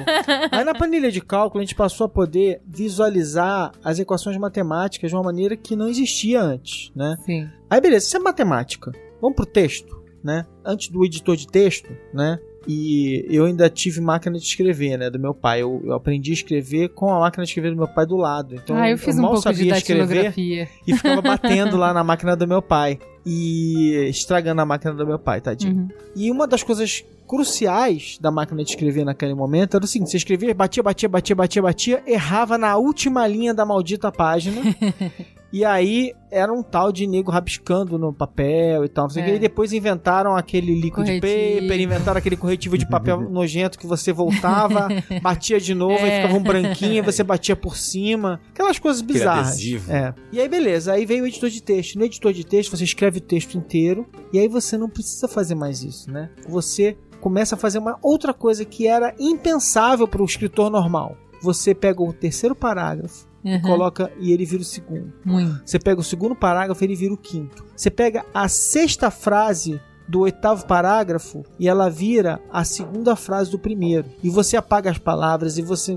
Aí 0.51 0.65
na 0.65 0.75
planilha 0.75 1.11
de 1.13 1.21
cálculo 1.21 1.61
a 1.61 1.65
gente 1.65 1.75
passou 1.75 2.07
a 2.07 2.09
poder 2.09 2.63
visualizar 2.67 3.73
as 3.85 3.99
equações 3.99 4.37
matemáticas 4.39 5.11
de 5.11 5.17
uma 5.17 5.23
maneira 5.23 5.57
que 5.57 5.77
não 5.77 5.89
existia 5.89 6.41
antes, 6.41 6.91
né? 6.97 7.17
Sim. 7.27 7.49
Aí 7.69 7.81
beleza, 7.81 8.07
isso 8.07 8.17
é 8.17 8.21
matemática. 8.21 8.93
Vamos 9.21 9.37
pro 9.37 9.45
texto, 9.45 9.98
né? 10.23 10.47
Antes 10.65 10.89
do 10.89 11.05
editor 11.05 11.37
de 11.37 11.47
texto, 11.47 11.91
né? 12.13 12.39
E 12.67 13.25
eu 13.31 13.47
ainda 13.47 13.71
tive 13.71 13.99
máquina 13.99 14.39
de 14.39 14.45
escrever, 14.45 14.99
né? 14.99 15.09
Do 15.09 15.19
meu 15.19 15.33
pai. 15.33 15.63
Eu, 15.63 15.81
eu 15.85 15.95
aprendi 15.95 16.33
a 16.33 16.35
escrever 16.35 16.91
com 16.91 17.11
a 17.11 17.21
máquina 17.21 17.45
de 17.45 17.51
escrever 17.51 17.71
do 17.71 17.77
meu 17.77 17.89
pai 17.89 18.05
do 18.05 18.17
lado. 18.17 18.55
Então 18.55 18.77
ah, 18.77 18.91
eu 18.91 18.99
fiz 18.99 19.19
um 19.19 19.23
mal 19.23 19.33
pouco 19.33 19.49
de 19.49 19.57
sabia 19.57 19.77
escrever 19.77 20.07
datilografia. 20.07 20.69
e 20.87 20.95
ficava 20.95 21.23
batendo 21.23 21.79
lá 21.79 21.95
na 21.95 22.05
máquina 22.05 22.37
do 22.37 22.47
meu 22.47 22.61
pai. 22.61 22.99
E 23.25 24.09
estragando 24.11 24.61
a 24.61 24.67
máquina 24.67 24.93
do 24.93 25.07
meu 25.07 25.19
pai, 25.19 25.41
tadinho. 25.41 25.77
Uhum. 25.77 25.89
E 26.15 26.31
uma 26.31 26.47
das 26.47 26.63
coisas 26.63 27.05
cruciais 27.27 28.19
da 28.21 28.31
máquina 28.31 28.63
de 28.63 28.71
escrever 28.71 29.05
naquele 29.05 29.35
momento 29.35 29.77
era 29.77 29.85
o 29.85 29.89
seguinte: 29.89 30.11
você 30.11 30.19
escrevia, 30.19 30.55
batia, 30.55 30.83
batia, 30.83 31.09
batia, 31.09 31.37
batia, 31.37 31.63
batia, 31.63 32.03
errava 32.07 32.59
na 32.59 32.77
última 32.77 33.27
linha 33.27 33.55
da 33.55 33.65
maldita 33.65 34.13
página. 34.13 34.61
e 35.53 35.65
aí 35.65 36.13
era 36.31 36.53
um 36.53 36.63
tal 36.63 36.93
de 36.93 37.07
nego 37.07 37.31
rabiscando 37.31 37.99
no 37.99 38.13
papel 38.13 38.85
e 38.85 38.89
tal. 38.89 39.05
Não 39.05 39.11
sei 39.11 39.23
o 39.23 39.25
É. 39.25 39.31
que. 39.31 39.37
E 39.37 39.39
depois 39.39 39.73
inventaram 39.73 40.37
aquele 40.37 40.75
liquid 40.75 41.07
Corretivo. 41.07 41.61
paper, 41.63 41.81
inventaram 41.81 42.19
aquele 42.19 42.37
corretivo 42.37 42.77
de 42.77 42.87
papel 42.87 43.21
nojento 43.31 43.79
que 43.79 43.87
você 43.87 44.13
voltava, 44.13 44.89
batia 45.23 45.59
de 45.59 45.75
novo 45.75 46.05
e 46.05 46.09
É. 46.11 46.17
ficava 46.23 46.39
um 46.39 46.43
branquinho, 46.43 46.99
e 46.99 47.01
você 47.01 47.23
batia 47.23 47.57
por 47.57 47.77
cima. 47.77 48.41
Aquelas 48.51 48.79
coisas 48.79 49.01
bizarras. 49.01 49.49
adesivo. 49.49 49.91
É. 49.93 50.15
E 50.33 50.41
aí, 50.41 50.49
beleza. 50.49 50.93
Aí 50.93 51.07
veio 51.07 51.25
o 51.25 51.27
editor 51.27 51.49
de 51.49 51.63
texto. 51.63 51.99
No 51.99 52.05
editor 52.05 52.33
de 52.33 52.45
texto, 52.45 52.77
você 52.77 52.85
escreve 52.85 53.19
o 53.19 53.23
texto 53.23 53.55
inteiro. 53.57 54.07
E 54.33 54.39
aí 54.39 54.49
você 54.49 54.77
não 54.77 54.89
precisa 54.89 55.27
fazer 55.29 55.55
mais 55.55 55.83
isso, 55.83 56.11
né? 56.11 56.29
Você 56.49 56.97
começa 57.21 57.55
a 57.55 57.59
fazer 57.59 57.79
uma 57.79 57.99
outra 58.03 58.35
coisa 58.35 58.65
que 58.65 58.87
era 58.87 59.15
impensável 59.19 60.07
para 60.07 60.21
o 60.23 60.25
escritor 60.25 60.71
normal. 60.71 61.17
Você 61.41 61.73
pega 61.75 62.03
o 62.03 62.13
terceiro 62.13 62.55
parágrafo, 62.55 63.28
Uhum. 63.55 63.63
coloca 63.63 64.13
e 64.19 64.33
ele 64.33 64.45
vira 64.45 64.63
o 64.63 64.65
segundo. 64.65 65.13
Muito. 65.25 65.63
Você 65.65 65.79
pega 65.79 66.01
o 66.01 66.05
segundo 66.05 66.35
parágrafo, 66.35 66.83
ele 66.85 66.95
vira 66.95 67.15
o 67.15 67.19
quinto. 67.19 67.65
Você 67.77 67.91
pega 67.91 68.25
a 68.35 68.49
sexta 68.49 69.11
frase 69.11 69.81
do 70.09 70.21
oitavo 70.21 70.67
parágrafo 70.67 71.45
e 71.59 71.69
ela 71.69 71.91
vira 71.91 72.41
a 72.51 72.65
segunda 72.65 73.15
frase 73.15 73.51
do 73.51 73.59
primeiro. 73.59 74.07
E 74.23 74.31
você 74.31 74.57
apaga 74.57 74.91
as 74.91 74.99
palavras 74.99 75.59
e 75.59 75.63
você 75.63 75.95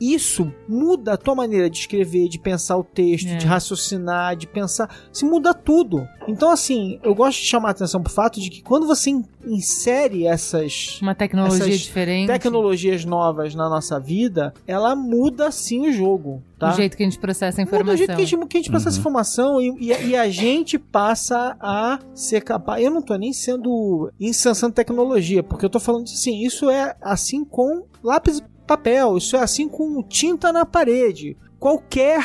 isso 0.00 0.52
muda 0.68 1.12
a 1.12 1.16
tua 1.16 1.34
maneira 1.34 1.68
de 1.68 1.78
escrever, 1.78 2.28
de 2.28 2.38
pensar 2.38 2.76
o 2.76 2.84
texto, 2.84 3.28
É. 3.28 3.36
de 3.36 3.46
raciocinar, 3.46 4.34
de 4.36 4.46
pensar, 4.46 4.88
se 5.12 5.24
muda 5.24 5.52
tudo. 5.52 6.06
Então 6.26 6.50
assim, 6.50 6.98
eu 7.02 7.14
gosto 7.14 7.40
de 7.40 7.46
chamar 7.46 7.68
a 7.68 7.70
atenção 7.72 8.02
pro 8.02 8.12
fato 8.12 8.40
de 8.40 8.48
que 8.50 8.62
quando 8.62 8.86
você 8.86 9.10
in- 9.10 9.24
insere 9.46 10.26
essas 10.26 10.98
Uma 11.02 11.14
tecnologia 11.14 11.64
Essas 11.66 11.80
diferente. 11.80 12.26
tecnologias 12.28 13.04
novas 13.04 13.54
na 13.54 13.68
nossa 13.68 13.98
vida, 13.98 14.52
ela 14.66 14.94
muda 14.94 15.50
sim 15.50 15.88
o 15.88 15.92
jogo, 15.92 16.42
tá? 16.58 16.70
O 16.72 16.76
jeito 16.76 16.96
que 16.96 17.02
a 17.02 17.06
gente 17.06 17.18
processa 17.18 17.60
a 17.60 17.64
Muda 17.64 17.76
informação. 17.76 17.94
o 17.94 17.96
jeito 17.98 18.16
que 18.16 18.22
a 18.22 18.24
gente, 18.24 18.46
que 18.46 18.56
a 18.56 18.60
gente 18.60 18.70
passa 18.70 18.88
essa 18.88 18.98
informação 18.98 19.60
e, 19.60 19.68
e- 19.92 20.06
e 20.10 20.16
a 20.16 20.28
gente 20.30 20.78
passa 20.78 21.56
a 21.60 21.98
ser 22.14 22.40
capaz. 22.42 22.82
Eu 22.82 22.90
não 22.90 23.02
tô 23.02 23.14
nem 23.16 23.32
sendo 23.32 24.10
incensando 24.20 24.74
tecnologia, 24.74 25.42
porque 25.42 25.64
eu 25.64 25.70
tô 25.70 25.80
falando 25.80 26.04
assim, 26.04 26.44
isso 26.44 26.70
é 26.70 26.94
assim 27.00 27.44
com 27.44 27.84
lápis 28.02 28.38
e 28.38 28.42
papel, 28.70 29.16
isso 29.16 29.36
é 29.36 29.40
assim 29.40 29.68
com 29.68 30.00
tinta 30.02 30.52
na 30.52 30.64
parede. 30.64 31.36
Qualquer 31.58 32.24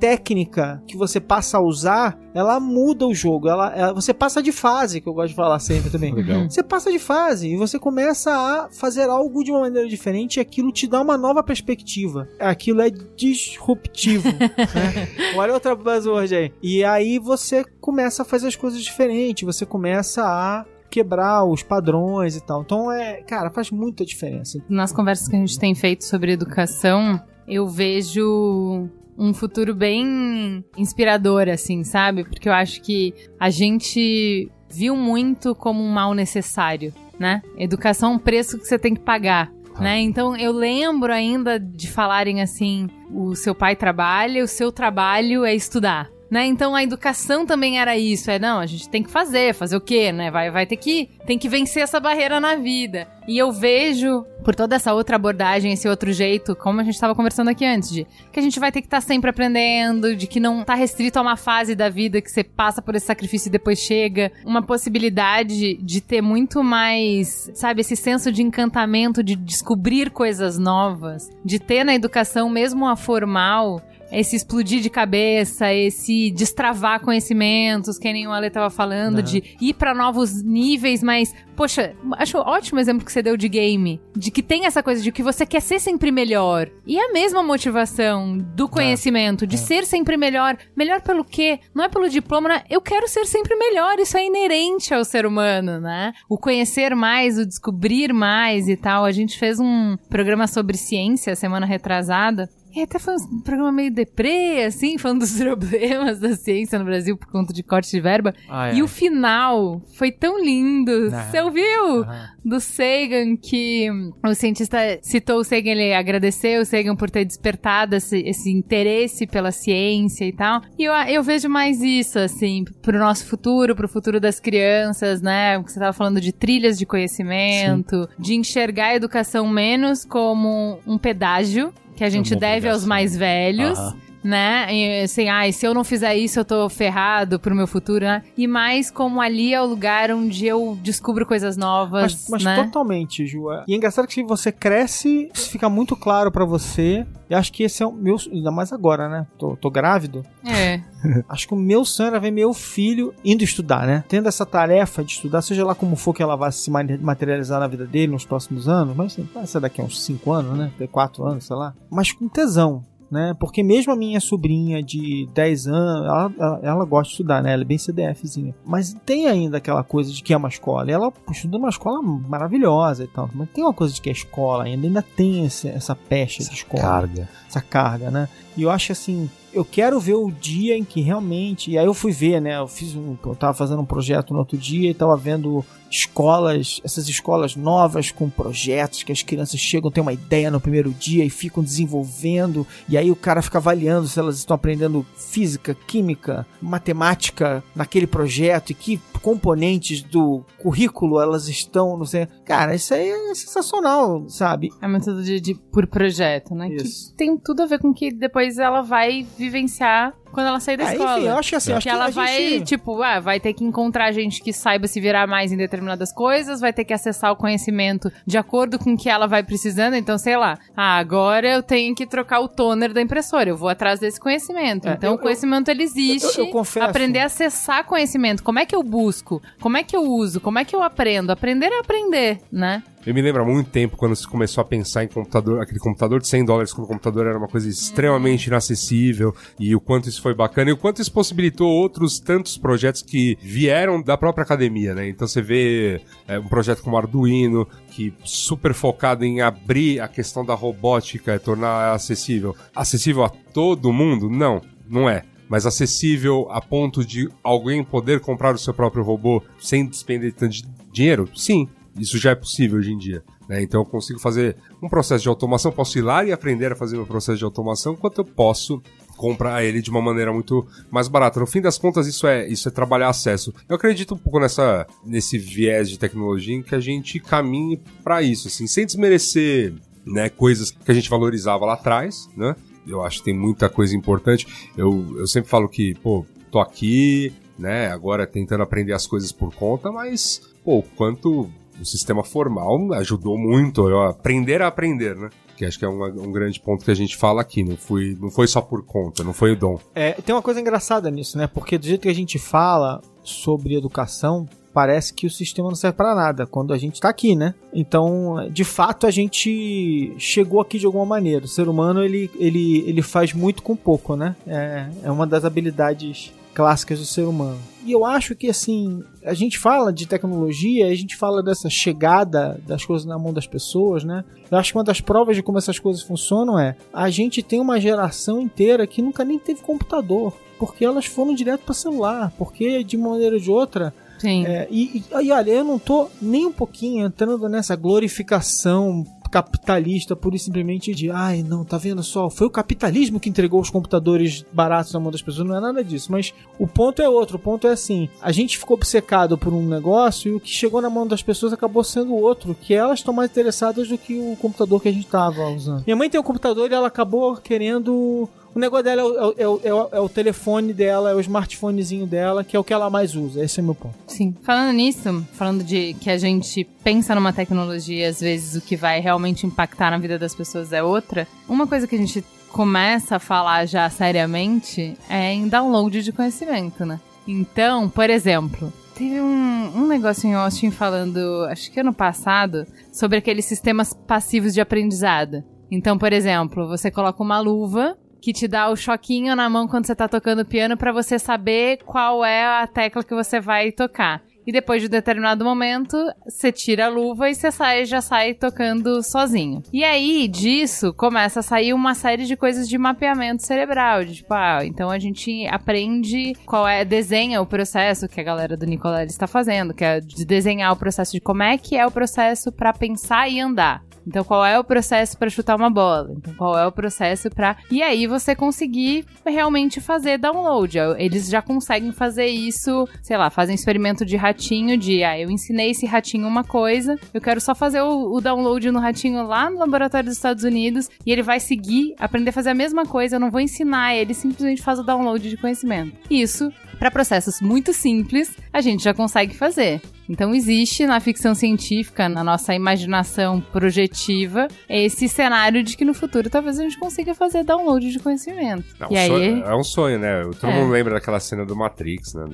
técnica 0.00 0.82
que 0.88 0.96
você 0.96 1.20
passa 1.20 1.58
a 1.58 1.62
usar, 1.62 2.18
ela 2.34 2.58
muda 2.58 3.06
o 3.06 3.14
jogo. 3.14 3.48
Ela, 3.48 3.72
ela- 3.76 3.92
você 3.94 4.12
passa 4.12 4.42
de 4.42 4.50
fase, 4.50 5.00
que 5.00 5.08
eu 5.08 5.12
gosto 5.14 5.28
de 5.28 5.34
falar 5.36 5.58
sempre 5.60 5.90
também. 5.90 6.12
Legal. 6.12 6.50
Você 6.50 6.60
passa 6.62 6.90
de 6.90 6.98
fase 6.98 7.48
e 7.52 7.56
você 7.56 7.78
começa 7.78 8.32
a 8.34 8.68
fazer 8.72 9.08
algo 9.08 9.44
de 9.44 9.52
uma 9.52 9.60
maneira 9.60 9.86
diferente 9.86 10.36
e 10.36 10.40
aquilo 10.40 10.72
te 10.72 10.88
dá 10.88 11.00
uma 11.00 11.16
nova 11.16 11.40
perspectiva. 11.42 12.26
Aquilo 12.40 12.80
é 12.82 12.90
disruptivo. 12.90 14.26
né? 14.32 15.08
Olha 15.36 15.52
outra 15.54 15.76
buzzword 15.76 16.34
aí. 16.34 16.52
E 16.62 16.82
aí 16.84 17.18
você 17.20 17.64
começa 17.80 18.22
a 18.22 18.24
fazer 18.24 18.48
as 18.48 18.56
coisas 18.56 18.82
diferentes, 18.82 19.44
você 19.44 19.64
começa 19.64 20.24
a 20.24 20.64
quebrar 20.92 21.44
os 21.44 21.62
padrões 21.62 22.36
e 22.36 22.40
tal. 22.44 22.60
Então 22.60 22.92
é, 22.92 23.22
cara, 23.22 23.50
faz 23.50 23.70
muita 23.70 24.04
diferença. 24.04 24.62
Nas 24.68 24.92
conversas 24.92 25.26
que 25.26 25.34
a 25.34 25.38
gente 25.38 25.58
tem 25.58 25.74
feito 25.74 26.04
sobre 26.04 26.32
educação, 26.32 27.18
eu 27.48 27.66
vejo 27.66 28.88
um 29.16 29.32
futuro 29.32 29.74
bem 29.74 30.64
inspirador, 30.76 31.48
assim, 31.48 31.82
sabe? 31.82 32.24
Porque 32.24 32.48
eu 32.48 32.52
acho 32.52 32.82
que 32.82 33.14
a 33.40 33.48
gente 33.48 34.50
viu 34.70 34.94
muito 34.96 35.54
como 35.54 35.82
um 35.82 35.90
mal 35.90 36.14
necessário, 36.14 36.92
né? 37.18 37.42
Educação 37.56 38.12
é 38.12 38.14
um 38.16 38.18
preço 38.18 38.58
que 38.58 38.66
você 38.66 38.78
tem 38.78 38.94
que 38.94 39.00
pagar. 39.00 39.50
Né? 39.80 40.00
Então 40.00 40.36
eu 40.36 40.52
lembro 40.52 41.10
ainda 41.10 41.58
de 41.58 41.90
falarem 41.90 42.42
assim: 42.42 42.88
o 43.10 43.34
seu 43.34 43.54
pai 43.54 43.74
trabalha, 43.74 44.44
o 44.44 44.48
seu 44.48 44.70
trabalho 44.70 45.46
é 45.46 45.54
estudar. 45.54 46.11
Né? 46.32 46.46
Então 46.46 46.74
a 46.74 46.82
educação 46.82 47.44
também 47.44 47.78
era 47.78 47.94
isso, 47.94 48.30
é 48.30 48.38
não, 48.38 48.58
a 48.58 48.64
gente 48.64 48.88
tem 48.88 49.02
que 49.02 49.10
fazer, 49.10 49.52
fazer 49.52 49.76
o 49.76 49.80
quê, 49.82 50.10
né? 50.10 50.30
Vai, 50.30 50.50
vai 50.50 50.64
ter 50.64 50.76
que 50.76 51.10
tem 51.26 51.38
que 51.38 51.46
vencer 51.46 51.82
essa 51.82 52.00
barreira 52.00 52.40
na 52.40 52.56
vida. 52.56 53.06
E 53.28 53.36
eu 53.36 53.52
vejo 53.52 54.24
por 54.42 54.54
toda 54.54 54.74
essa 54.74 54.94
outra 54.94 55.16
abordagem, 55.16 55.72
esse 55.72 55.86
outro 55.86 56.10
jeito, 56.10 56.56
como 56.56 56.80
a 56.80 56.84
gente 56.84 56.94
estava 56.94 57.14
conversando 57.14 57.48
aqui 57.48 57.66
antes, 57.66 57.90
de 57.90 58.06
que 58.32 58.40
a 58.40 58.42
gente 58.42 58.58
vai 58.58 58.72
ter 58.72 58.80
que 58.80 58.86
estar 58.86 58.96
tá 58.96 59.06
sempre 59.06 59.28
aprendendo, 59.28 60.16
de 60.16 60.26
que 60.26 60.40
não 60.40 60.64
tá 60.64 60.74
restrito 60.74 61.18
a 61.18 61.22
uma 61.22 61.36
fase 61.36 61.74
da 61.74 61.90
vida 61.90 62.20
que 62.20 62.30
você 62.30 62.42
passa 62.42 62.80
por 62.80 62.94
esse 62.94 63.06
sacrifício 63.06 63.48
e 63.48 63.52
depois 63.52 63.78
chega, 63.78 64.32
uma 64.44 64.62
possibilidade 64.62 65.74
de 65.74 66.00
ter 66.00 66.22
muito 66.22 66.64
mais, 66.64 67.50
sabe, 67.54 67.82
esse 67.82 67.94
senso 67.94 68.32
de 68.32 68.42
encantamento, 68.42 69.22
de 69.22 69.36
descobrir 69.36 70.10
coisas 70.10 70.58
novas, 70.58 71.30
de 71.44 71.60
ter 71.60 71.84
na 71.84 71.94
educação 71.94 72.48
mesmo 72.48 72.88
a 72.88 72.96
formal 72.96 73.82
esse 74.12 74.36
explodir 74.36 74.80
de 74.80 74.90
cabeça, 74.90 75.72
esse 75.72 76.30
destravar 76.30 77.00
conhecimentos, 77.00 77.98
que 77.98 78.12
nem 78.12 78.26
o 78.26 78.32
Ale 78.32 78.50
tava 78.50 78.70
falando, 78.70 79.18
uhum. 79.18 79.22
de 79.22 79.56
ir 79.60 79.74
para 79.74 79.94
novos 79.94 80.42
níveis, 80.42 81.02
mas, 81.02 81.34
poxa, 81.56 81.94
acho 82.18 82.38
ótimo 82.38 82.78
exemplo 82.78 83.04
que 83.04 83.12
você 83.12 83.22
deu 83.22 83.36
de 83.36 83.48
game, 83.48 84.00
de 84.16 84.30
que 84.30 84.42
tem 84.42 84.66
essa 84.66 84.82
coisa 84.82 85.02
de 85.02 85.10
que 85.10 85.22
você 85.22 85.46
quer 85.46 85.60
ser 85.60 85.80
sempre 85.80 86.10
melhor. 86.10 86.68
E 86.86 86.98
a 86.98 87.12
mesma 87.12 87.42
motivação 87.42 88.36
do 88.36 88.68
conhecimento, 88.68 89.44
é. 89.44 89.46
de 89.46 89.56
é. 89.56 89.58
ser 89.58 89.84
sempre 89.86 90.16
melhor. 90.16 90.56
Melhor 90.76 91.00
pelo 91.00 91.24
quê? 91.24 91.60
Não 91.74 91.84
é 91.84 91.88
pelo 91.88 92.08
diploma, 92.08 92.48
né? 92.48 92.62
eu 92.68 92.80
quero 92.80 93.08
ser 93.08 93.26
sempre 93.26 93.56
melhor, 93.56 93.98
isso 93.98 94.16
é 94.16 94.26
inerente 94.26 94.92
ao 94.92 95.04
ser 95.04 95.26
humano, 95.26 95.80
né? 95.80 96.12
O 96.28 96.36
conhecer 96.38 96.94
mais, 96.94 97.38
o 97.38 97.46
descobrir 97.46 98.12
mais 98.12 98.68
e 98.68 98.76
tal. 98.76 99.04
A 99.04 99.12
gente 99.12 99.38
fez 99.38 99.58
um 99.58 99.96
programa 100.08 100.46
sobre 100.46 100.76
ciência 100.76 101.34
semana 101.36 101.66
retrasada. 101.66 102.48
E 102.74 102.82
até 102.82 102.98
foi 102.98 103.14
um 103.16 103.40
programa 103.40 103.72
meio 103.72 103.92
deprê, 103.92 104.64
assim, 104.64 104.96
falando 104.96 105.20
dos 105.20 105.36
problemas 105.38 106.18
da 106.18 106.34
ciência 106.34 106.78
no 106.78 106.84
Brasil 106.84 107.16
por 107.16 107.28
conta 107.28 107.52
de 107.52 107.62
corte 107.62 107.90
de 107.90 108.00
verba. 108.00 108.34
Ah, 108.48 108.70
é. 108.70 108.76
E 108.76 108.82
o 108.82 108.88
final 108.88 109.82
foi 109.94 110.10
tão 110.10 110.42
lindo. 110.42 111.10
Você 111.10 111.40
ouviu? 111.40 112.04
Do 112.44 112.58
Sagan, 112.60 113.36
que 113.36 113.88
o 114.24 114.34
cientista 114.34 114.76
citou 115.02 115.38
o 115.38 115.44
Sagan, 115.44 115.70
ele 115.70 115.94
agradeceu 115.94 116.62
o 116.62 116.64
Sagan 116.64 116.96
por 116.96 117.10
ter 117.10 117.24
despertado 117.24 117.94
esse, 117.94 118.18
esse 118.20 118.50
interesse 118.50 119.26
pela 119.26 119.52
ciência 119.52 120.24
e 120.24 120.32
tal. 120.32 120.60
E 120.78 120.84
eu, 120.84 120.92
eu 120.92 121.22
vejo 121.22 121.48
mais 121.48 121.80
isso, 121.82 122.18
assim, 122.18 122.64
pro 122.80 122.98
nosso 122.98 123.26
futuro, 123.26 123.76
pro 123.76 123.88
futuro 123.88 124.18
das 124.18 124.40
crianças, 124.40 125.20
né? 125.20 125.58
Você 125.58 125.78
tava 125.78 125.92
falando 125.92 126.20
de 126.20 126.32
trilhas 126.32 126.78
de 126.78 126.86
conhecimento, 126.86 128.08
Sim. 128.16 128.22
de 128.22 128.34
enxergar 128.34 128.86
a 128.86 128.96
educação 128.96 129.46
menos 129.46 130.04
como 130.04 130.80
um 130.86 130.98
pedágio 130.98 131.72
que 131.96 132.04
a 132.04 132.10
gente 132.10 132.34
deve 132.34 132.68
aos 132.68 132.84
mais 132.84 133.16
velhos. 133.16 133.78
Né? 134.22 134.66
E, 134.72 135.02
assim, 135.02 135.28
ai, 135.28 135.52
se 135.52 135.66
eu 135.66 135.74
não 135.74 135.82
fizer 135.82 136.16
isso, 136.16 136.38
eu 136.38 136.44
tô 136.44 136.68
ferrado 136.68 137.40
pro 137.40 137.54
meu 137.54 137.66
futuro, 137.66 138.04
né? 138.04 138.22
E 138.36 138.46
mais 138.46 138.90
como 138.90 139.20
ali 139.20 139.52
é 139.52 139.60
o 139.60 139.66
lugar 139.66 140.10
onde 140.10 140.46
eu 140.46 140.78
descubro 140.80 141.26
coisas 141.26 141.56
novas. 141.56 142.26
Mas, 142.28 142.28
mas 142.28 142.44
né? 142.44 142.64
totalmente, 142.64 143.26
Ju. 143.26 143.46
E 143.66 143.74
é 143.74 143.76
engraçado 143.76 144.06
que 144.06 144.22
você 144.22 144.52
cresce, 144.52 145.30
isso 145.34 145.50
fica 145.50 145.68
muito 145.68 145.96
claro 145.96 146.30
para 146.30 146.44
você. 146.44 147.06
E 147.28 147.34
acho 147.34 147.50
que 147.50 147.62
esse 147.62 147.82
é 147.82 147.86
o 147.86 147.92
meu. 147.92 148.16
Ainda 148.30 148.50
mais 148.50 148.72
agora, 148.72 149.08
né? 149.08 149.26
Tô, 149.38 149.56
tô 149.56 149.70
grávido. 149.70 150.22
É. 150.44 150.82
acho 151.28 151.48
que 151.48 151.54
o 151.54 151.56
meu 151.56 151.82
sonho 151.82 152.08
era 152.08 152.20
ver 152.20 152.30
meu 152.30 152.52
filho 152.52 153.14
indo 153.24 153.42
estudar, 153.42 153.86
né? 153.86 154.04
Tendo 154.06 154.28
essa 154.28 154.44
tarefa 154.44 155.02
de 155.02 155.12
estudar, 155.12 155.40
seja 155.40 155.64
lá 155.64 155.74
como 155.74 155.96
for 155.96 156.12
que 156.12 156.22
ela 156.22 156.36
vá 156.36 156.50
se 156.50 156.70
materializar 156.70 157.58
na 157.58 157.66
vida 157.66 157.86
dele 157.86 158.12
nos 158.12 158.26
próximos 158.26 158.68
anos, 158.68 158.94
mas 158.94 159.12
assim, 159.12 159.28
vai 159.34 159.46
ser 159.46 159.60
daqui 159.60 159.80
a 159.80 159.84
uns 159.84 160.04
5 160.04 160.30
anos, 160.30 160.58
né? 160.58 160.72
4 160.90 161.24
anos, 161.24 161.46
sei 161.46 161.56
lá. 161.56 161.74
Mas 161.90 162.12
com 162.12 162.28
tesão 162.28 162.84
né? 163.12 163.36
Porque 163.38 163.62
mesmo 163.62 163.92
a 163.92 163.96
minha 163.96 164.18
sobrinha 164.20 164.82
de 164.82 165.28
10 165.34 165.66
anos, 165.66 166.06
ela, 166.06 166.32
ela, 166.38 166.60
ela, 166.62 166.84
gosta 166.86 167.08
de 167.08 167.10
estudar, 167.10 167.42
né? 167.42 167.52
Ela 167.52 167.60
é 167.60 167.64
bem 167.64 167.76
CDFzinha. 167.76 168.54
Mas 168.64 168.96
tem 169.04 169.28
ainda 169.28 169.58
aquela 169.58 169.84
coisa 169.84 170.10
de 170.10 170.22
que 170.22 170.32
é 170.32 170.36
uma 170.36 170.48
escola. 170.48 170.90
E 170.90 170.94
ela 170.94 171.12
estuda 171.30 171.58
numa 171.58 171.68
escola 171.68 172.00
maravilhosa 172.02 173.04
e 173.04 173.06
tal. 173.08 173.28
Mas 173.34 173.50
tem 173.50 173.62
uma 173.62 173.74
coisa 173.74 173.92
de 173.92 174.00
que 174.00 174.08
é 174.08 174.12
escola 174.12 174.64
ainda. 174.64 174.86
Ainda 174.86 175.02
tem 175.02 175.44
esse, 175.44 175.68
essa 175.68 175.94
pecha 175.94 176.42
de 176.42 176.54
escola. 176.54 176.82
Carga. 176.82 177.28
Essa 177.52 177.60
carga, 177.60 178.10
né? 178.10 178.30
E 178.56 178.62
eu 178.62 178.70
acho 178.70 178.92
assim, 178.92 179.28
eu 179.52 179.64
quero 179.64 180.00
ver 180.00 180.14
o 180.14 180.30
dia 180.30 180.76
em 180.76 180.84
que 180.84 181.02
realmente. 181.02 181.70
E 181.70 181.78
aí 181.78 181.84
eu 181.84 181.92
fui 181.92 182.12
ver, 182.12 182.40
né? 182.40 182.58
Eu 182.58 182.66
fiz 182.66 182.94
um. 182.94 183.16
Eu 183.24 183.34
tava 183.34 183.52
fazendo 183.52 183.82
um 183.82 183.84
projeto 183.84 184.32
no 184.32 184.38
outro 184.38 184.56
dia 184.56 184.90
e 184.90 184.94
tava 184.94 185.16
vendo 185.16 185.64
escolas, 185.90 186.80
essas 186.82 187.06
escolas 187.06 187.54
novas 187.54 188.10
com 188.10 188.30
projetos 188.30 189.02
que 189.02 189.12
as 189.12 189.22
crianças 189.22 189.60
chegam, 189.60 189.90
têm 189.90 190.00
uma 190.00 190.12
ideia 190.12 190.50
no 190.50 190.60
primeiro 190.60 190.90
dia 190.90 191.24
e 191.24 191.30
ficam 191.30 191.62
desenvolvendo. 191.62 192.66
E 192.88 192.96
aí 192.96 193.10
o 193.10 193.16
cara 193.16 193.42
fica 193.42 193.58
avaliando 193.58 194.08
se 194.08 194.18
elas 194.18 194.38
estão 194.38 194.54
aprendendo 194.54 195.04
física, 195.14 195.76
química, 195.86 196.46
matemática 196.60 197.62
naquele 197.74 198.06
projeto 198.06 198.70
e 198.70 198.74
que 198.74 198.98
componentes 199.20 200.02
do 200.02 200.44
currículo 200.58 201.20
elas 201.20 201.46
estão, 201.46 201.96
não 201.96 202.04
sei. 202.04 202.26
Cara, 202.44 202.74
isso 202.74 202.92
aí 202.92 203.08
é 203.08 203.34
sensacional, 203.34 204.28
sabe? 204.28 204.70
É 204.80 204.88
método 204.88 205.22
de, 205.22 205.40
de 205.40 205.54
por 205.54 205.86
projeto, 205.86 206.54
né? 206.54 206.68
Isso. 206.70 207.10
Que 207.10 207.16
tem 207.16 207.36
tudo 207.44 207.62
a 207.62 207.66
ver 207.66 207.78
com 207.78 207.92
que 207.92 208.10
depois 208.12 208.58
ela 208.58 208.82
vai 208.82 209.26
vivenciar 209.36 210.14
quando 210.32 210.46
ela 210.46 210.58
sair 210.58 210.76
da 210.76 210.92
escola. 210.92 211.18
Enfim, 211.18 211.28
eu 211.28 211.36
acho 211.36 211.50
que 211.50 211.56
assim, 211.56 211.72
é. 211.72 211.74
acho 211.76 211.84
que 211.84 211.90
ela 211.90 212.10
vai, 212.10 212.48
gente... 212.48 212.66
tipo, 212.66 213.02
ah, 213.02 213.20
vai 213.20 213.38
ter 213.38 213.52
que 213.52 213.64
encontrar 213.64 214.10
gente 214.12 214.42
que 214.42 214.52
saiba 214.52 214.88
se 214.88 215.00
virar 215.00 215.26
mais 215.26 215.52
em 215.52 215.56
determinadas 215.56 216.12
coisas, 216.12 216.60
vai 216.60 216.72
ter 216.72 216.84
que 216.84 216.92
acessar 216.92 217.30
o 217.30 217.36
conhecimento 217.36 218.10
de 218.26 218.38
acordo 218.38 218.78
com 218.78 218.94
o 218.94 218.96
que 218.96 219.08
ela 219.08 219.26
vai 219.26 219.42
precisando. 219.42 219.94
Então, 219.94 220.16
sei 220.16 220.36
lá, 220.36 220.58
ah, 220.76 220.96
agora 220.96 221.46
eu 221.46 221.62
tenho 221.62 221.94
que 221.94 222.06
trocar 222.06 222.40
o 222.40 222.48
toner 222.48 222.92
da 222.92 223.00
impressora, 223.00 223.50
eu 223.50 223.56
vou 223.56 223.68
atrás 223.68 224.00
desse 224.00 224.18
conhecimento. 224.18 224.88
É, 224.88 224.92
então, 224.92 225.10
eu, 225.10 225.16
o 225.16 225.18
conhecimento 225.18 225.68
ele 225.70 225.82
existe. 225.82 226.38
Eu, 226.38 226.46
eu, 226.46 226.50
confesso. 226.50 226.86
Aprender 226.86 227.20
a 227.20 227.26
acessar 227.26 227.84
conhecimento. 227.84 228.42
Como 228.42 228.58
é 228.58 228.66
que 228.66 228.74
eu 228.74 228.82
busco? 228.82 229.42
Como 229.60 229.76
é 229.76 229.84
que 229.84 229.94
eu 229.94 230.02
uso? 230.02 230.40
Como 230.40 230.58
é 230.58 230.64
que 230.64 230.74
eu 230.74 230.82
aprendo? 230.82 231.30
Aprender 231.30 231.66
é 231.66 231.78
aprender, 231.78 232.40
né? 232.50 232.82
Eu 233.04 233.12
me 233.12 233.20
lembro 233.20 233.42
há 233.42 233.44
muito 233.44 233.68
tempo 233.68 233.96
quando 233.96 234.14
se 234.14 234.28
começou 234.28 234.62
a 234.62 234.64
pensar 234.64 235.02
em 235.02 235.08
computador, 235.08 235.60
aquele 235.60 235.80
computador 235.80 236.20
de 236.20 236.28
100 236.28 236.44
dólares, 236.44 236.72
quando 236.72 236.84
o 236.84 236.88
computador 236.88 237.26
era 237.26 237.36
uma 237.36 237.48
coisa 237.48 237.68
extremamente 237.68 238.46
inacessível, 238.46 239.34
e 239.58 239.74
o 239.74 239.80
quanto 239.80 240.08
isso 240.08 240.22
foi 240.22 240.32
bacana, 240.34 240.70
e 240.70 240.72
o 240.72 240.76
quanto 240.76 241.02
isso 241.02 241.10
possibilitou 241.10 241.68
outros 241.68 242.20
tantos 242.20 242.56
projetos 242.56 243.02
que 243.02 243.36
vieram 243.42 244.00
da 244.00 244.16
própria 244.16 244.44
academia, 244.44 244.94
né? 244.94 245.08
Então 245.08 245.26
você 245.26 245.42
vê 245.42 246.00
é, 246.28 246.38
um 246.38 246.46
projeto 246.46 246.80
como 246.80 246.96
Arduino, 246.96 247.66
que 247.88 248.14
super 248.22 248.72
focado 248.72 249.24
em 249.24 249.40
abrir 249.40 250.00
a 250.00 250.06
questão 250.06 250.44
da 250.44 250.54
robótica, 250.54 251.40
tornar 251.40 251.94
acessível. 251.94 252.54
Acessível 252.74 253.24
a 253.24 253.28
todo 253.28 253.92
mundo? 253.92 254.30
Não, 254.30 254.60
não 254.88 255.10
é 255.10 255.24
mas 255.48 255.66
acessível 255.66 256.48
a 256.50 256.62
ponto 256.62 257.04
de 257.04 257.28
alguém 257.44 257.84
poder 257.84 258.20
comprar 258.20 258.54
o 258.54 258.58
seu 258.58 258.72
próprio 258.72 259.04
robô 259.04 259.42
sem 259.58 259.86
despender 259.86 260.32
tanto 260.32 260.52
de 260.52 260.64
dinheiro? 260.90 261.28
Sim, 261.36 261.68
isso 261.98 262.18
já 262.18 262.30
é 262.30 262.34
possível 262.34 262.78
hoje 262.78 262.92
em 262.92 262.98
dia. 262.98 263.22
Né? 263.48 263.62
Então 263.62 263.80
eu 263.80 263.84
consigo 263.84 264.18
fazer 264.18 264.56
um 264.82 264.88
processo 264.88 265.22
de 265.22 265.28
automação, 265.28 265.70
posso 265.72 265.98
ir 265.98 266.02
lá 266.02 266.24
e 266.24 266.32
aprender 266.32 266.72
a 266.72 266.76
fazer 266.76 266.96
meu 266.96 267.06
processo 267.06 267.38
de 267.38 267.44
automação, 267.44 267.92
enquanto 267.94 268.18
eu 268.18 268.24
posso 268.24 268.82
comprar 269.16 269.62
ele 269.62 269.80
de 269.80 269.90
uma 269.90 270.00
maneira 270.00 270.32
muito 270.32 270.66
mais 270.90 271.06
barata. 271.06 271.38
No 271.38 271.46
fim 271.46 271.60
das 271.60 271.78
contas, 271.78 272.06
isso 272.06 272.26
é, 272.26 272.48
isso 272.48 272.68
é 272.68 272.70
trabalhar 272.72 273.08
acesso. 273.08 273.54
Eu 273.68 273.76
acredito 273.76 274.14
um 274.14 274.18
pouco 274.18 274.40
nessa, 274.40 274.86
nesse 275.04 275.38
viés 275.38 275.88
de 275.88 275.98
tecnologia 275.98 276.56
em 276.56 276.62
que 276.62 276.74
a 276.74 276.80
gente 276.80 277.20
caminhe 277.20 277.80
para 278.02 278.22
isso, 278.22 278.48
assim, 278.48 278.66
sem 278.66 278.84
desmerecer 278.84 279.74
né, 280.04 280.28
coisas 280.28 280.70
que 280.70 280.90
a 280.90 280.94
gente 280.94 281.08
valorizava 281.08 281.64
lá 281.64 281.74
atrás, 281.74 282.28
né? 282.36 282.56
Eu 282.84 283.02
acho 283.04 283.18
que 283.18 283.26
tem 283.26 283.38
muita 283.38 283.68
coisa 283.68 283.96
importante. 283.96 284.46
Eu, 284.76 285.18
eu 285.18 285.26
sempre 285.28 285.48
falo 285.48 285.68
que, 285.68 285.94
pô, 286.02 286.26
tô 286.50 286.58
aqui, 286.58 287.32
né, 287.56 287.88
agora 287.88 288.26
tentando 288.26 288.62
aprender 288.62 288.92
as 288.92 289.06
coisas 289.06 289.30
por 289.30 289.54
conta, 289.54 289.92
mas, 289.92 290.40
pô, 290.64 290.82
quanto 290.96 291.48
o 291.80 291.84
sistema 291.84 292.22
formal 292.22 292.92
ajudou 292.94 293.38
muito 293.38 293.86
aprender 293.98 294.62
a 294.62 294.68
aprender, 294.68 295.16
né? 295.16 295.30
Que 295.56 295.64
acho 295.64 295.78
que 295.78 295.84
é 295.84 295.88
um, 295.88 296.02
um, 296.04 296.32
grande 296.32 296.58
ponto 296.60 296.84
que 296.84 296.90
a 296.90 296.94
gente 296.94 297.16
fala 297.16 297.40
aqui. 297.40 297.62
Não, 297.62 297.76
fui, 297.76 298.16
não 298.20 298.30
foi 298.30 298.46
só 298.46 298.60
por 298.60 298.84
conta, 298.84 299.22
não 299.22 299.32
foi 299.32 299.52
o 299.52 299.56
dom. 299.56 299.78
É, 299.94 300.12
tem 300.12 300.34
uma 300.34 300.42
coisa 300.42 300.60
engraçada 300.60 301.10
nisso, 301.10 301.36
né? 301.36 301.46
Porque 301.46 301.78
do 301.78 301.86
jeito 301.86 302.02
que 302.02 302.08
a 302.08 302.14
gente 302.14 302.38
fala 302.38 303.00
sobre 303.22 303.76
educação, 303.76 304.48
parece 304.72 305.12
que 305.12 305.26
o 305.26 305.30
sistema 305.30 305.68
não 305.68 305.76
serve 305.76 305.96
para 305.96 306.14
nada 306.14 306.46
quando 306.46 306.72
a 306.72 306.78
gente 306.78 306.94
está 306.94 307.08
aqui, 307.08 307.36
né? 307.36 307.54
Então, 307.72 308.48
de 308.50 308.64
fato, 308.64 309.06
a 309.06 309.10
gente 309.10 310.14
chegou 310.18 310.60
aqui 310.60 310.78
de 310.78 310.86
alguma 310.86 311.06
maneira. 311.06 311.44
O 311.44 311.48
ser 311.48 311.68
humano 311.68 312.02
ele, 312.02 312.30
ele, 312.38 312.84
ele 312.86 313.02
faz 313.02 313.32
muito 313.32 313.62
com 313.62 313.76
pouco, 313.76 314.16
né? 314.16 314.34
É, 314.46 314.88
é 315.04 315.10
uma 315.10 315.26
das 315.26 315.44
habilidades 315.44 316.32
clássicas 316.54 316.98
do 316.98 317.04
ser 317.04 317.22
humano. 317.22 317.58
E 317.84 317.92
eu 317.92 318.04
acho 318.04 318.34
que 318.36 318.48
assim, 318.48 319.02
a 319.24 319.34
gente 319.34 319.58
fala 319.58 319.92
de 319.92 320.06
tecnologia, 320.06 320.86
a 320.86 320.94
gente 320.94 321.16
fala 321.16 321.42
dessa 321.42 321.68
chegada 321.68 322.60
das 322.66 322.84
coisas 322.84 323.06
na 323.06 323.18
mão 323.18 323.32
das 323.32 323.46
pessoas, 323.46 324.04
né? 324.04 324.24
Eu 324.50 324.58
acho 324.58 324.72
que 324.72 324.78
uma 324.78 324.84
das 324.84 325.00
provas 325.00 325.34
de 325.34 325.42
como 325.42 325.58
essas 325.58 325.78
coisas 325.78 326.02
funcionam 326.02 326.58
é 326.58 326.76
a 326.92 327.10
gente 327.10 327.42
tem 327.42 327.60
uma 327.60 327.80
geração 327.80 328.40
inteira 328.40 328.86
que 328.86 329.02
nunca 329.02 329.24
nem 329.24 329.38
teve 329.38 329.62
computador, 329.62 330.32
porque 330.58 330.84
elas 330.84 331.06
foram 331.06 331.34
direto 331.34 331.64
para 331.64 331.74
celular, 331.74 332.32
porque 332.38 332.84
de 332.84 332.96
uma 332.96 333.10
maneira 333.10 333.36
ou 333.36 333.40
de 333.40 333.50
outra 333.50 333.92
Sim. 334.22 334.46
É, 334.46 334.68
e, 334.70 334.98
e, 334.98 335.24
e 335.24 335.32
olha, 335.32 335.50
eu 335.50 335.64
não 335.64 335.80
tô 335.80 336.08
nem 336.20 336.46
um 336.46 336.52
pouquinho 336.52 337.04
entrando 337.04 337.48
nessa 337.48 337.74
glorificação 337.74 339.04
capitalista 339.32 340.16
e 340.32 340.38
simplesmente 340.38 340.94
de, 340.94 341.10
ai, 341.10 341.42
não, 341.42 341.64
tá 341.64 341.78
vendo 341.78 342.02
só, 342.02 342.28
foi 342.28 342.46
o 342.46 342.50
capitalismo 342.50 343.18
que 343.18 343.30
entregou 343.30 343.60
os 343.60 343.70
computadores 343.70 344.44
baratos 344.52 344.92
na 344.92 345.00
mão 345.00 345.10
das 345.10 345.22
pessoas, 345.22 345.48
não 345.48 345.56
é 345.56 345.60
nada 345.60 345.82
disso, 345.82 346.12
mas 346.12 346.34
o 346.58 346.66
ponto 346.66 347.00
é 347.00 347.08
outro, 347.08 347.36
o 347.36 347.40
ponto 347.40 347.66
é 347.66 347.72
assim, 347.72 348.10
a 348.20 348.30
gente 348.30 348.58
ficou 348.58 348.76
obcecado 348.76 349.38
por 349.38 349.52
um 349.54 349.66
negócio 349.66 350.32
e 350.32 350.34
o 350.34 350.40
que 350.40 350.50
chegou 350.50 350.82
na 350.82 350.90
mão 350.90 351.06
das 351.06 351.22
pessoas 351.22 351.52
acabou 351.52 351.82
sendo 351.82 352.14
outro, 352.14 352.54
que 352.54 352.74
elas 352.74 352.98
estão 352.98 353.14
mais 353.14 353.30
interessadas 353.30 353.88
do 353.88 353.96
que 353.96 354.18
o 354.18 354.36
computador 354.36 354.82
que 354.82 354.88
a 354.88 354.92
gente 354.92 355.06
tava 355.06 355.48
usando. 355.48 355.84
Minha 355.86 355.96
mãe 355.96 356.10
tem 356.10 356.20
um 356.20 356.24
computador 356.24 356.70
e 356.70 356.74
ela 356.74 356.88
acabou 356.88 357.36
querendo 357.36 358.28
o 358.54 358.58
negócio 358.58 358.84
dela 358.84 359.02
é 359.02 359.04
o, 359.46 359.60
é, 359.62 359.68
é, 359.68 359.96
é 359.96 360.00
o, 360.00 360.08
telefone 360.08 360.72
dela, 360.72 361.10
é 361.10 361.14
o 361.14 361.20
smartphonezinho 361.20 362.06
dela, 362.06 362.44
que 362.44 362.56
é 362.56 362.58
o 362.60 362.64
que 362.64 362.72
ela 362.72 362.90
mais 362.90 363.14
usa. 363.14 363.44
Esse 363.44 363.60
é 363.60 363.62
o 363.62 363.66
meu 363.66 363.74
ponto. 363.74 363.94
Sim. 364.06 364.34
Falando 364.42 364.72
nisso, 364.74 365.26
falando 365.32 365.64
de 365.64 365.94
que 365.94 366.10
a 366.10 366.18
gente 366.18 366.64
pensa 366.84 367.14
numa 367.14 367.32
tecnologia, 367.32 368.08
às 368.08 368.20
vezes 368.20 368.56
o 368.56 368.66
que 368.66 368.76
vai 368.76 369.00
realmente 369.00 369.46
impactar 369.46 369.90
na 369.90 369.98
vida 369.98 370.18
das 370.18 370.34
pessoas 370.34 370.72
é 370.72 370.82
outra, 370.82 371.26
uma 371.48 371.66
coisa 371.66 371.86
que 371.86 371.94
a 371.94 371.98
gente 371.98 372.24
começa 372.48 373.16
a 373.16 373.18
falar 373.18 373.66
já 373.66 373.88
seriamente 373.88 374.94
é 375.08 375.32
em 375.32 375.48
download 375.48 376.02
de 376.02 376.12
conhecimento, 376.12 376.84
né? 376.84 377.00
Então, 377.26 377.88
por 377.88 378.10
exemplo, 378.10 378.72
teve 378.94 379.20
um, 379.20 379.72
um 379.74 379.86
negócio 379.86 380.28
em 380.28 380.34
Austin 380.34 380.70
falando, 380.70 381.46
acho 381.48 381.70
que 381.70 381.80
ano 381.80 381.94
passado, 381.94 382.66
sobre 382.92 383.18
aqueles 383.18 383.44
sistemas 383.46 383.94
passivos 384.06 384.52
de 384.52 384.60
aprendizado. 384.60 385.42
Então, 385.70 385.96
por 385.96 386.12
exemplo, 386.12 386.68
você 386.68 386.90
coloca 386.90 387.22
uma 387.22 387.40
luva 387.40 387.96
que 388.22 388.32
te 388.32 388.46
dá 388.46 388.70
o 388.70 388.76
choquinho 388.76 389.34
na 389.34 389.50
mão 389.50 389.66
quando 389.66 389.84
você 389.84 389.96
tá 389.96 390.06
tocando 390.06 390.46
piano 390.46 390.76
para 390.76 390.92
você 390.92 391.18
saber 391.18 391.78
qual 391.84 392.24
é 392.24 392.62
a 392.62 392.66
tecla 392.68 393.02
que 393.02 393.14
você 393.14 393.40
vai 393.40 393.72
tocar. 393.72 394.22
E 394.46 394.52
depois 394.52 394.80
de 394.80 394.88
um 394.88 394.90
determinado 394.90 395.44
momento, 395.44 395.96
você 396.24 396.50
tira 396.50 396.86
a 396.86 396.88
luva 396.88 397.30
e 397.30 397.34
você 397.34 397.50
sai, 397.50 397.84
já 397.84 398.00
sai 398.00 398.34
tocando 398.34 399.02
sozinho. 399.02 399.62
E 399.72 399.84
aí, 399.84 400.26
disso, 400.26 400.92
começa 400.92 401.40
a 401.40 401.42
sair 401.42 401.72
uma 401.72 401.94
série 401.94 402.24
de 402.24 402.36
coisas 402.36 402.68
de 402.68 402.76
mapeamento 402.76 403.44
cerebral. 403.44 404.04
De, 404.04 404.16
tipo, 404.16 404.34
ah, 404.34 404.60
então 404.64 404.90
a 404.90 404.98
gente 404.98 405.46
aprende 405.46 406.32
qual 406.44 406.66
é, 406.66 406.84
desenha 406.84 407.40
o 407.40 407.46
processo 407.46 408.08
que 408.08 408.20
a 408.20 408.24
galera 408.24 408.56
do 408.56 408.66
Nicolás 408.66 409.10
está 409.10 409.28
fazendo, 409.28 409.74
que 409.74 409.84
é 409.84 410.00
de 410.00 410.24
desenhar 410.24 410.72
o 410.72 410.76
processo 410.76 411.12
de 411.12 411.20
como 411.20 411.42
é 411.42 411.56
que 411.56 411.76
é 411.76 411.86
o 411.86 411.90
processo 411.90 412.50
para 412.50 412.72
pensar 412.72 413.28
e 413.28 413.38
andar. 413.38 413.84
Então, 414.06 414.24
qual 414.24 414.44
é 414.44 414.58
o 414.58 414.64
processo 414.64 415.16
para 415.16 415.30
chutar 415.30 415.56
uma 415.56 415.70
bola? 415.70 416.10
Então, 416.16 416.34
qual 416.34 416.58
é 416.58 416.66
o 416.66 416.72
processo 416.72 417.30
para. 417.30 417.56
E 417.70 417.82
aí 417.82 418.06
você 418.06 418.34
conseguir 418.34 419.04
realmente 419.24 419.80
fazer 419.80 420.18
download. 420.18 420.78
Eles 420.98 421.28
já 421.28 421.40
conseguem 421.40 421.92
fazer 421.92 422.26
isso, 422.26 422.88
sei 423.02 423.16
lá, 423.16 423.30
fazem 423.30 423.54
experimento 423.54 424.04
de 424.04 424.16
ratinho 424.16 424.76
de, 424.76 425.04
ah, 425.04 425.18
eu 425.18 425.30
ensinei 425.30 425.70
esse 425.70 425.86
ratinho 425.86 426.26
uma 426.26 426.44
coisa, 426.44 426.98
eu 427.12 427.20
quero 427.20 427.40
só 427.40 427.54
fazer 427.54 427.82
o, 427.82 428.14
o 428.14 428.20
download 428.20 428.70
no 428.70 428.80
ratinho 428.80 429.26
lá 429.26 429.50
no 429.50 429.58
laboratório 429.58 430.08
dos 430.08 430.16
Estados 430.16 430.44
Unidos 430.44 430.88
e 431.04 431.12
ele 431.12 431.22
vai 431.22 431.40
seguir, 431.40 431.94
aprender 431.98 432.30
a 432.30 432.32
fazer 432.32 432.50
a 432.50 432.54
mesma 432.54 432.84
coisa, 432.84 433.16
eu 433.16 433.20
não 433.20 433.30
vou 433.30 433.40
ensinar, 433.40 433.94
ele 433.94 434.14
simplesmente 434.14 434.62
faz 434.62 434.78
o 434.78 434.82
download 434.82 435.28
de 435.28 435.36
conhecimento. 435.36 435.96
Isso 436.10 436.52
para 436.82 436.90
processos 436.90 437.40
muito 437.40 437.72
simples, 437.72 438.28
a 438.52 438.60
gente 438.60 438.82
já 438.82 438.92
consegue 438.92 439.36
fazer. 439.36 439.80
Então 440.08 440.34
existe 440.34 440.84
na 440.84 440.98
ficção 440.98 441.32
científica, 441.32 442.08
na 442.08 442.24
nossa 442.24 442.52
imaginação 442.56 443.40
projetiva, 443.40 444.48
esse 444.68 445.08
cenário 445.08 445.62
de 445.62 445.76
que 445.76 445.84
no 445.84 445.94
futuro 445.94 446.28
talvez 446.28 446.58
a 446.58 446.62
gente 446.64 446.76
consiga 446.76 447.14
fazer 447.14 447.44
download 447.44 447.88
de 447.88 448.00
conhecimento. 448.00 448.64
E 448.90 448.94
um 448.94 448.98
aí 448.98 449.06
sonho- 449.08 449.44
é 449.44 449.54
um 449.56 449.62
sonho, 449.62 449.98
né? 450.00 450.22
Todo 450.40 450.50
É. 450.50 450.54
mundo 450.60 450.72
lembra 450.72 450.94
daquela 450.94 451.20
cena 451.20 451.46
do 451.46 451.54
Matrix, 451.54 452.14
né? 452.14 452.24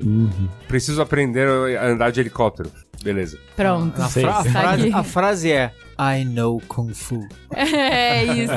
Preciso 0.67 1.03
aprender 1.03 1.47
a 1.77 1.87
andar 1.87 2.11
de 2.11 2.21
helicóptero. 2.21 2.71
Beleza. 3.03 3.39
pronto. 3.55 4.01
A, 4.01 4.09
fra- 4.09 4.31
a 4.31 4.45
Tá 4.45 4.51
frase, 4.51 4.93
a 4.93 5.03
frase 5.05 5.53
é 5.53 5.73
I 6.01 6.25
know 6.25 6.61
Kung 6.69 6.93
Fu. 6.95 7.27
É 7.57 8.25
isso. 8.25 8.53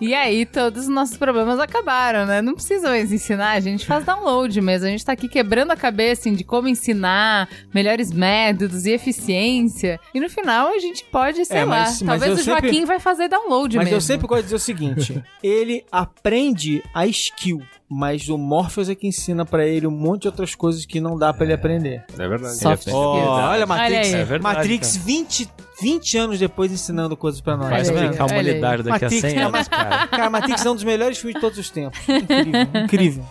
e 0.00 0.14
aí 0.14 0.46
todos 0.46 0.84
os 0.84 0.88
nossos 0.88 1.16
problemas 1.16 1.58
acabaram, 1.58 2.24
né? 2.26 2.40
Não 2.40 2.54
precisa 2.54 2.88
mais 2.88 3.12
ensinar, 3.12 3.52
a 3.52 3.60
gente 3.60 3.84
faz 3.86 4.04
download 4.04 4.60
mesmo. 4.60 4.86
A 4.86 4.90
gente 4.90 5.04
tá 5.04 5.12
aqui 5.12 5.28
quebrando 5.28 5.70
a 5.72 5.76
cabeça 5.76 6.20
assim, 6.22 6.34
de 6.34 6.44
como 6.44 6.68
ensinar, 6.68 7.48
melhores 7.74 8.12
métodos 8.12 8.86
e 8.86 8.90
eficiência. 8.92 9.98
E 10.14 10.20
no 10.20 10.28
final 10.30 10.68
a 10.68 10.78
gente 10.78 11.04
pode, 11.04 11.44
sei 11.44 11.58
É, 11.58 11.64
lá, 11.64 11.70
mas- 11.84 12.02
mas 12.02 12.20
talvez 12.20 12.40
o 12.40 12.44
Joaquim 12.44 12.68
sempre- 12.70 12.86
vai 12.86 13.00
fazer 13.00 13.28
download 13.28 13.76
Mas 13.76 13.84
mesmo. 13.86 13.96
eu 13.96 14.00
sempre 14.00 14.26
gosto 14.26 14.40
de 14.42 14.44
dizer 14.46 14.56
o 14.56 14.58
seguinte: 14.60 15.22
ele 15.42 15.84
aprende 15.90 16.82
a 16.94 17.06
skill, 17.06 17.62
mas 17.88 18.28
o 18.28 18.38
Morpheus 18.38 18.88
é 18.88 18.94
que 18.94 19.06
ensina 19.06 19.44
pra 19.44 19.66
ele 19.66 19.86
um 19.86 19.90
monte 19.90 20.22
de 20.22 20.28
outras 20.28 20.54
coisas 20.54 20.84
que 20.86 21.00
não 21.00 21.18
dá 21.18 21.32
pra 21.32 21.44
ele 21.44 21.54
aprender. 21.54 22.04
É 22.18 22.28
verdade. 22.28 22.56
Soft 22.56 22.86
skills. 22.86 22.96
olha 22.96 23.66
Matrix, 23.66 24.08
Olha. 24.08 24.16
É 24.18 24.24
verdade, 24.24 24.42
Matrix 24.56 24.96
20, 24.96 25.48
20 25.80 26.18
anos 26.18 26.38
depois 26.38 26.70
ensinando 26.70 27.16
coisas 27.16 27.40
pra 27.40 27.56
nós. 27.56 27.68
Vai 27.68 27.82
tá 27.82 27.92
explicar 27.92 28.22
a 28.22 28.26
humanidade 28.26 28.82
daqui 28.82 29.04
Matrix 29.04 29.24
a 29.24 29.28
100 29.28 29.38
é 29.38 29.42
anos, 29.42 29.68
cara. 29.68 30.06
Cara, 30.08 30.30
Matrix 30.30 30.64
é 30.64 30.70
um 30.70 30.74
dos 30.74 30.84
melhores 30.84 31.18
filmes 31.18 31.34
de 31.34 31.40
todos 31.40 31.58
os 31.58 31.70
tempos. 31.70 31.98
Incrível, 32.08 32.68
incrível. 32.84 33.24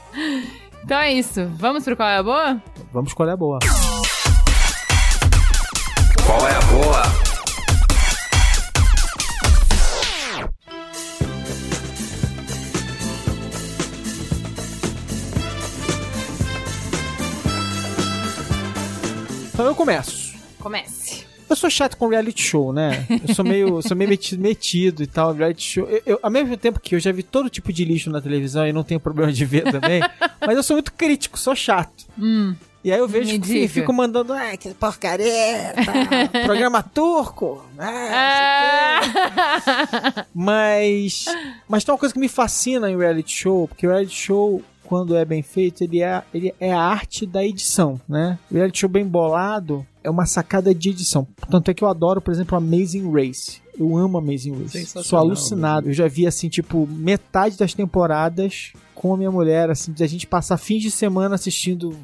Então 0.83 0.97
é 0.97 1.13
isso. 1.13 1.45
Vamos 1.55 1.83
pro 1.83 1.95
qual 1.95 2.09
é 2.09 2.17
a 2.17 2.23
boa? 2.23 2.61
Vamos 2.91 3.11
escolher 3.11 3.31
a 3.31 3.37
boa. 3.37 3.59
Qual 6.25 6.47
é 6.47 6.55
a 6.55 6.61
boa? 6.61 7.29
Então 19.53 19.67
eu 19.67 19.75
começo. 19.75 20.37
Comece. 20.57 20.98
Eu 21.49 21.55
sou 21.55 21.69
chato 21.69 21.97
com 21.97 22.07
reality 22.07 22.41
show, 22.43 22.71
né? 22.71 23.05
Eu 23.27 23.33
sou 23.33 23.43
meio, 23.43 23.81
sou 23.81 23.97
meio 23.97 24.09
metido, 24.09 24.41
metido 24.41 25.01
e 25.03 25.07
tal, 25.07 25.33
reality 25.33 25.63
show. 25.63 25.87
Eu, 25.89 26.01
eu- 26.05 26.19
ao 26.21 26.29
mesmo 26.29 26.55
tempo 26.55 26.79
que 26.79 26.95
eu 26.95 26.99
já 26.99 27.11
vi 27.11 27.23
todo 27.23 27.49
tipo 27.49 27.73
de 27.73 27.83
lixo 27.83 28.09
na 28.11 28.21
televisão 28.21 28.67
e 28.67 28.71
não 28.73 28.83
tenho 28.83 28.99
problema 28.99 29.31
de 29.33 29.43
ver 29.45 29.63
também, 29.71 30.01
mas 30.45 30.55
eu 30.55 30.63
sou 30.63 30.75
muito 30.75 30.93
crítico, 30.93 31.39
sou 31.39 31.55
chato. 31.55 32.05
Hum. 32.17 32.55
E 32.81 32.93
aí 32.93 32.99
eu 32.99 33.07
vejo 33.09 33.33
e 33.33 33.37
diga. 33.37 33.67
fico 33.67 33.91
mandando, 33.91 34.31
ah, 34.31 34.55
que 34.55 34.73
porcaria, 34.73 35.73
tá, 35.85 36.39
programa 36.45 36.81
turco, 36.81 37.61
ah, 37.77 38.99
não 39.01 39.11
sei 39.11 39.21
o 39.21 39.23
quê." 39.25 39.29
Ah! 40.15 40.25
Mas, 40.33 41.25
mas 41.67 41.83
tem 41.83 41.93
uma 41.93 41.99
coisa 41.99 42.13
que 42.13 42.19
me 42.19 42.27
fascina 42.29 42.89
em 42.89 42.97
reality 42.97 43.31
show, 43.31 43.67
porque 43.67 43.85
o 43.85 43.89
reality 43.89 44.15
show, 44.15 44.61
quando 44.85 45.15
é 45.15 45.25
bem 45.25 45.41
feito, 45.43 45.83
ele 45.83 46.01
é, 46.01 46.21
ele 46.33 46.53
é 46.59 46.71
a 46.71 46.79
arte 46.81 47.25
da 47.25 47.43
edição, 47.43 47.99
né? 48.07 48.37
O 48.49 48.55
reality 48.55 48.79
show 48.79 48.89
bem 48.89 49.05
bolado 49.05 49.85
é 50.03 50.09
uma 50.09 50.25
sacada 50.25 50.73
de 50.73 50.89
edição. 50.89 51.27
Tanto 51.49 51.71
é 51.71 51.73
que 51.73 51.83
eu 51.83 51.87
adoro, 51.87 52.21
por 52.21 52.33
exemplo, 52.33 52.57
Amazing 52.57 53.11
Race. 53.11 53.61
Eu 53.77 53.97
amo 53.97 54.17
Amazing 54.17 54.63
Race. 54.63 54.85
Sou 55.03 55.19
alucinado. 55.19 55.89
Eu 55.89 55.93
já 55.93 56.07
vi, 56.07 56.27
assim, 56.27 56.49
tipo, 56.49 56.87
metade 56.87 57.57
das 57.57 57.73
temporadas 57.73 58.73
com 58.95 59.13
a 59.13 59.17
minha 59.17 59.31
mulher, 59.31 59.69
assim, 59.69 59.91
de 59.91 60.03
a 60.03 60.07
gente 60.07 60.27
passar 60.27 60.57
fins 60.57 60.81
de 60.81 60.91
semana 60.91 61.35
assistindo 61.35 61.95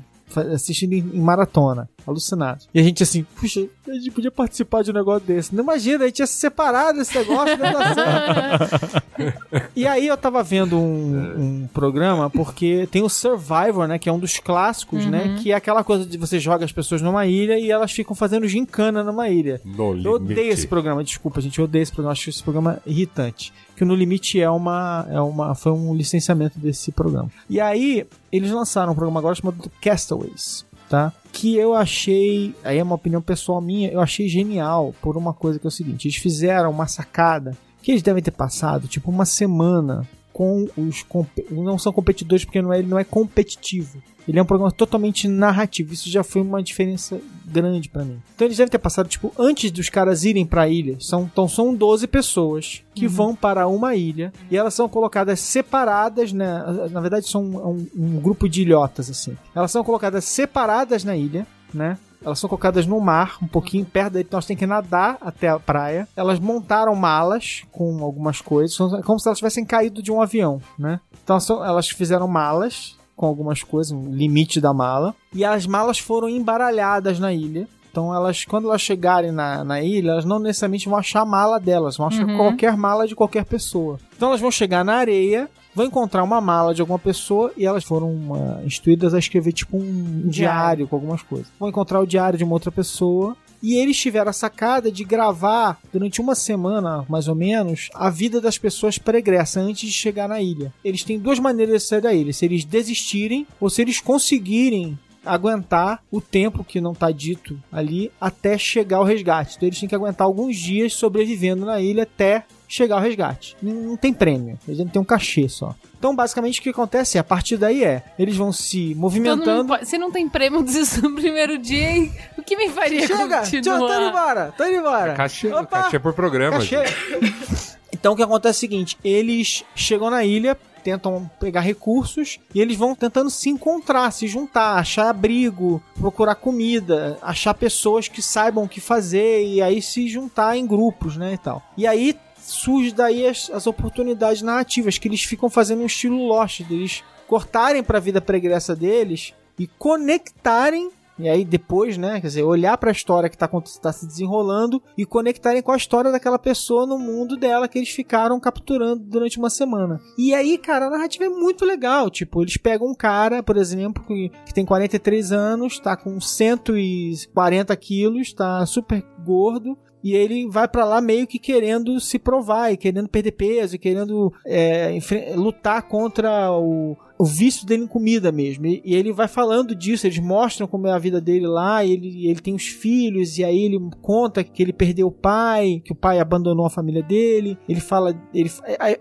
assistindo 0.54 0.94
em, 0.94 1.00
em 1.00 1.22
maratona, 1.22 1.90
alucinado. 2.08 2.66
E 2.74 2.80
a 2.80 2.84
gente 2.84 3.04
assim, 3.04 3.26
puxa, 3.40 3.66
a 3.88 3.94
gente 3.94 4.12
podia 4.12 4.32
participar 4.32 4.84
de 4.84 4.92
um 4.92 4.94
negócio 4.94 5.26
desse. 5.28 5.54
Não 5.56 5.64
imagina, 5.64 6.04
a 6.04 6.08
gente 6.08 6.20
ia 6.20 6.28
se 6.28 6.34
separar 6.34 6.94
desse 6.94 7.18
negócio, 7.18 7.58
dar 7.58 7.94
certo. 7.94 9.04
E 9.76 9.88
aí 9.88 10.08
eu 10.08 10.18
tava 10.18 10.44
vendo 10.44 10.78
um, 10.78 11.64
um 11.64 11.68
programa, 11.74 12.30
porque 12.30 12.88
tem 12.92 13.02
o 13.02 13.10
Survivor, 13.10 13.88
né, 13.88 13.98
que 13.98 14.10
é 14.10 14.12
um 14.12 14.20
dos 14.20 14.38
clássicos, 14.40 15.06
né, 15.06 15.38
que 15.42 15.52
é 15.52 15.56
aquela 15.56 15.84
coisa 15.84 16.06
de 16.06 16.18
você 16.18 16.40
joga 16.40 16.66
as 16.66 16.72
pessoas 16.72 17.02
numa 17.02 17.26
ilha 17.26 17.58
e 17.58 17.72
elas 17.72 17.92
ficam 17.92 18.16
fazendo 18.16 18.48
gincana 18.48 19.04
numa 19.04 19.30
ilha. 19.30 19.62
No 19.64 19.96
Eu 19.98 20.14
odeio 20.14 20.40
limite. 20.40 20.50
esse 20.50 20.68
programa, 20.68 21.04
desculpa, 21.04 21.40
gente, 21.42 21.60
eu 21.60 21.66
odeio 21.66 21.84
esse 21.84 21.92
programa, 21.92 22.12
acho 22.12 22.30
esse 22.30 22.44
programa 22.44 22.80
irritante. 22.86 23.54
Que 23.76 23.84
o 23.84 23.86
No 23.86 23.94
Limite 23.96 24.40
é 24.40 24.50
uma, 24.50 25.06
é 25.10 25.20
uma, 25.20 25.54
foi 25.54 25.72
um 25.74 25.94
licenciamento 25.94 26.58
desse 26.58 26.92
programa. 26.94 27.30
E 27.50 27.60
aí, 27.60 28.06
eles 28.32 28.50
lançaram 28.52 28.94
um 28.94 28.96
programa 28.96 29.20
agora 29.20 29.36
chamado 29.36 29.70
Castaways, 29.82 30.66
tá? 30.90 31.12
Que 31.38 31.58
eu 31.58 31.76
achei, 31.76 32.56
aí 32.64 32.78
é 32.78 32.84
uma 32.84 32.96
opinião 32.96 33.22
pessoal 33.22 33.60
minha, 33.60 33.92
eu 33.92 34.00
achei 34.00 34.28
genial 34.30 34.96
por 35.02 35.18
uma 35.18 35.34
coisa 35.34 35.60
que 35.60 35.68
é 35.68 35.70
o 35.70 35.72
seguinte, 35.72 36.08
eles 36.08 36.16
fizeram 36.16 36.72
uma 36.72 36.88
sacada 36.88 37.58
que 37.84 37.92
eles 37.92 38.02
devem 38.02 38.24
ter 38.24 38.32
passado, 38.32 38.88
tipo, 38.88 39.12
uma 39.12 39.26
semana 39.26 40.08
com 40.32 40.68
os 40.78 41.06
não 41.52 41.78
são 41.78 41.94
competidores 41.94 42.44
porque 42.44 42.62
não 42.62 42.74
é, 42.74 42.80
ele 42.80 42.88
não 42.88 43.00
é 43.00 43.04
competitivo. 43.04 44.02
Ele 44.28 44.40
é 44.40 44.42
um 44.42 44.46
programa 44.46 44.72
totalmente 44.72 45.28
narrativo. 45.28 45.94
Isso 45.94 46.10
já 46.10 46.24
foi 46.24 46.42
uma 46.42 46.64
diferença 46.64 47.22
grande 47.46 47.90
pra 47.90 48.04
mim. 48.04 48.22
Então 48.36 48.48
eles 48.48 48.58
devem 48.58 48.72
ter 48.72 48.80
passado, 48.80 49.08
tipo, 49.08 49.34
antes 49.38 49.72
dos 49.72 49.90
caras 49.90 50.24
irem 50.24 50.46
pra 50.46 50.68
ilha. 50.68 50.98
São, 51.00 51.24
então 51.24 51.48
são 51.48 51.74
12 51.74 52.08
pessoas 52.08 52.84
que 52.94 53.08
vão 53.08 53.36
para 53.36 53.68
uma 53.68 53.96
ilha 53.96 54.32
e 54.50 54.58
elas 54.58 54.74
são 54.74 54.90
colocadas 54.90 55.40
separadas, 55.40 56.32
né? 56.34 56.64
Na 56.92 57.02
verdade, 57.02 57.30
são 57.30 57.44
um, 57.44 57.88
um 57.96 58.20
grupo 58.20 58.50
de 58.50 58.62
ilhotas, 58.62 59.10
assim. 59.10 59.38
Elas 59.54 59.72
são 59.72 59.84
colocadas 59.84 60.26
separadas 60.26 61.04
na 61.04 61.16
ilha, 61.16 61.46
né? 61.74 61.98
Elas 62.24 62.40
são 62.40 62.50
colocadas 62.50 62.88
no 62.88 63.00
mar, 63.00 63.38
um 63.42 63.48
pouquinho 63.48 63.86
perto 63.86 64.14
daí, 64.14 64.24
então 64.24 64.38
elas 64.38 64.48
têm 64.48 64.58
que 64.58 64.66
nadar 64.66 65.18
até 65.22 65.48
a 65.48 65.60
praia. 65.60 66.08
Elas 66.16 66.40
montaram 66.40 66.96
malas 66.96 67.64
com 67.72 68.04
algumas 68.04 68.42
coisas, 68.42 68.76
como 69.04 69.20
se 69.20 69.28
elas 69.28 69.38
tivessem 69.38 69.64
caído 69.64 70.02
de 70.02 70.12
um 70.12 70.22
avião, 70.22 70.60
né? 70.78 71.00
Então 71.24 71.38
elas 71.64 71.90
fizeram 71.90 72.28
malas 72.28 72.98
com 73.16 73.26
algumas 73.26 73.64
coisas, 73.64 73.92
um 73.92 74.10
limite 74.14 74.60
da 74.60 74.74
mala. 74.74 75.16
E 75.34 75.44
as 75.46 75.66
malas 75.66 75.98
foram 76.00 76.28
embaralhadas 76.30 77.20
na 77.20 77.32
ilha. 77.34 77.68
Então 77.92 78.14
elas, 78.14 78.44
quando 78.44 78.68
elas 78.68 78.82
chegarem 78.82 79.32
na, 79.32 79.64
na 79.64 79.82
ilha, 79.82 80.12
elas 80.12 80.26
não 80.26 80.38
necessariamente 80.38 80.90
vão 80.90 80.98
achar 80.98 81.22
a 81.22 81.26
mala 81.26 81.58
delas, 81.60 81.96
vão 81.96 82.08
achar 82.08 82.26
Uhum. 82.28 82.36
qualquer 82.36 82.76
mala 82.76 83.08
de 83.08 83.16
qualquer 83.16 83.46
pessoa. 83.46 83.98
Então 84.18 84.28
elas 84.30 84.42
vão 84.42 84.52
chegar 84.52 84.84
na 84.84 84.96
areia, 84.96 85.50
vão 85.74 85.86
encontrar 85.86 86.22
uma 86.24 86.42
mala 86.42 86.74
de 86.76 86.82
alguma 86.82 87.00
pessoa 87.00 87.54
e 87.56 87.66
elas 87.66 87.86
foram 87.86 88.14
ah, 88.36 88.62
instruídas 88.66 89.14
a 89.14 89.20
escrever 89.20 89.54
tipo 89.54 89.78
um 89.78 89.84
diário. 89.84 90.30
Diário. 90.30 90.88
com 90.90 90.96
algumas 90.98 91.22
coisas. 91.22 91.48
Vão 91.58 91.70
encontrar 91.70 92.02
o 92.02 92.06
diário 92.06 92.38
de 92.38 92.44
uma 92.44 92.52
outra 92.54 92.70
pessoa. 92.72 93.34
E 93.62 93.76
eles 93.76 93.98
tiveram 93.98 94.30
a 94.30 94.34
sacada 94.34 94.92
de 94.92 95.04
gravar 95.04 95.80
durante 95.92 96.22
uma 96.22 96.36
semana, 96.36 97.06
mais 97.10 97.28
ou 97.28 97.36
menos, 97.36 97.90
a 97.94 98.10
vida 98.10 98.40
das 98.40 98.58
pessoas 98.58 98.98
pregressa 98.98 99.60
antes 99.60 99.90
de 99.90 99.96
chegar 99.96 100.28
na 100.28 100.42
ilha. 100.42 100.74
Eles 100.84 101.04
têm 101.04 101.20
duas 101.20 101.40
maneiras 101.40 101.84
de 101.84 101.88
sair 101.88 102.02
da 102.02 102.14
ilha: 102.14 102.34
se 102.34 102.46
eles 102.46 102.64
desistirem 102.64 103.48
ou 103.60 103.70
se 103.70 103.82
eles 103.82 104.00
conseguirem 104.00 104.98
aguentar 105.26 106.04
o 106.12 106.22
tempo 106.22 106.64
que 106.64 106.80
não 106.80 106.94
tá 106.94 107.12
dito 107.12 107.60
ali 107.72 108.12
até 108.22 108.58
chegar 108.58 109.00
o 109.00 109.04
resgate. 109.04 109.56
Então 109.56 109.68
eles 109.68 109.80
têm 109.80 109.90
que 109.90 109.96
aguentar 109.96 110.26
alguns 110.26 110.56
dias 110.56 110.94
sobrevivendo 110.94 111.66
na 111.66 111.82
ilha 111.82 112.04
até 112.04 112.46
chegar 112.76 112.98
o 112.98 113.00
resgate. 113.00 113.56
Não 113.62 113.74
não 113.74 113.98
tem 113.98 114.14
prêmio, 114.14 114.60
eles 114.68 114.92
têm 114.92 115.02
um 115.02 115.06
cachê 115.06 115.48
só. 115.50 115.74
Então, 115.98 116.16
basicamente, 116.16 116.60
o 116.60 116.64
que 116.64 116.70
acontece 116.70 117.18
é, 117.18 117.22
a 117.22 117.24
partir 117.24 117.58
daí 117.58 117.84
é, 117.84 118.04
eles 118.20 118.36
vão 118.36 118.52
se 118.52 118.94
movimentando. 118.96 119.66
pode- 119.68 119.88
se 119.88 119.98
não 119.98 120.12
tem 120.12 120.28
prêmio, 120.30 120.62
desistir 120.64 121.02
no 121.02 121.14
primeiro 121.16 121.58
dia, 121.58 121.90
hein? 121.92 122.14
o 122.38 122.44
que 122.44 122.56
me 122.56 122.70
faria 122.70 123.08
Chega! 123.08 123.42
Tchau, 123.42 123.52
tô 123.52 123.58
indo 123.58 123.80
continuar? 123.80 124.10
embora! 124.10 124.54
Tô 124.58 124.66
indo 124.66 124.78
embora! 124.78 125.14
Cachê, 125.16 125.48
Opa! 125.52 125.66
cachê 125.84 126.00
por 126.00 126.14
programa. 126.14 126.58
Cachê. 126.60 126.78
Então 127.92 128.14
o 128.14 128.16
que 128.16 128.22
acontece 128.24 128.58
é 128.58 128.58
o 128.58 128.60
seguinte: 128.60 128.98
eles 129.04 129.64
chegam 129.74 130.10
na 130.12 130.24
ilha, 130.24 130.56
tentam 130.84 131.30
pegar 131.40 131.62
recursos 131.62 132.38
e 132.54 132.62
eles 132.62 132.78
vão 132.78 132.94
tentando 132.94 133.30
se 133.32 133.50
encontrar, 133.50 134.12
se 134.12 134.28
juntar, 134.28 134.74
achar 134.78 135.10
abrigo, 135.10 135.82
procurar 136.00 136.36
comida, 136.36 137.18
achar 137.22 137.54
pessoas 137.56 138.08
que 138.08 138.22
saibam 138.22 138.66
o 138.66 138.70
que 138.70 138.80
fazer 138.82 139.44
e 139.48 139.62
aí 139.62 139.82
se 139.82 140.08
juntar 140.08 140.56
em 140.58 140.68
grupos, 140.68 141.18
né, 141.18 141.34
e 141.34 141.38
tal. 141.38 141.64
E 141.76 141.88
aí 141.88 142.16
surge 142.46 142.94
daí 142.94 143.26
as, 143.28 143.50
as 143.50 143.68
oportunidades 143.68 144.42
narrativas 144.42 144.98
que 144.98 145.08
eles 145.08 145.24
ficam 145.24 145.50
fazendo 145.50 145.82
um 145.82 145.86
estilo 145.86 146.26
Lost, 146.28 146.62
deles 146.62 147.04
cortarem 147.28 147.84
para 147.84 147.98
a 147.98 148.02
vida 148.02 148.22
pregressa 148.22 148.76
deles 148.76 149.34
e 149.58 149.68
conectarem 149.68 150.90
e 151.18 151.30
aí 151.30 151.46
depois, 151.46 151.98
né, 151.98 152.20
quer 152.20 152.28
dizer, 152.28 152.44
olhar 152.44 152.78
para 152.78 152.90
a 152.90 152.92
história 152.92 153.30
que 153.30 153.38
tá, 153.38 153.46
aconte- 153.46 153.80
tá 153.80 153.90
se 153.94 154.06
desenrolando 154.06 154.84
e 154.98 155.06
conectarem 155.06 155.62
com 155.62 155.72
a 155.72 155.78
história 155.78 156.12
daquela 156.12 156.38
pessoa 156.38 156.86
no 156.86 157.00
mundo 157.00 157.38
dela 157.38 157.70
que 157.70 157.80
eles 157.80 157.90
ficaram 157.90 158.38
capturando 158.38 159.02
durante 159.02 159.38
uma 159.38 159.50
semana. 159.50 160.02
E 160.18 160.34
aí, 160.34 160.58
cara, 160.58 160.88
a 160.88 160.90
narrativa 160.90 161.24
é 161.24 161.30
muito 161.30 161.64
legal. 161.64 162.10
Tipo, 162.10 162.42
eles 162.42 162.58
pegam 162.58 162.90
um 162.90 162.94
cara, 162.94 163.42
por 163.42 163.56
exemplo, 163.56 164.04
que, 164.06 164.30
que 164.46 164.54
tem 164.54 164.66
43 164.66 165.32
anos, 165.32 165.80
tá 165.80 165.96
com 165.96 166.20
140 166.20 167.74
quilos, 167.78 168.34
tá 168.34 168.66
super 168.66 169.02
gordo. 169.24 169.78
E 170.06 170.14
ele 170.14 170.48
vai 170.48 170.68
pra 170.68 170.86
lá 170.86 171.02
meio 171.02 171.26
que 171.26 171.40
querendo 171.40 172.00
se 172.00 172.20
provar 172.20 172.72
e 172.72 172.78
querendo 172.78 173.10
perder 173.10 173.32
peso 173.32 173.76
e 173.76 173.80
querendo 173.80 174.32
é, 174.46 175.00
lutar 175.36 175.82
contra 175.88 176.52
o, 176.52 176.96
o 177.18 177.26
vício 177.26 177.66
dele 177.66 177.84
em 177.84 177.88
comida 177.88 178.32
mesmo. 178.32 178.66
E, 178.66 178.82
ele 178.86 179.14
vai 179.14 179.28
falando 179.28 179.76
disso, 179.76 180.06
eles 180.06 180.20
mostram 180.20 180.68
como 180.68 180.88
é 180.88 180.92
a 180.92 181.00
vida 181.00 181.22
dele 181.22 181.48
lá, 181.48 181.86
ele, 181.86 182.28
ele 182.28 182.40
tem 182.40 182.54
os 182.54 182.68
filhos, 182.68 183.38
e 183.38 183.44
aí 183.44 183.64
ele 183.64 183.80
conta 184.02 184.44
que 184.44 184.62
ele 184.62 184.74
perdeu 184.74 185.08
o 185.08 185.12
pai, 185.12 185.82
que 185.84 185.92
o 185.92 185.96
pai 185.96 186.20
abandonou 186.20 186.66
a 186.66 186.70
família 186.70 187.02
dele. 187.02 187.58
Ele 187.68 187.80
fala, 187.80 188.16
ele 188.34 188.52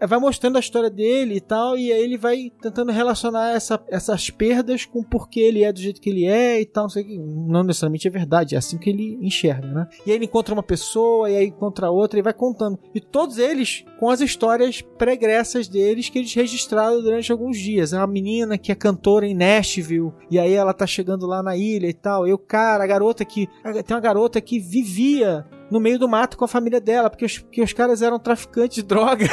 vai 0.07 0.19
mostrando 0.19 0.57
a 0.57 0.61
história 0.61 0.91
dele 0.91 1.37
e 1.37 1.41
tal, 1.41 1.77
e 1.77 1.93
aí 1.93 2.03
ele 2.03 2.17
vai 2.17 2.51
tentando 2.61 2.93
relacionar 2.93 3.55
essa, 3.55 3.83
essas 3.89 4.31
perdas 4.31 4.85
com 4.85 5.03
por 5.03 5.29
que 5.29 5.41
ele 5.41 5.65
é 5.65 5.73
do 5.73 5.81
jeito 5.81 6.01
que 6.01 6.11
ele 6.11 6.25
é 6.25 6.61
e 6.61 6.67
tal, 6.67 6.85
não 6.85 6.91
sei 6.91 7.03
o 7.03 7.07
que. 7.07 7.19
Não 7.19 7.65
necessariamente 7.65 8.07
é 8.07 8.11
verdade, 8.11 8.55
é 8.55 8.59
assim 8.59 8.79
que 8.79 8.91
ele 8.91 9.19
enxerga, 9.21 9.67
né? 9.67 9.87
E 10.07 10.11
aí 10.11 10.17
ele 10.17 10.27
encontra 10.27 10.55
uma 10.55 10.63
pessoa, 10.63 11.31
e 11.31 11.37
aí 11.37 11.47
encontra 11.47 11.91
outra, 11.91 12.19
e 12.19 12.23
vai 12.23 12.33
contando. 12.33 12.79
E 12.95 13.01
todos 13.01 13.39
eles 13.39 13.85
com 13.99 14.09
as 14.09 14.21
histórias 14.21 14.83
pregressas 14.83 15.67
deles 15.67 16.09
que 16.09 16.19
eles 16.19 16.33
registraram 16.35 17.01
durante 17.03 17.33
alguns 17.33 17.59
dias. 17.59 17.93
É 17.93 18.04
menina 18.07 18.59
que 18.59 18.73
é 18.73 18.75
cantora 18.75 19.27
em 19.27 19.35
Nashville, 19.35 20.13
e 20.31 20.39
aí 20.39 20.53
ela 20.53 20.73
tá 20.73 20.87
chegando 20.87 21.27
lá 21.27 21.43
na 21.43 21.57
ilha 21.57 21.89
e 21.89 21.95
tal. 21.95 22.27
E 22.27 22.33
o 22.33 22.39
cara, 22.39 22.85
a 22.85 22.87
garota 22.87 23.25
que. 23.25 23.49
Tem 23.87 23.95
uma 23.95 24.01
garota 24.01 24.41
que 24.41 24.59
vivia 24.59 25.47
no 25.71 25.81
meio 25.81 25.99
do 25.99 26.09
mato 26.09 26.37
com 26.37 26.45
a 26.45 26.49
família 26.49 26.81
dela, 26.81 27.09
porque 27.11 27.25
os, 27.25 27.39
porque 27.39 27.63
os 27.63 27.73
caras 27.73 28.03
eram 28.03 28.19
traficantes 28.19 28.77
de 28.77 28.83
droga. 28.83 29.27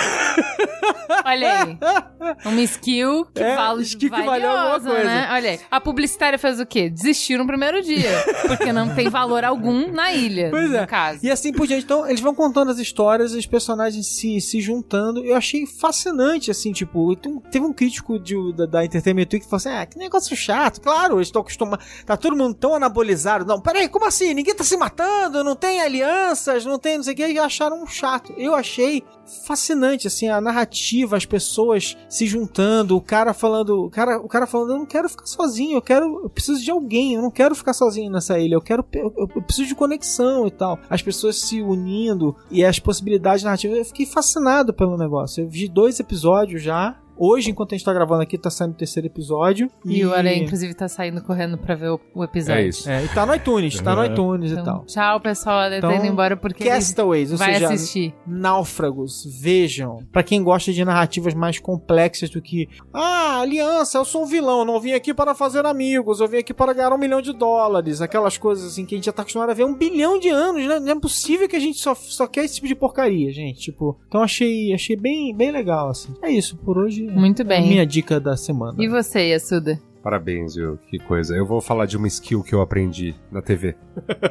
Olha 1.25 1.63
aí. 1.63 1.77
Uma 2.45 2.61
skill 2.61 3.25
que 3.34 3.41
É, 3.43 3.55
vale 3.55 3.82
skill 3.84 4.09
que 4.09 4.15
valeu 4.23 4.49
alguma 4.49 4.63
valiosa, 4.79 4.89
coisa. 4.89 5.03
né? 5.03 5.29
Olha 5.32 5.49
aí. 5.51 5.59
A 5.69 5.82
publicitária 5.82 6.39
fez 6.39 6.59
o 6.59 6.65
quê? 6.65 6.89
Desistiu 6.89 7.38
no 7.39 7.45
primeiro 7.47 7.82
dia. 7.82 8.09
Porque 8.47 8.71
não 8.71 8.93
tem 8.95 9.09
valor 9.09 9.43
algum 9.43 9.91
na 9.91 10.11
ilha, 10.13 10.49
Pois 10.51 10.71
é. 10.73 10.86
caso. 10.86 11.19
E 11.23 11.29
assim 11.29 11.51
por 11.51 11.67
diante. 11.67 11.84
Então, 11.84 12.07
eles 12.07 12.21
vão 12.21 12.34
contando 12.34 12.71
as 12.71 12.77
histórias, 12.79 13.34
os 13.34 13.45
personagens 13.45 14.07
se, 14.07 14.39
se 14.39 14.61
juntando. 14.61 15.23
Eu 15.23 15.36
achei 15.36 15.65
fascinante, 15.65 16.49
assim, 16.51 16.71
tipo, 16.71 17.15
teve 17.51 17.65
um 17.65 17.73
crítico 17.73 18.19
de- 18.19 18.53
da, 18.53 18.65
da 18.65 18.86
Entertainment 18.86 19.21
Week 19.34 19.39
que 19.41 19.45
falou 19.45 19.57
assim: 19.57 19.69
ah, 19.69 19.86
que 19.86 19.97
negócio 19.97 20.36
chato. 20.36 20.79
Claro, 20.82 21.15
eles 21.17 21.27
estão 21.27 21.41
acostumados. 21.41 21.86
Tá 22.05 22.15
todo 22.15 22.36
mundo 22.36 22.53
tão 22.55 22.75
anabolizado. 22.75 23.45
Não, 23.45 23.59
peraí, 23.59 23.88
como 23.89 24.05
assim? 24.05 24.34
Ninguém 24.34 24.55
tá 24.55 24.63
se 24.63 24.77
matando, 24.77 25.43
não 25.43 25.55
tem 25.55 25.82
alianças, 26.22 26.65
não 26.65 26.78
tem 26.80 26.97
não 26.97 27.03
sei 27.03 27.13
o 27.13 27.15
que. 27.15 27.28
E 27.28 27.39
acharam 27.39 27.86
chato. 27.88 28.34
Eu 28.38 28.53
achei 28.55 29.03
fascinante, 29.45 30.07
assim, 30.07 30.28
a 30.28 30.41
narrativa, 30.41 31.15
as 31.15 31.26
pessoas 31.26 31.95
se 32.09 32.26
juntando, 32.26 32.95
o 32.97 33.01
cara 33.01 33.34
falando, 33.34 33.86
o 33.86 33.89
cara, 33.89 34.19
o 34.19 34.28
cara 34.28 34.45
falando, 34.45 34.72
eu 34.72 34.78
não 34.80 34.86
quero 34.86 35.07
ficar 35.07 35.26
sozinho, 35.26 35.78
eu 35.78 35.82
quero, 35.82 36.24
eu 36.24 36.30
preciso 36.30 36.61
de 36.61 36.69
alguém, 36.72 37.13
eu 37.13 37.22
não 37.22 37.32
quero 37.32 37.55
ficar 37.55 37.74
sozinho 37.74 38.11
nessa 38.11 38.38
ilha, 38.38 38.55
eu 38.55 38.61
quero, 38.61 38.86
eu- 38.93 39.13
eu 39.17 39.41
preciso 39.41 39.67
de 39.69 39.76
conexão 39.76 40.45
e 40.47 40.51
tal. 40.51 40.78
As 40.89 41.01
pessoas 41.01 41.39
se 41.39 41.61
unindo 41.61 42.36
e 42.49 42.63
as 42.65 42.78
possibilidades 42.80 43.43
narrativas, 43.43 43.78
eu 43.78 43.86
fiquei 43.86 44.05
fascinado 44.05 44.74
pelo 44.74 44.97
negócio. 44.97 45.43
Eu 45.43 45.49
vi 45.49 45.67
dois 45.67 45.99
episódios 45.99 46.61
já. 46.61 46.97
Hoje, 47.24 47.51
enquanto 47.51 47.74
a 47.76 47.78
gente 47.78 47.86
tá 47.86 47.93
gravando 47.93 48.24
aqui, 48.24 48.36
tá 48.36 48.49
saindo 48.49 48.72
o 48.72 48.76
terceiro 48.76 49.05
episódio. 49.05 49.69
E 49.86 50.03
o 50.03 50.11
Aranha, 50.11 50.41
inclusive, 50.43 50.74
tá 50.74 50.88
saindo 50.88 51.22
correndo 51.22 51.55
pra 51.55 51.76
ver 51.76 51.89
o, 51.91 51.99
o 52.15 52.24
episódio. 52.24 52.63
É 52.63 52.67
isso. 52.67 52.89
É, 52.89 53.05
e 53.05 53.07
tá 53.09 53.28
no 53.28 53.36
iTunes, 53.36 53.80
tá 53.80 53.95
no 53.95 54.01
É. 54.01 54.07
iTunes 54.07 54.49
e 54.49 54.53
Então, 54.53 54.63
tal. 54.65 54.86
tchau, 54.86 55.19
pessoal. 55.22 55.65
Ele 55.65 55.80
tá 55.80 55.88
Então, 55.88 55.95
indo 56.03 56.11
embora 56.11 56.36
porque 56.36 56.63
Castaways, 56.65 57.32
ou 57.32 57.38
vai 57.38 57.53
seja, 57.53 57.72
assistir. 57.72 58.15
Náufragos, 58.26 59.24
vejam. 59.39 59.99
Pra 60.11 60.24
quem 60.24 60.41
gosta 60.41 60.74
de 60.74 60.84
narrativas 60.84 61.36
mais 61.36 61.59
complexas 61.59 62.28
do 62.32 62.41
que 62.41 62.67
Ah, 62.91 63.41
aliança, 63.41 63.99
eu 63.99 64.05
sou 64.05 64.24
um 64.24 64.26
vilão, 64.26 64.65
não 64.65 64.80
vim 64.80 64.93
aqui 64.93 65.13
para 65.13 65.36
fazer 65.36 65.63
amigos, 65.63 66.19
eu 66.22 66.28
vim 66.28 66.38
aqui 66.38 66.55
para 66.55 66.74
ganhar 66.74 66.91
um 66.91 66.97
milhão 66.97 67.22
de 67.22 67.34
dólares. 67.34 68.01
Aquelas 68.01 68.36
coisas 68.38 68.65
assim 68.72 68.84
que 68.84 68.95
a 68.95 68.97
gente 68.97 69.05
já 69.05 69.11
tá 69.13 69.22
acostumado 69.22 69.51
a 69.51 69.53
ver 69.53 69.61
há 69.61 69.67
um 69.67 69.76
bilhão 69.76 70.17
de 70.17 70.30
anos, 70.30 70.65
né? 70.65 70.80
Não 70.80 70.91
é 70.91 70.99
possível 70.99 71.47
que 71.47 71.55
a 71.55 71.59
gente 71.59 71.78
só, 71.80 71.93
só 71.93 72.26
quer 72.26 72.45
esse 72.45 72.55
tipo 72.55 72.67
de 72.67 72.74
porcaria, 72.76 73.32
gente. 73.32 73.59
Tipo, 73.61 73.99
então 74.07 74.24
achei, 74.24 74.74
achei 74.74 74.95
bem, 74.95 75.36
bem 75.36 75.51
legal, 75.51 75.89
assim. 75.89 76.13
É 76.24 76.32
isso, 76.32 76.57
por 76.57 76.80
hoje. 76.80 77.11
Muito 77.12 77.41
é 77.41 77.45
bem. 77.45 77.68
minha 77.68 77.86
dica 77.86 78.20
da 78.20 78.38
semana. 78.38 78.82
E 78.82 78.88
você, 78.88 79.30
Yasuda? 79.30 79.80
Parabéns, 80.01 80.55
viu? 80.55 80.78
Que 80.89 80.97
coisa. 80.97 81.36
Eu 81.36 81.45
vou 81.45 81.62
falar 81.62 81.86
de 81.86 81.97
uma 81.97 82.07
skill 82.07 82.41
que 82.41 82.55
eu 82.55 82.62
aprendi 82.62 83.14
na 83.32 83.41
TV. 83.41 83.76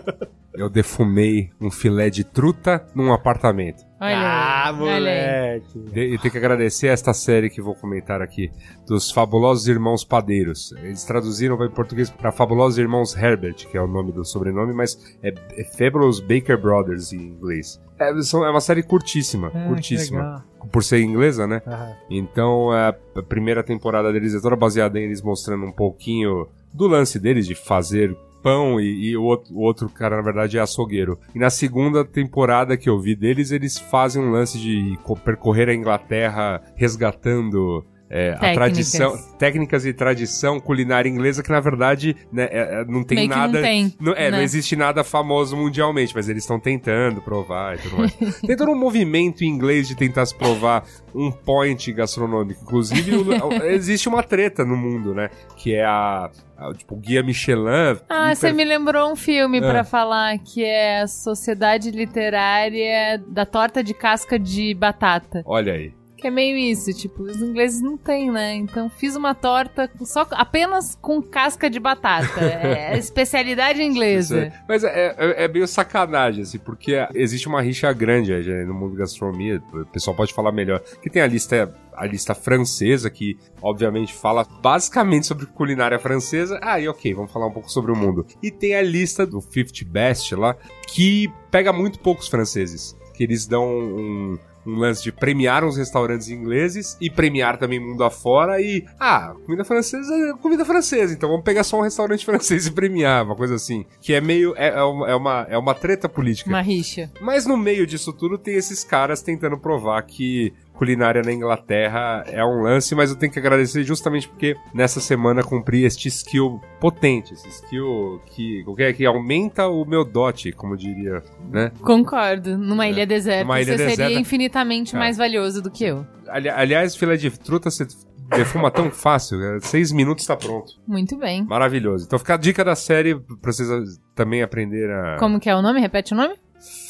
eu 0.55 0.69
defumei 0.69 1.51
um 1.61 1.71
filé 1.71 2.11
de 2.11 2.25
truta 2.25 2.85
num 2.95 3.13
apartamento. 3.13 3.90
Olha 4.01 4.17
ah, 4.17 4.69
aí. 4.71 4.75
Moleque. 4.77 5.79
De- 5.79 6.15
E 6.15 6.19
tenho 6.19 6.33
que 6.33 6.39
agradecer 6.39 6.87
esta 6.87 7.13
série 7.13 7.51
que 7.51 7.61
vou 7.61 7.75
comentar 7.75 8.23
aqui, 8.23 8.51
dos 8.87 9.11
Fabulosos 9.11 9.69
Irmãos 9.69 10.03
Padeiros. 10.05 10.73
Eles 10.83 11.05
traduziram 11.05 11.57
para 11.59 11.69
português 11.69 12.09
para 12.09 12.33
Fabulosos 12.33 12.79
Irmãos 12.79 13.15
Herbert, 13.15 13.69
que 13.69 13.77
é 13.77 13.83
o 13.83 13.87
nome 13.87 14.11
do 14.11 14.25
sobrenome, 14.25 14.73
mas 14.73 14.99
é, 15.23 15.35
é 15.53 15.65
Fabulous 15.65 16.19
Baker 16.19 16.59
Brothers 16.59 17.13
em 17.13 17.19
inglês. 17.19 17.79
É, 17.99 18.23
são- 18.23 18.45
é 18.45 18.51
uma 18.51 18.63
série 18.63 18.83
curtíssima, 18.83 19.53
Ah, 19.55 19.69
curtíssima. 19.69 20.47
Por 20.73 20.83
ser 20.83 21.01
inglesa, 21.01 21.47
né? 21.47 21.61
Então, 22.09 22.71
a 22.71 22.95
a 23.17 23.23
primeira 23.23 23.63
temporada 23.63 24.13
deles 24.13 24.35
é 24.35 24.41
toda 24.41 24.57
baseada 24.57 24.99
em 24.99 25.03
eles 25.05 25.21
mostrando 25.21 25.67
um 25.67 25.73
pouquinho 25.73 26.49
do 26.73 26.87
lance 26.87 27.19
deles 27.19 27.47
de 27.47 27.55
fazer 27.55 28.17
pão 28.43 28.81
e, 28.81 29.11
e 29.11 29.17
o, 29.17 29.23
outro, 29.23 29.55
o 29.55 29.61
outro 29.61 29.89
cara, 29.89 30.17
na 30.17 30.23
verdade, 30.23 30.59
é 30.59 30.61
açougueiro. 30.61 31.19
E 31.35 31.39
na 31.39 31.51
segunda 31.51 32.05
temporada 32.05 32.77
que 32.77 32.89
eu 32.89 32.99
vi 33.01 33.15
deles, 33.15 33.51
eles 33.51 33.79
fazem 33.79 34.23
um 34.23 34.31
lance 34.31 34.59
de 34.59 34.99
co- 35.03 35.17
percorrer 35.17 35.69
a 35.69 35.75
Inglaterra 35.75 36.63
resgatando. 36.77 37.85
É, 38.11 38.33
a 38.41 38.53
tradição, 38.55 39.17
técnicas 39.39 39.87
e 39.87 39.93
tradição 39.93 40.59
culinária 40.59 41.09
inglesa 41.09 41.43
que 41.45 41.51
na 41.51 41.61
verdade 41.61 42.17
né, 42.33 42.49
é- 42.51 42.81
é- 42.81 42.85
não 42.85 43.05
tem 43.05 43.19
Meio 43.19 43.29
nada, 43.31 43.53
não 43.53 43.63
tem, 43.63 43.95
não, 44.01 44.13
é, 44.15 44.31
não 44.33 44.39
né? 44.39 44.45
existe 44.45 44.75
nada 44.75 45.05
famoso 45.05 45.57
mundialmente, 45.57 46.13
mas 46.15 46.29
eles 46.29 46.43
estão 46.43 46.59
tentando 46.59 47.21
provar 47.23 47.77
e 47.77 47.79
tudo 47.79 47.99
mais. 47.99 48.13
tem 48.45 48.57
todo 48.57 48.73
um 48.73 48.79
movimento 48.79 49.45
em 49.45 49.47
inglês 49.49 49.87
de 49.87 49.95
tentar 49.95 50.27
se 50.27 50.35
provar 50.37 50.85
um 51.15 51.31
point 51.31 51.93
gastronômico. 51.93 52.63
Inclusive, 52.65 53.15
o- 53.17 53.53
existe 53.65 54.09
uma 54.09 54.23
treta 54.23 54.65
no 54.65 54.77
mundo, 54.77 55.15
né? 55.15 55.31
Que 55.57 55.75
é 55.75 55.85
a, 55.85 56.29
tipo, 56.77 56.95
o 56.97 56.99
Guia 56.99 57.23
Michelin. 57.23 57.97
Ah, 58.09 58.33
hiper- 58.33 58.37
você 58.37 58.53
me 58.53 58.65
lembrou 58.65 59.13
um 59.13 59.17
filme 59.17 59.59
Ah. 59.59 59.71
pra 59.71 59.85
falar 59.85 60.37
que 60.39 60.65
é 60.65 61.03
a 61.03 61.07
Sociedade 61.07 61.91
Literária 61.93 63.23
da 63.29 63.47
Torta 63.47 63.83
de 63.85 63.95
Casca 63.95 64.39
de 64.39 64.75
Batata. 64.75 65.43
Olha 65.45 65.73
aí. 65.75 65.93
Que 66.21 66.27
é 66.27 66.31
meio 66.31 66.57
isso, 66.57 66.93
tipo, 66.93 67.23
os 67.23 67.41
ingleses 67.41 67.81
não 67.81 67.97
têm, 67.97 68.31
né? 68.31 68.55
Então 68.55 68.91
fiz 68.91 69.17
uma 69.17 69.35
torta 69.35 69.91
só 70.05 70.27
apenas 70.33 70.99
com 71.01 71.23
casca 71.23 71.71
de 71.71 71.81
batata. 71.81 72.41
É 72.61 72.95
a 72.95 72.99
especialidade 72.99 73.83
inglesa. 73.83 74.53
Mas 74.69 74.85
é, 74.85 75.15
é, 75.17 75.45
é 75.45 75.49
meio 75.49 75.67
sacanagem, 75.67 76.43
assim, 76.43 76.59
porque 76.59 76.95
existe 77.15 77.49
uma 77.49 77.63
rixa 77.63 77.93
grande 77.93 78.33
aí 78.33 78.65
no 78.65 78.75
mundo 78.75 78.93
da 78.93 79.01
gastronomia, 79.01 79.63
o 79.73 79.87
pessoal 79.87 80.15
pode 80.15 80.35
falar 80.35 80.53
melhor, 80.53 80.81
que 81.01 81.09
tem 81.09 81.23
a 81.23 81.27
lista, 81.27 81.75
a 81.95 82.07
lista 82.07 82.35
francesa, 82.35 83.09
que 83.09 83.39
obviamente 83.63 84.13
fala 84.13 84.45
basicamente 84.45 85.27
sobre 85.27 85.47
culinária 85.47 85.99
francesa. 85.99 86.59
Aí, 86.63 86.89
ok, 86.89 87.15
vamos 87.15 87.33
falar 87.33 87.47
um 87.47 87.53
pouco 87.53 87.71
sobre 87.71 87.93
o 87.93 87.97
mundo. 87.97 88.27
E 88.43 88.51
tem 88.51 88.75
a 88.75 88.83
lista 88.83 89.27
do 89.27 89.41
50 89.41 89.85
Best 89.87 90.35
lá, 90.35 90.57
que 90.89 91.33
pega 91.51 91.73
muito 91.73 91.99
poucos 92.01 92.29
franceses, 92.29 92.97
que 93.15 93.23
eles 93.23 93.47
dão 93.47 93.67
um... 93.67 94.39
Um 94.67 94.77
lance 94.77 95.03
de 95.03 95.11
premiar 95.11 95.65
uns 95.65 95.77
restaurantes 95.77 96.29
ingleses 96.29 96.97
e 97.01 97.11
premiar 97.11 97.59
também 97.59 97.81
mundo 97.81 98.05
afora 98.05 98.61
e. 98.61 98.85
Ah, 98.99 99.35
comida 99.45 99.65
francesa 99.65 100.15
é 100.15 100.33
comida 100.35 100.65
francesa, 100.65 101.15
então 101.15 101.29
vamos 101.29 101.45
pegar 101.45 101.65
só 101.65 101.79
um 101.79 101.83
restaurante 101.83 102.25
francês 102.27 102.67
e 102.67 102.71
premiar, 102.71 103.25
uma 103.25 103.37
coisa 103.37 103.55
assim. 103.55 103.85
Que 104.01 104.15
é 104.15 104.21
meio. 104.21 104.55
É, 104.57 104.69
é 104.69 104.83
uma, 104.83 105.11
é, 105.11 105.15
uma, 105.15 105.47
é 105.51 105.59
uma 105.59 105.75
treta 105.75 106.09
política. 106.09 106.51
Uma 106.51 106.61
rixa. 106.61 107.11
Mas 107.21 107.47
no 107.47 107.57
meio 107.57 107.87
disso 107.87 108.13
tudo 108.13 108.37
tem 108.37 108.55
esses 108.55 108.85
caras 108.85 109.23
tentando 109.23 109.59
provar 109.59 110.03
que 110.03 110.53
culinária 110.81 111.21
na 111.23 111.31
Inglaterra 111.31 112.25
é 112.27 112.43
um 112.43 112.63
lance, 112.63 112.95
mas 112.95 113.11
eu 113.11 113.17
tenho 113.17 113.31
que 113.31 113.39
agradecer 113.39 113.85
justamente 113.85 114.27
porque 114.27 114.57
nessa 114.73 114.99
semana 114.99 115.43
cumpri 115.43 115.85
este 115.85 116.09
skill 116.09 116.59
potente, 116.81 117.35
esse 117.35 117.47
skill 117.51 118.19
que, 118.25 118.65
qualquer 118.65 118.95
que 118.95 119.05
aumenta 119.05 119.69
o 119.69 119.85
meu 119.85 120.07
dote, 120.07 120.53
como 120.53 120.75
diria, 120.79 121.23
né? 121.51 121.71
Concordo. 121.83 122.57
Numa 122.57 122.89
ilha 122.89 123.07
deserta, 123.07 123.45
Numa 123.45 123.61
ilha 123.61 123.73
você 123.77 123.85
deserta. 123.85 124.03
seria 124.05 124.19
infinitamente 124.19 124.97
É. 124.97 124.99
mais 124.99 125.19
valioso 125.19 125.61
do 125.61 125.71
que 125.71 125.85
eu. 125.85 126.07
Ali- 126.27 126.49
aliás, 126.49 126.97
filé 126.97 127.15
de 127.17 127.31
truta 127.31 127.71
você 127.71 127.87
defuma 128.31 128.71
tão 128.71 128.91
fácil, 128.91 129.37
né? 129.39 129.59
seis 129.61 129.93
minutos 129.93 130.25
tá 130.25 130.35
pronto. 130.35 130.73
Muito 130.89 131.15
bem. 131.19 131.45
Maravilhoso. 131.45 132.07
Então 132.07 132.19
fica 132.19 132.35
a 132.35 132.39
dica 132.39 132.65
da 132.65 132.75
série 132.75 133.15
pra 133.43 133.53
vocês 133.53 133.69
também 134.15 134.41
aprender 134.43 134.91
a... 134.91 135.17
Como 135.19 135.39
que 135.39 135.51
é 135.51 135.55
o 135.55 135.61
nome? 135.61 135.79
Repete 135.81 136.15
o 136.15 136.17
nome? 136.17 136.35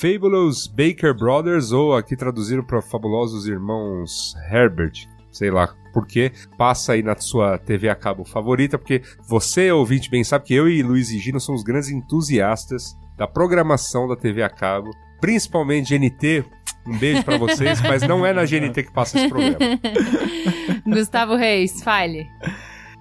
Fabulous 0.00 0.66
Baker 0.66 1.14
Brothers, 1.14 1.70
ou 1.70 1.94
aqui 1.94 2.16
traduziram 2.16 2.64
para 2.64 2.82
Fabulosos 2.82 3.46
Irmãos 3.46 4.34
Herbert, 4.50 5.08
sei 5.30 5.50
lá 5.50 5.72
por 5.92 6.06
quê. 6.06 6.32
Passa 6.58 6.92
aí 6.92 7.02
na 7.02 7.16
sua 7.16 7.56
TV 7.58 7.88
a 7.88 7.94
cabo 7.94 8.24
favorita, 8.24 8.76
porque 8.76 9.02
você, 9.28 9.70
ouvinte, 9.70 10.10
bem 10.10 10.24
sabe 10.24 10.46
que 10.46 10.54
eu 10.54 10.68
e 10.68 10.82
Luiz 10.82 11.10
e 11.10 11.18
Gino 11.18 11.38
somos 11.38 11.62
grandes 11.62 11.88
entusiastas 11.88 12.96
da 13.16 13.28
programação 13.28 14.08
da 14.08 14.16
TV 14.16 14.42
a 14.42 14.48
cabo, 14.48 14.90
principalmente 15.20 15.96
GNT. 15.96 16.44
Um 16.86 16.98
beijo 16.98 17.22
pra 17.22 17.36
vocês, 17.36 17.80
mas 17.86 18.02
não 18.02 18.24
é 18.26 18.32
na 18.32 18.44
GNT 18.44 18.84
que 18.84 18.92
passa 18.92 19.18
esse 19.18 19.28
programa. 19.28 19.58
Gustavo 20.84 21.36
Reis, 21.36 21.82
fale. 21.82 22.26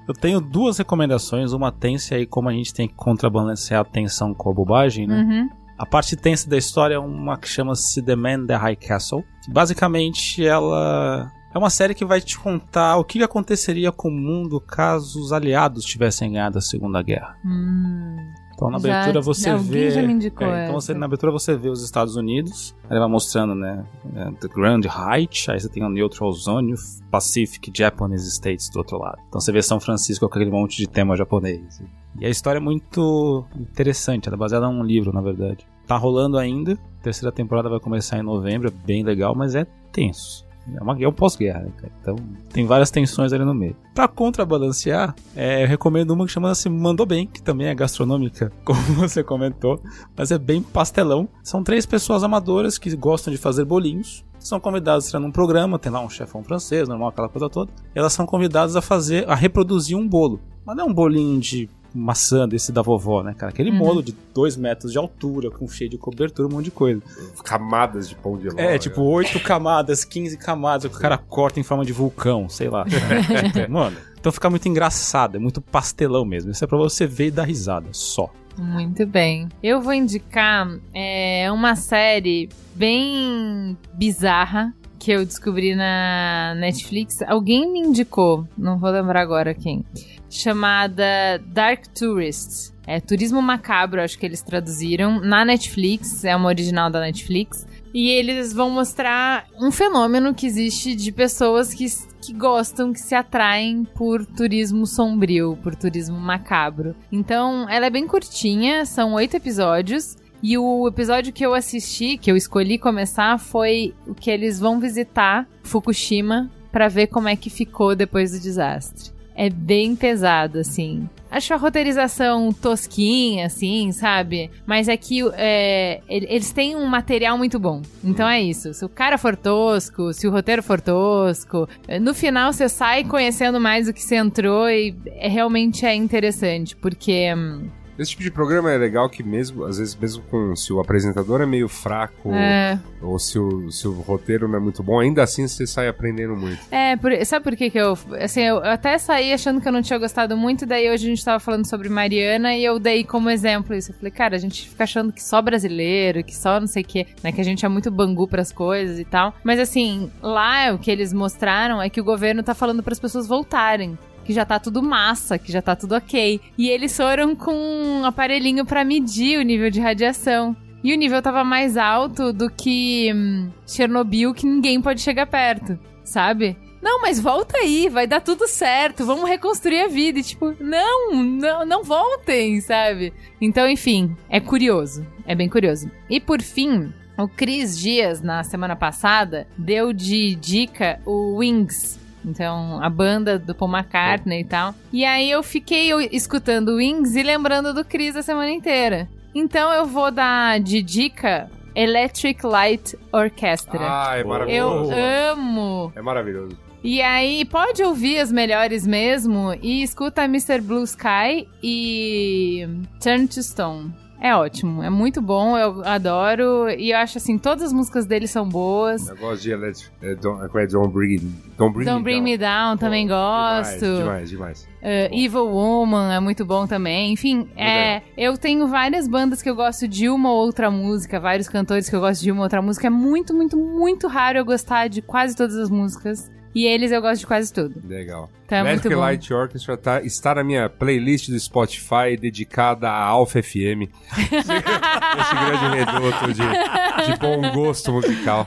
Eu 0.08 0.14
tenho 0.14 0.42
duas 0.42 0.78
recomendações, 0.78 1.54
uma 1.54 1.72
tensa 1.72 2.16
aí 2.16 2.26
como 2.26 2.50
a 2.50 2.54
gente 2.54 2.74
tem 2.74 2.88
que 2.88 2.96
contrabalancear 2.96 3.82
a 3.82 3.86
tensão 3.86 4.34
com 4.34 4.50
a 4.50 4.54
bobagem, 4.54 5.08
né? 5.08 5.22
Uhum. 5.22 5.59
A 5.80 5.86
parte 5.86 6.16
tensa 6.18 6.50
da 6.50 6.58
história 6.58 6.96
é 6.96 7.00
uma 7.00 7.38
que 7.38 7.48
chama-se 7.48 8.02
The 8.02 8.16
Man 8.16 8.46
the 8.46 8.56
High 8.56 8.76
Castle. 8.76 9.24
Basicamente, 9.48 10.46
ela 10.46 11.32
é 11.54 11.58
uma 11.58 11.70
série 11.70 11.96
que 11.96 12.04
vai 12.04 12.20
te 12.20 12.38
contar 12.38 12.98
o 12.98 13.04
que 13.06 13.24
aconteceria 13.24 13.92
com 13.92 14.10
o 14.10 14.12
mundo 14.12 14.60
caso 14.60 15.20
os 15.22 15.32
aliados 15.32 15.86
tivessem 15.86 16.34
ganhado 16.34 16.58
a 16.58 16.62
Segunda 16.62 17.02
Guerra. 17.02 17.38
Hum, 17.46 18.18
Então 18.54 18.70
na 18.70 18.78
Já- 18.78 19.00
abertura 19.00 19.22
você 19.22 19.56
vê. 19.56 19.90
já 19.90 20.02
me 20.02 20.12
indicou 20.12 20.46
É, 20.46 20.66
então 20.66 20.74
você, 20.80 20.94
na 20.94 21.06
abertura 21.06 21.32
você 21.32 21.56
vê 21.56 21.70
os 21.70 21.82
Estados 21.82 22.18
Unidos, 22.18 22.76
ele 22.92 23.00
vai 23.00 23.08
mostrando, 23.08 23.56
né? 23.56 23.86
é, 24.14 24.32
The 24.34 24.50
Grand 24.54 24.82
Height, 24.86 25.50
aí 25.50 25.58
você 25.62 25.70
tem 25.70 25.82
o 25.82 25.88
Neutral 25.90 26.30
Zone 26.34 26.74
Pacific 27.10 27.72
Japanese 27.74 28.28
States 28.28 28.70
do 28.70 28.80
outro 28.80 28.98
lado. 29.00 29.18
Então 29.30 29.40
você 29.40 29.54
vê 29.54 29.62
São 29.62 29.80
Francisco 29.80 30.28
com 30.28 30.36
aquele 30.36 30.52
monte 30.52 30.76
de 30.76 30.88
tema 30.88 31.16
japonês. 31.16 31.82
E 32.20 32.26
a 32.26 32.30
história 32.30 32.58
é 32.58 32.62
muito 32.62 33.46
interessante, 33.58 34.28
ela 34.28 34.36
é 34.36 34.40
baseada 34.40 34.70
num 34.70 34.84
livro, 34.84 35.14
na 35.14 35.22
verdade. 35.22 35.66
Tá 35.86 35.98
rolando 35.98 36.38
ainda, 36.38 36.74
a 37.00 37.04
terceira 37.04 37.32
temporada 37.32 37.70
vai 37.70 37.80
começar 37.80 38.18
em 38.18 38.24
novembro, 38.24 38.68
é 38.68 38.86
bem 38.86 39.04
legal, 39.04 39.36
mas 39.36 39.56
é 39.56 39.66
tenso. 39.92 40.48
É, 40.76 40.84
uma, 40.84 41.02
é 41.02 41.08
um 41.08 41.12
pós-guerra, 41.12 41.62
né, 41.62 41.72
cara? 41.76 41.92
Então 42.02 42.16
tem 42.52 42.66
várias 42.66 42.92
tensões 42.92 43.34
ali 43.34 43.44
no 43.44 43.54
meio. 43.54 43.76
Pra 43.94 44.08
contrabalancear, 44.08 45.16
é, 45.36 45.64
eu 45.64 45.68
recomendo 45.68 46.12
uma 46.12 46.26
que 46.26 46.32
chama-se 46.32 46.70
Mandou 46.70 47.06
Bem, 47.06 47.26
que 47.26 47.42
também 47.42 47.68
é 47.68 47.76
gastronômica, 47.76 48.52
como 48.64 48.80
você 48.94 49.24
comentou, 49.24 49.82
mas 50.16 50.32
é 50.32 50.38
bem 50.38 50.62
pastelão. 50.62 51.28
São 51.44 51.64
três 51.64 51.86
pessoas 51.86 52.24
amadoras 52.24 52.78
que 52.78 52.96
gostam 52.96 53.32
de 53.32 53.40
fazer 53.40 53.66
bolinhos. 53.66 54.26
São 54.38 54.60
convidadas 54.60 55.06
a 55.06 55.08
entrar 55.08 55.20
num 55.20 55.32
programa, 55.32 55.78
tem 55.78 55.92
lá 55.92 56.00
um 56.02 56.10
chefão 56.10 56.44
francês, 56.44 56.88
normal, 56.88 57.10
aquela 57.10 57.28
coisa 57.28 57.50
toda. 57.50 57.72
Elas 57.94 58.14
são 58.14 58.26
convidadas 58.26 58.76
a 58.76 58.82
fazer, 58.82 59.30
a 59.30 59.36
reproduzir 59.36 59.98
um 59.98 60.08
bolo. 60.08 60.40
Mas 60.66 60.78
não 60.78 60.86
é 60.86 60.88
um 60.88 60.94
bolinho 60.94 61.40
de 61.40 61.70
maçã 61.94 62.48
desse 62.48 62.72
da 62.72 62.82
vovó, 62.82 63.24
né, 63.24 63.34
cara? 63.38 63.52
Aquele 63.52 63.72
Uhum. 63.72 63.78
bolo 63.80 64.04
de 64.04 64.16
dois 64.34 64.56
metros 64.56 64.92
de 64.92 64.98
altura, 64.98 65.50
com 65.50 65.68
cheio 65.68 65.90
de 65.90 65.98
cobertura, 65.98 66.48
um 66.48 66.52
monte 66.52 66.66
de 66.66 66.72
coisa. 66.72 67.02
Camadas 67.44 68.08
de 68.10 68.16
pão 68.16 68.38
de 68.38 68.48
ló. 68.50 68.54
É, 68.60 68.78
tipo, 68.78 69.02
8 69.02 69.40
camadas, 69.40 70.04
15 70.06 70.38
camadas, 70.38 70.90
que 70.92 70.98
o 70.98 71.00
cara 71.02 71.18
corta 71.18 71.60
em 71.60 71.64
forma 71.64 71.84
de 71.86 71.92
vulcão, 71.94 72.48
sei 72.50 72.70
lá. 72.70 72.86
Tipo, 72.86 73.70
Mano, 73.72 73.98
então 74.20 74.32
fica 74.32 74.50
muito 74.50 74.68
engraçado, 74.68 75.36
é 75.38 75.40
muito 75.40 75.62
pastelão 75.62 76.24
mesmo. 76.26 76.52
Isso 76.52 76.64
é 76.64 76.68
pra 76.68 76.78
você 76.78 77.08
ver 77.08 77.28
e 77.28 77.32
dar 77.32 77.44
risada, 77.46 77.88
só. 77.92 78.30
muito 78.58 79.06
bem. 79.08 79.48
Eu 79.64 79.82
vou 79.82 79.94
indicar 79.94 80.70
é, 80.94 81.50
uma 81.52 81.76
série 81.76 82.50
bem 82.76 83.78
bizarra 83.94 84.74
que 84.98 85.12
eu 85.12 85.26
descobri 85.26 85.76
na 85.76 86.54
Netflix. 86.58 87.22
Alguém 87.22 87.72
me 87.72 87.80
indicou, 87.80 88.46
não 88.58 88.78
vou 88.78 88.90
lembrar 88.90 89.22
agora 89.22 89.54
quem. 89.54 89.86
Chamada 90.30 91.42
Dark 91.48 91.88
Tourist. 91.88 92.72
É 92.86 93.00
Turismo 93.00 93.42
Macabro, 93.42 94.02
acho 94.02 94.18
que 94.18 94.26
eles 94.26 94.42
traduziram. 94.42 95.20
Na 95.20 95.46
Netflix, 95.46 96.24
é 96.24 96.36
uma 96.36 96.48
original 96.48 96.90
da 96.90 97.00
Netflix. 97.00 97.68
E 97.94 98.10
eles 98.10 98.54
vão 98.54 98.70
mostrar 98.70 99.46
um 99.60 99.72
fenômeno 99.72 100.34
que 100.34 100.46
existe 100.46 100.96
de 100.96 101.12
pessoas 101.12 101.74
que, 101.74 101.86
que 102.22 102.34
gostam, 102.34 102.94
que 102.94 103.00
se 103.00 103.16
atraem 103.16 103.84
por 103.84 104.26
turismo 104.26 104.86
sombrio, 104.86 105.58
por 105.62 105.76
turismo 105.76 106.18
macabro. 106.18 106.96
Então, 107.12 107.68
ela 107.70 107.88
é 107.88 107.90
bem 107.90 108.08
curtinha, 108.08 108.86
são 108.86 109.14
oito 109.14 109.36
episódios. 109.36 110.16
E 110.42 110.58
o 110.58 110.88
episódio 110.88 111.34
que 111.34 111.46
eu 111.46 111.54
assisti, 111.54 112.18
que 112.18 112.32
eu 112.32 112.38
escolhi 112.38 112.78
começar, 112.78 113.38
foi 113.38 113.94
o 114.08 114.16
que 114.16 114.32
eles 114.32 114.60
vão 114.60 114.80
visitar 114.80 115.48
Fukushima 115.64 116.50
pra 116.72 116.88
ver 116.88 117.08
como 117.08 117.28
é 117.28 117.36
que 117.36 117.50
ficou 117.50 117.96
depois 117.96 118.32
do 118.32 118.40
desastre. 118.40 119.19
É 119.42 119.50
bem 119.50 119.96
pesado, 119.96 120.60
assim. 120.60 121.08
Acho 121.32 121.54
a 121.54 121.58
roteirização 121.58 122.52
tosquinha, 122.52 123.46
assim, 123.46 123.92
sabe? 123.94 124.50
Mas 124.66 124.88
é 124.90 124.98
que 124.98 125.22
é, 125.34 126.02
ele- 126.10 126.26
eles 126.30 126.52
têm 126.52 126.76
um 126.76 126.86
material 126.88 127.38
muito 127.38 127.58
bom. 127.60 127.82
Então 128.04 128.28
é 128.28 128.42
isso. 128.42 128.74
Se 128.74 128.84
o 128.84 128.90
cara 128.90 129.18
for 129.18 129.38
tosco, 129.38 130.12
se 130.12 130.28
o 130.28 130.32
roteiro 130.32 130.62
for 130.62 130.82
tosco, 130.82 131.70
no 132.02 132.14
final 132.14 132.52
você 132.52 132.68
sai 132.68 133.04
conhecendo 133.06 133.60
mais 133.62 133.86
do 133.86 133.94
que 133.94 134.02
você 134.02 134.16
entrou 134.16 134.68
e 134.70 134.94
é- 135.16 135.28
realmente 135.30 135.86
é 135.86 135.96
interessante, 135.96 136.76
porque. 136.76 137.34
hum, 137.34 137.70
Esse 138.00 138.12
tipo 138.12 138.24
de 138.24 138.32
programa 138.32 138.72
é 138.72 138.78
legal 138.78 139.10
que 139.10 139.22
mesmo, 139.22 139.66
às 139.66 139.78
vezes, 139.78 139.94
mesmo 139.96 140.24
com 140.24 140.56
se 140.56 140.72
o 140.72 140.80
apresentador 140.80 141.42
é 141.42 141.46
meio 141.46 141.68
fraco 141.68 142.34
É, 142.34 142.80
ou 143.02 143.20
se 143.20 143.38
o, 143.38 143.70
se 143.72 143.88
o 143.88 143.92
roteiro 144.02 144.48
não 144.48 144.56
é 144.58 144.60
muito 144.62 144.82
bom, 144.82 145.00
ainda 145.00 145.22
assim 145.24 145.48
você 145.48 145.68
sai 145.68 145.88
aprendendo 145.88 146.36
muito. 146.36 146.60
É, 146.72 146.96
por- 146.96 147.12
sabe 147.26 147.44
por 147.44 147.56
que 147.56 147.70
que 147.70 147.78
eu... 147.78 147.98
Assim, 148.22 148.42
eu, 148.42 148.58
até 148.64 148.98
saí 148.98 149.34
achando 149.34 149.60
que 149.62 149.68
eu 149.68 149.72
não 149.72 149.82
tinha 149.82 150.00
gostado 150.00 150.38
muito, 150.38 150.66
daí 150.66 150.90
hoje 150.90 151.06
a 151.06 151.10
gente 151.10 151.26
tava 151.26 151.40
falando 151.40 151.68
sobre 151.68 151.90
Mariana 151.90 152.56
e 152.56 152.64
eu 152.64 152.80
dei 152.80 153.04
como 153.04 153.30
exemplo 153.30 153.76
isso. 153.76 153.92
Eu 153.92 153.96
falei, 153.96 154.12
cara, 154.12 154.36
a 154.36 154.40
gente 154.40 154.70
fica 154.70 154.84
achando 154.86 155.12
que 155.12 155.22
só 155.22 155.42
brasileiro, 155.42 156.24
que 156.24 156.36
só 156.36 156.60
não 156.60 156.68
sei 156.68 156.84
o 156.84 156.86
quê, 156.86 157.08
né? 157.24 157.32
Que 157.32 157.42
a 157.42 157.46
gente 157.46 157.66
é 157.66 157.70
muito 157.70 157.92
bangu 157.92 158.28
pras 158.28 158.52
coisas 158.52 158.98
e 159.00 159.06
tal. 159.06 159.34
Mas 159.44 159.60
assim, 159.60 160.10
lá 160.22 160.72
o 160.74 160.80
que 160.80 160.90
eles 160.90 161.12
mostraram 161.12 161.82
é 161.82 161.90
que 161.90 162.00
o 162.00 162.04
governo 162.04 162.42
tá 162.44 162.54
falando 162.56 162.82
pras 162.82 163.00
pessoas 163.00 163.28
voltarem. 163.28 163.98
Que 164.30 164.34
já 164.36 164.46
tá 164.46 164.60
tudo 164.60 164.84
massa, 164.84 165.40
que 165.40 165.52
já 165.52 165.60
tá 165.60 165.76
tudo 165.76 165.96
ok. 165.96 166.40
E 166.56 166.70
eles 166.70 166.96
foram 166.96 167.36
com 167.36 167.52
um 167.52 168.06
aparelhinho 168.06 168.64
pra 168.64 168.86
medir 168.86 169.40
o 169.40 169.42
nível 169.42 169.72
de 169.72 169.80
radiação. 169.80 170.56
E 170.84 170.94
o 170.94 170.96
nível 170.96 171.20
tava 171.20 171.44
mais 171.44 171.76
alto 171.78 172.32
do 172.32 172.48
que 172.48 173.12
hum, 173.12 173.50
Chernobyl, 173.66 174.32
que 174.36 174.46
ninguém 174.46 174.80
pode 174.80 175.02
chegar 175.02 175.26
perto, 175.26 175.80
sabe? 176.04 176.56
Não, 176.80 177.02
mas 177.02 177.20
volta 177.20 177.58
aí, 177.58 177.90
vai 177.90 178.06
dar 178.06 178.22
tudo 178.22 178.48
certo, 178.48 179.04
vamos 179.04 179.28
reconstruir 179.28 179.82
a 179.82 179.88
vida. 179.88 180.20
E 180.20 180.24
tipo, 180.24 180.56
não, 180.60 181.16
não, 181.16 181.66
não 181.66 181.84
voltem, 181.84 182.62
sabe? 182.62 183.12
Então, 183.42 183.68
enfim, 183.68 184.16
é 184.30 184.40
curioso, 184.40 185.04
é 185.26 185.34
bem 185.34 185.50
curioso. 185.50 185.90
E 186.08 186.20
por 186.20 186.40
fim, 186.40 186.94
o 187.18 187.28
Cris 187.28 187.76
Dias, 187.76 188.22
na 188.22 188.44
semana 188.44 188.76
passada, 188.76 189.48
deu 189.58 189.92
de 189.92 190.36
dica 190.36 191.02
o 191.04 191.38
Wings. 191.38 191.98
Então, 192.26 192.82
a 192.84 192.90
banda 192.90 193.40
do 193.40 193.56
Paul 193.56 193.72
McCartney 193.72 194.42
e 194.42 194.46
tal. 194.46 194.76
E 194.92 195.06
aí 195.06 195.30
eu 195.32 195.42
fiquei 195.42 195.92
escutando 196.12 196.76
Wings 196.76 197.16
e 197.16 197.24
lembrando 197.24 197.74
do 197.74 197.84
Chris 197.86 198.16
a 198.16 198.22
semana 198.22 198.50
inteira. 198.52 199.08
Então 199.34 199.72
eu 199.72 199.86
vou 199.86 200.12
dar 200.12 200.60
de 200.60 200.82
dica 200.82 201.50
Electric 201.76 202.46
Light 202.46 202.98
Orchestra. 203.12 203.80
Ah, 203.82 204.18
é 204.18 204.22
Eu 204.22 204.28
maravilhoso. 204.28 204.92
amo. 204.94 205.94
É 205.96 206.02
maravilhoso. 206.02 206.58
E 206.84 207.02
aí, 207.02 207.44
pode 207.44 207.84
ouvir 207.84 208.20
as 208.20 208.32
melhores 208.32 208.88
mesmo 208.88 209.54
e 209.62 209.84
escuta 209.84 210.24
Mr. 210.24 210.62
Blue 210.62 210.84
Sky 210.84 211.46
e 211.62 212.66
Turn 213.02 213.28
to 213.28 213.44
Stone. 213.44 213.94
É 214.22 214.36
ótimo, 214.36 214.84
é 214.84 214.90
muito 214.90 215.22
bom, 215.22 215.58
eu 215.58 215.82
adoro. 215.86 216.70
E 216.70 216.92
eu 216.92 216.98
acho 216.98 217.18
assim, 217.18 217.38
todas 217.38 217.64
as 217.64 217.74
músicas 217.74 218.06
dele 218.06 218.28
são 218.28 218.48
boas. 218.48 219.08
Eu 219.08 219.16
gosto 219.16 219.44
de 219.44 219.52
Electric. 219.52 219.90
É, 220.02 220.16
don't, 220.16 220.58
é, 220.58 220.68
don't 220.68 220.94
Bring, 220.94 221.18
don't 221.58 221.74
bring 221.74 221.86
Don't 221.86 222.00
Me 222.00 222.04
Bring 222.04 222.16
Down. 222.16 222.24
Me 222.24 222.38
Down 222.38 222.78
também 222.78 223.08
gosto. 223.08 223.80
Demais, 223.80 224.30
demais, 224.30 224.30
demais. 224.30 224.70
Uh, 224.82 225.14
Evil 225.14 225.48
Woman 225.48 226.14
é 226.14 226.20
muito 226.20 226.46
bom 226.46 226.68
também. 226.68 227.14
Enfim, 227.14 227.48
é, 227.56 228.02
eu 228.18 228.38
tenho 228.38 228.68
várias 228.68 229.08
bandas 229.08 229.42
que 229.42 229.50
eu 229.50 229.56
gosto 229.56 229.88
de 229.88 230.10
uma 230.10 230.32
ou 230.32 230.38
outra 230.38 230.70
música, 230.70 231.20
vários 231.20 231.48
cantores 231.48 231.90
que 231.90 231.96
eu 231.96 232.02
gosto 232.02 232.22
de 232.22 232.32
uma 232.32 232.42
ou 232.42 232.44
outra 232.44 232.62
música. 232.62 232.88
É 232.88 232.90
muito, 232.90 233.34
muito, 233.34 233.58
muito 233.58 234.08
raro 234.08 234.38
eu 234.38 234.46
gostar 234.46 234.90
de 234.90 235.02
quase 235.02 235.36
todas 235.36 235.56
as 235.56 235.70
músicas. 235.70 236.30
E 236.54 236.66
eles 236.66 236.92
eu 236.92 237.02
gosto 237.02 237.22
de 237.22 237.28
quase 237.28 237.54
tudo. 237.54 237.80
Legal. 237.88 238.30
Tá, 238.48 238.58
é 238.58 238.60
Electric 238.62 238.88
muito 238.88 238.96
bom. 238.98 239.02
Light 239.06 239.32
Orchestra 239.34 239.78
tá, 239.78 240.02
está 240.02 240.34
na 240.34 240.44
minha 240.44 240.68
playlist 240.68 241.30
do 241.30 241.40
Spotify 241.40 242.18
dedicada 242.20 242.90
a 242.90 243.04
Alpha 243.04 243.44
FM. 243.44 243.86
Esse 244.18 245.36
grande 245.36 245.78
reduto 245.78 246.34
de, 246.34 247.12
de 247.12 247.20
bom 247.20 247.52
gosto 247.54 247.92
musical. 247.92 248.44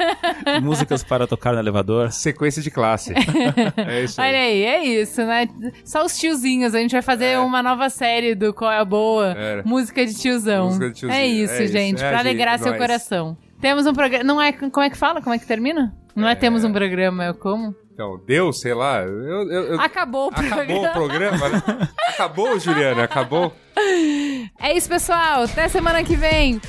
Músicas 0.61 1.05
para 1.05 1.27
tocar 1.27 1.53
no 1.53 1.61
elevador. 1.61 2.11
Sequência 2.11 2.61
de 2.61 2.71
classe. 2.71 3.13
É 3.77 4.03
isso 4.03 4.21
Olha 4.21 4.31
aí. 4.31 4.37
aí, 4.37 4.65
é 4.65 4.85
isso, 4.85 5.25
né? 5.25 5.49
Só 5.85 6.05
os 6.05 6.19
tiozinhos. 6.19 6.75
A 6.75 6.79
gente 6.81 6.93
vai 6.93 7.03
fazer 7.03 7.39
uma 7.39 7.63
nova 7.63 7.89
série 7.89 8.35
do 8.35 8.53
Qual 8.53 8.71
é 8.71 8.79
a 8.79 8.85
Boa? 8.85 9.35
É. 9.37 9.63
Música 9.65 10.05
de 10.05 10.15
tiozão. 10.15 10.67
Música 10.67 10.89
de 10.91 10.95
tiozinho, 10.95 11.21
É 11.21 11.27
isso, 11.27 11.55
é 11.55 11.65
isso. 11.65 11.73
gente. 11.73 12.03
É, 12.03 12.09
pra 12.09 12.19
gente, 12.19 12.29
alegrar 12.29 12.59
seu 12.59 12.73
nós. 12.73 12.81
coração. 12.81 13.37
Temos 13.61 13.87
um 13.87 13.93
programa. 13.95 14.25
Não 14.25 14.43
é. 14.43 14.51
Como 14.53 14.81
é 14.85 14.91
que 14.91 14.97
fala? 14.97 15.23
Como 15.23 15.33
é 15.35 15.39
que 15.39 15.47
termina? 15.47 15.95
Não 16.15 16.29
é, 16.29 16.35
temos 16.35 16.63
um 16.63 16.73
programa, 16.73 17.25
é 17.25 17.33
como? 17.33 17.75
Então, 17.93 18.19
deu, 18.27 18.53
sei 18.53 18.73
lá. 18.75 19.03
Eu, 19.03 19.51
eu- 19.51 19.63
eu- 19.75 19.81
Acabou 19.81 20.29
o 20.29 20.33
programa. 20.33 20.63
Acabou 20.63 20.85
o 20.87 20.93
programa, 20.93 21.49
né? 21.49 21.63
Acabou, 22.09 22.59
Juliana, 22.59 23.05
acabou. 23.05 23.53
É 24.59 24.73
isso, 24.75 24.89
pessoal. 24.89 25.43
Até 25.45 25.69
semana 25.69 26.03
que 26.03 26.17
vem. 26.17 26.61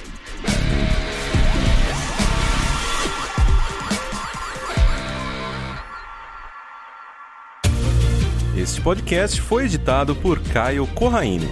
Este 8.55 8.79
podcast 8.81 9.41
foi 9.41 9.65
editado 9.65 10.15
por 10.15 10.39
Caio 10.39 10.85
Corraine. 10.87 11.49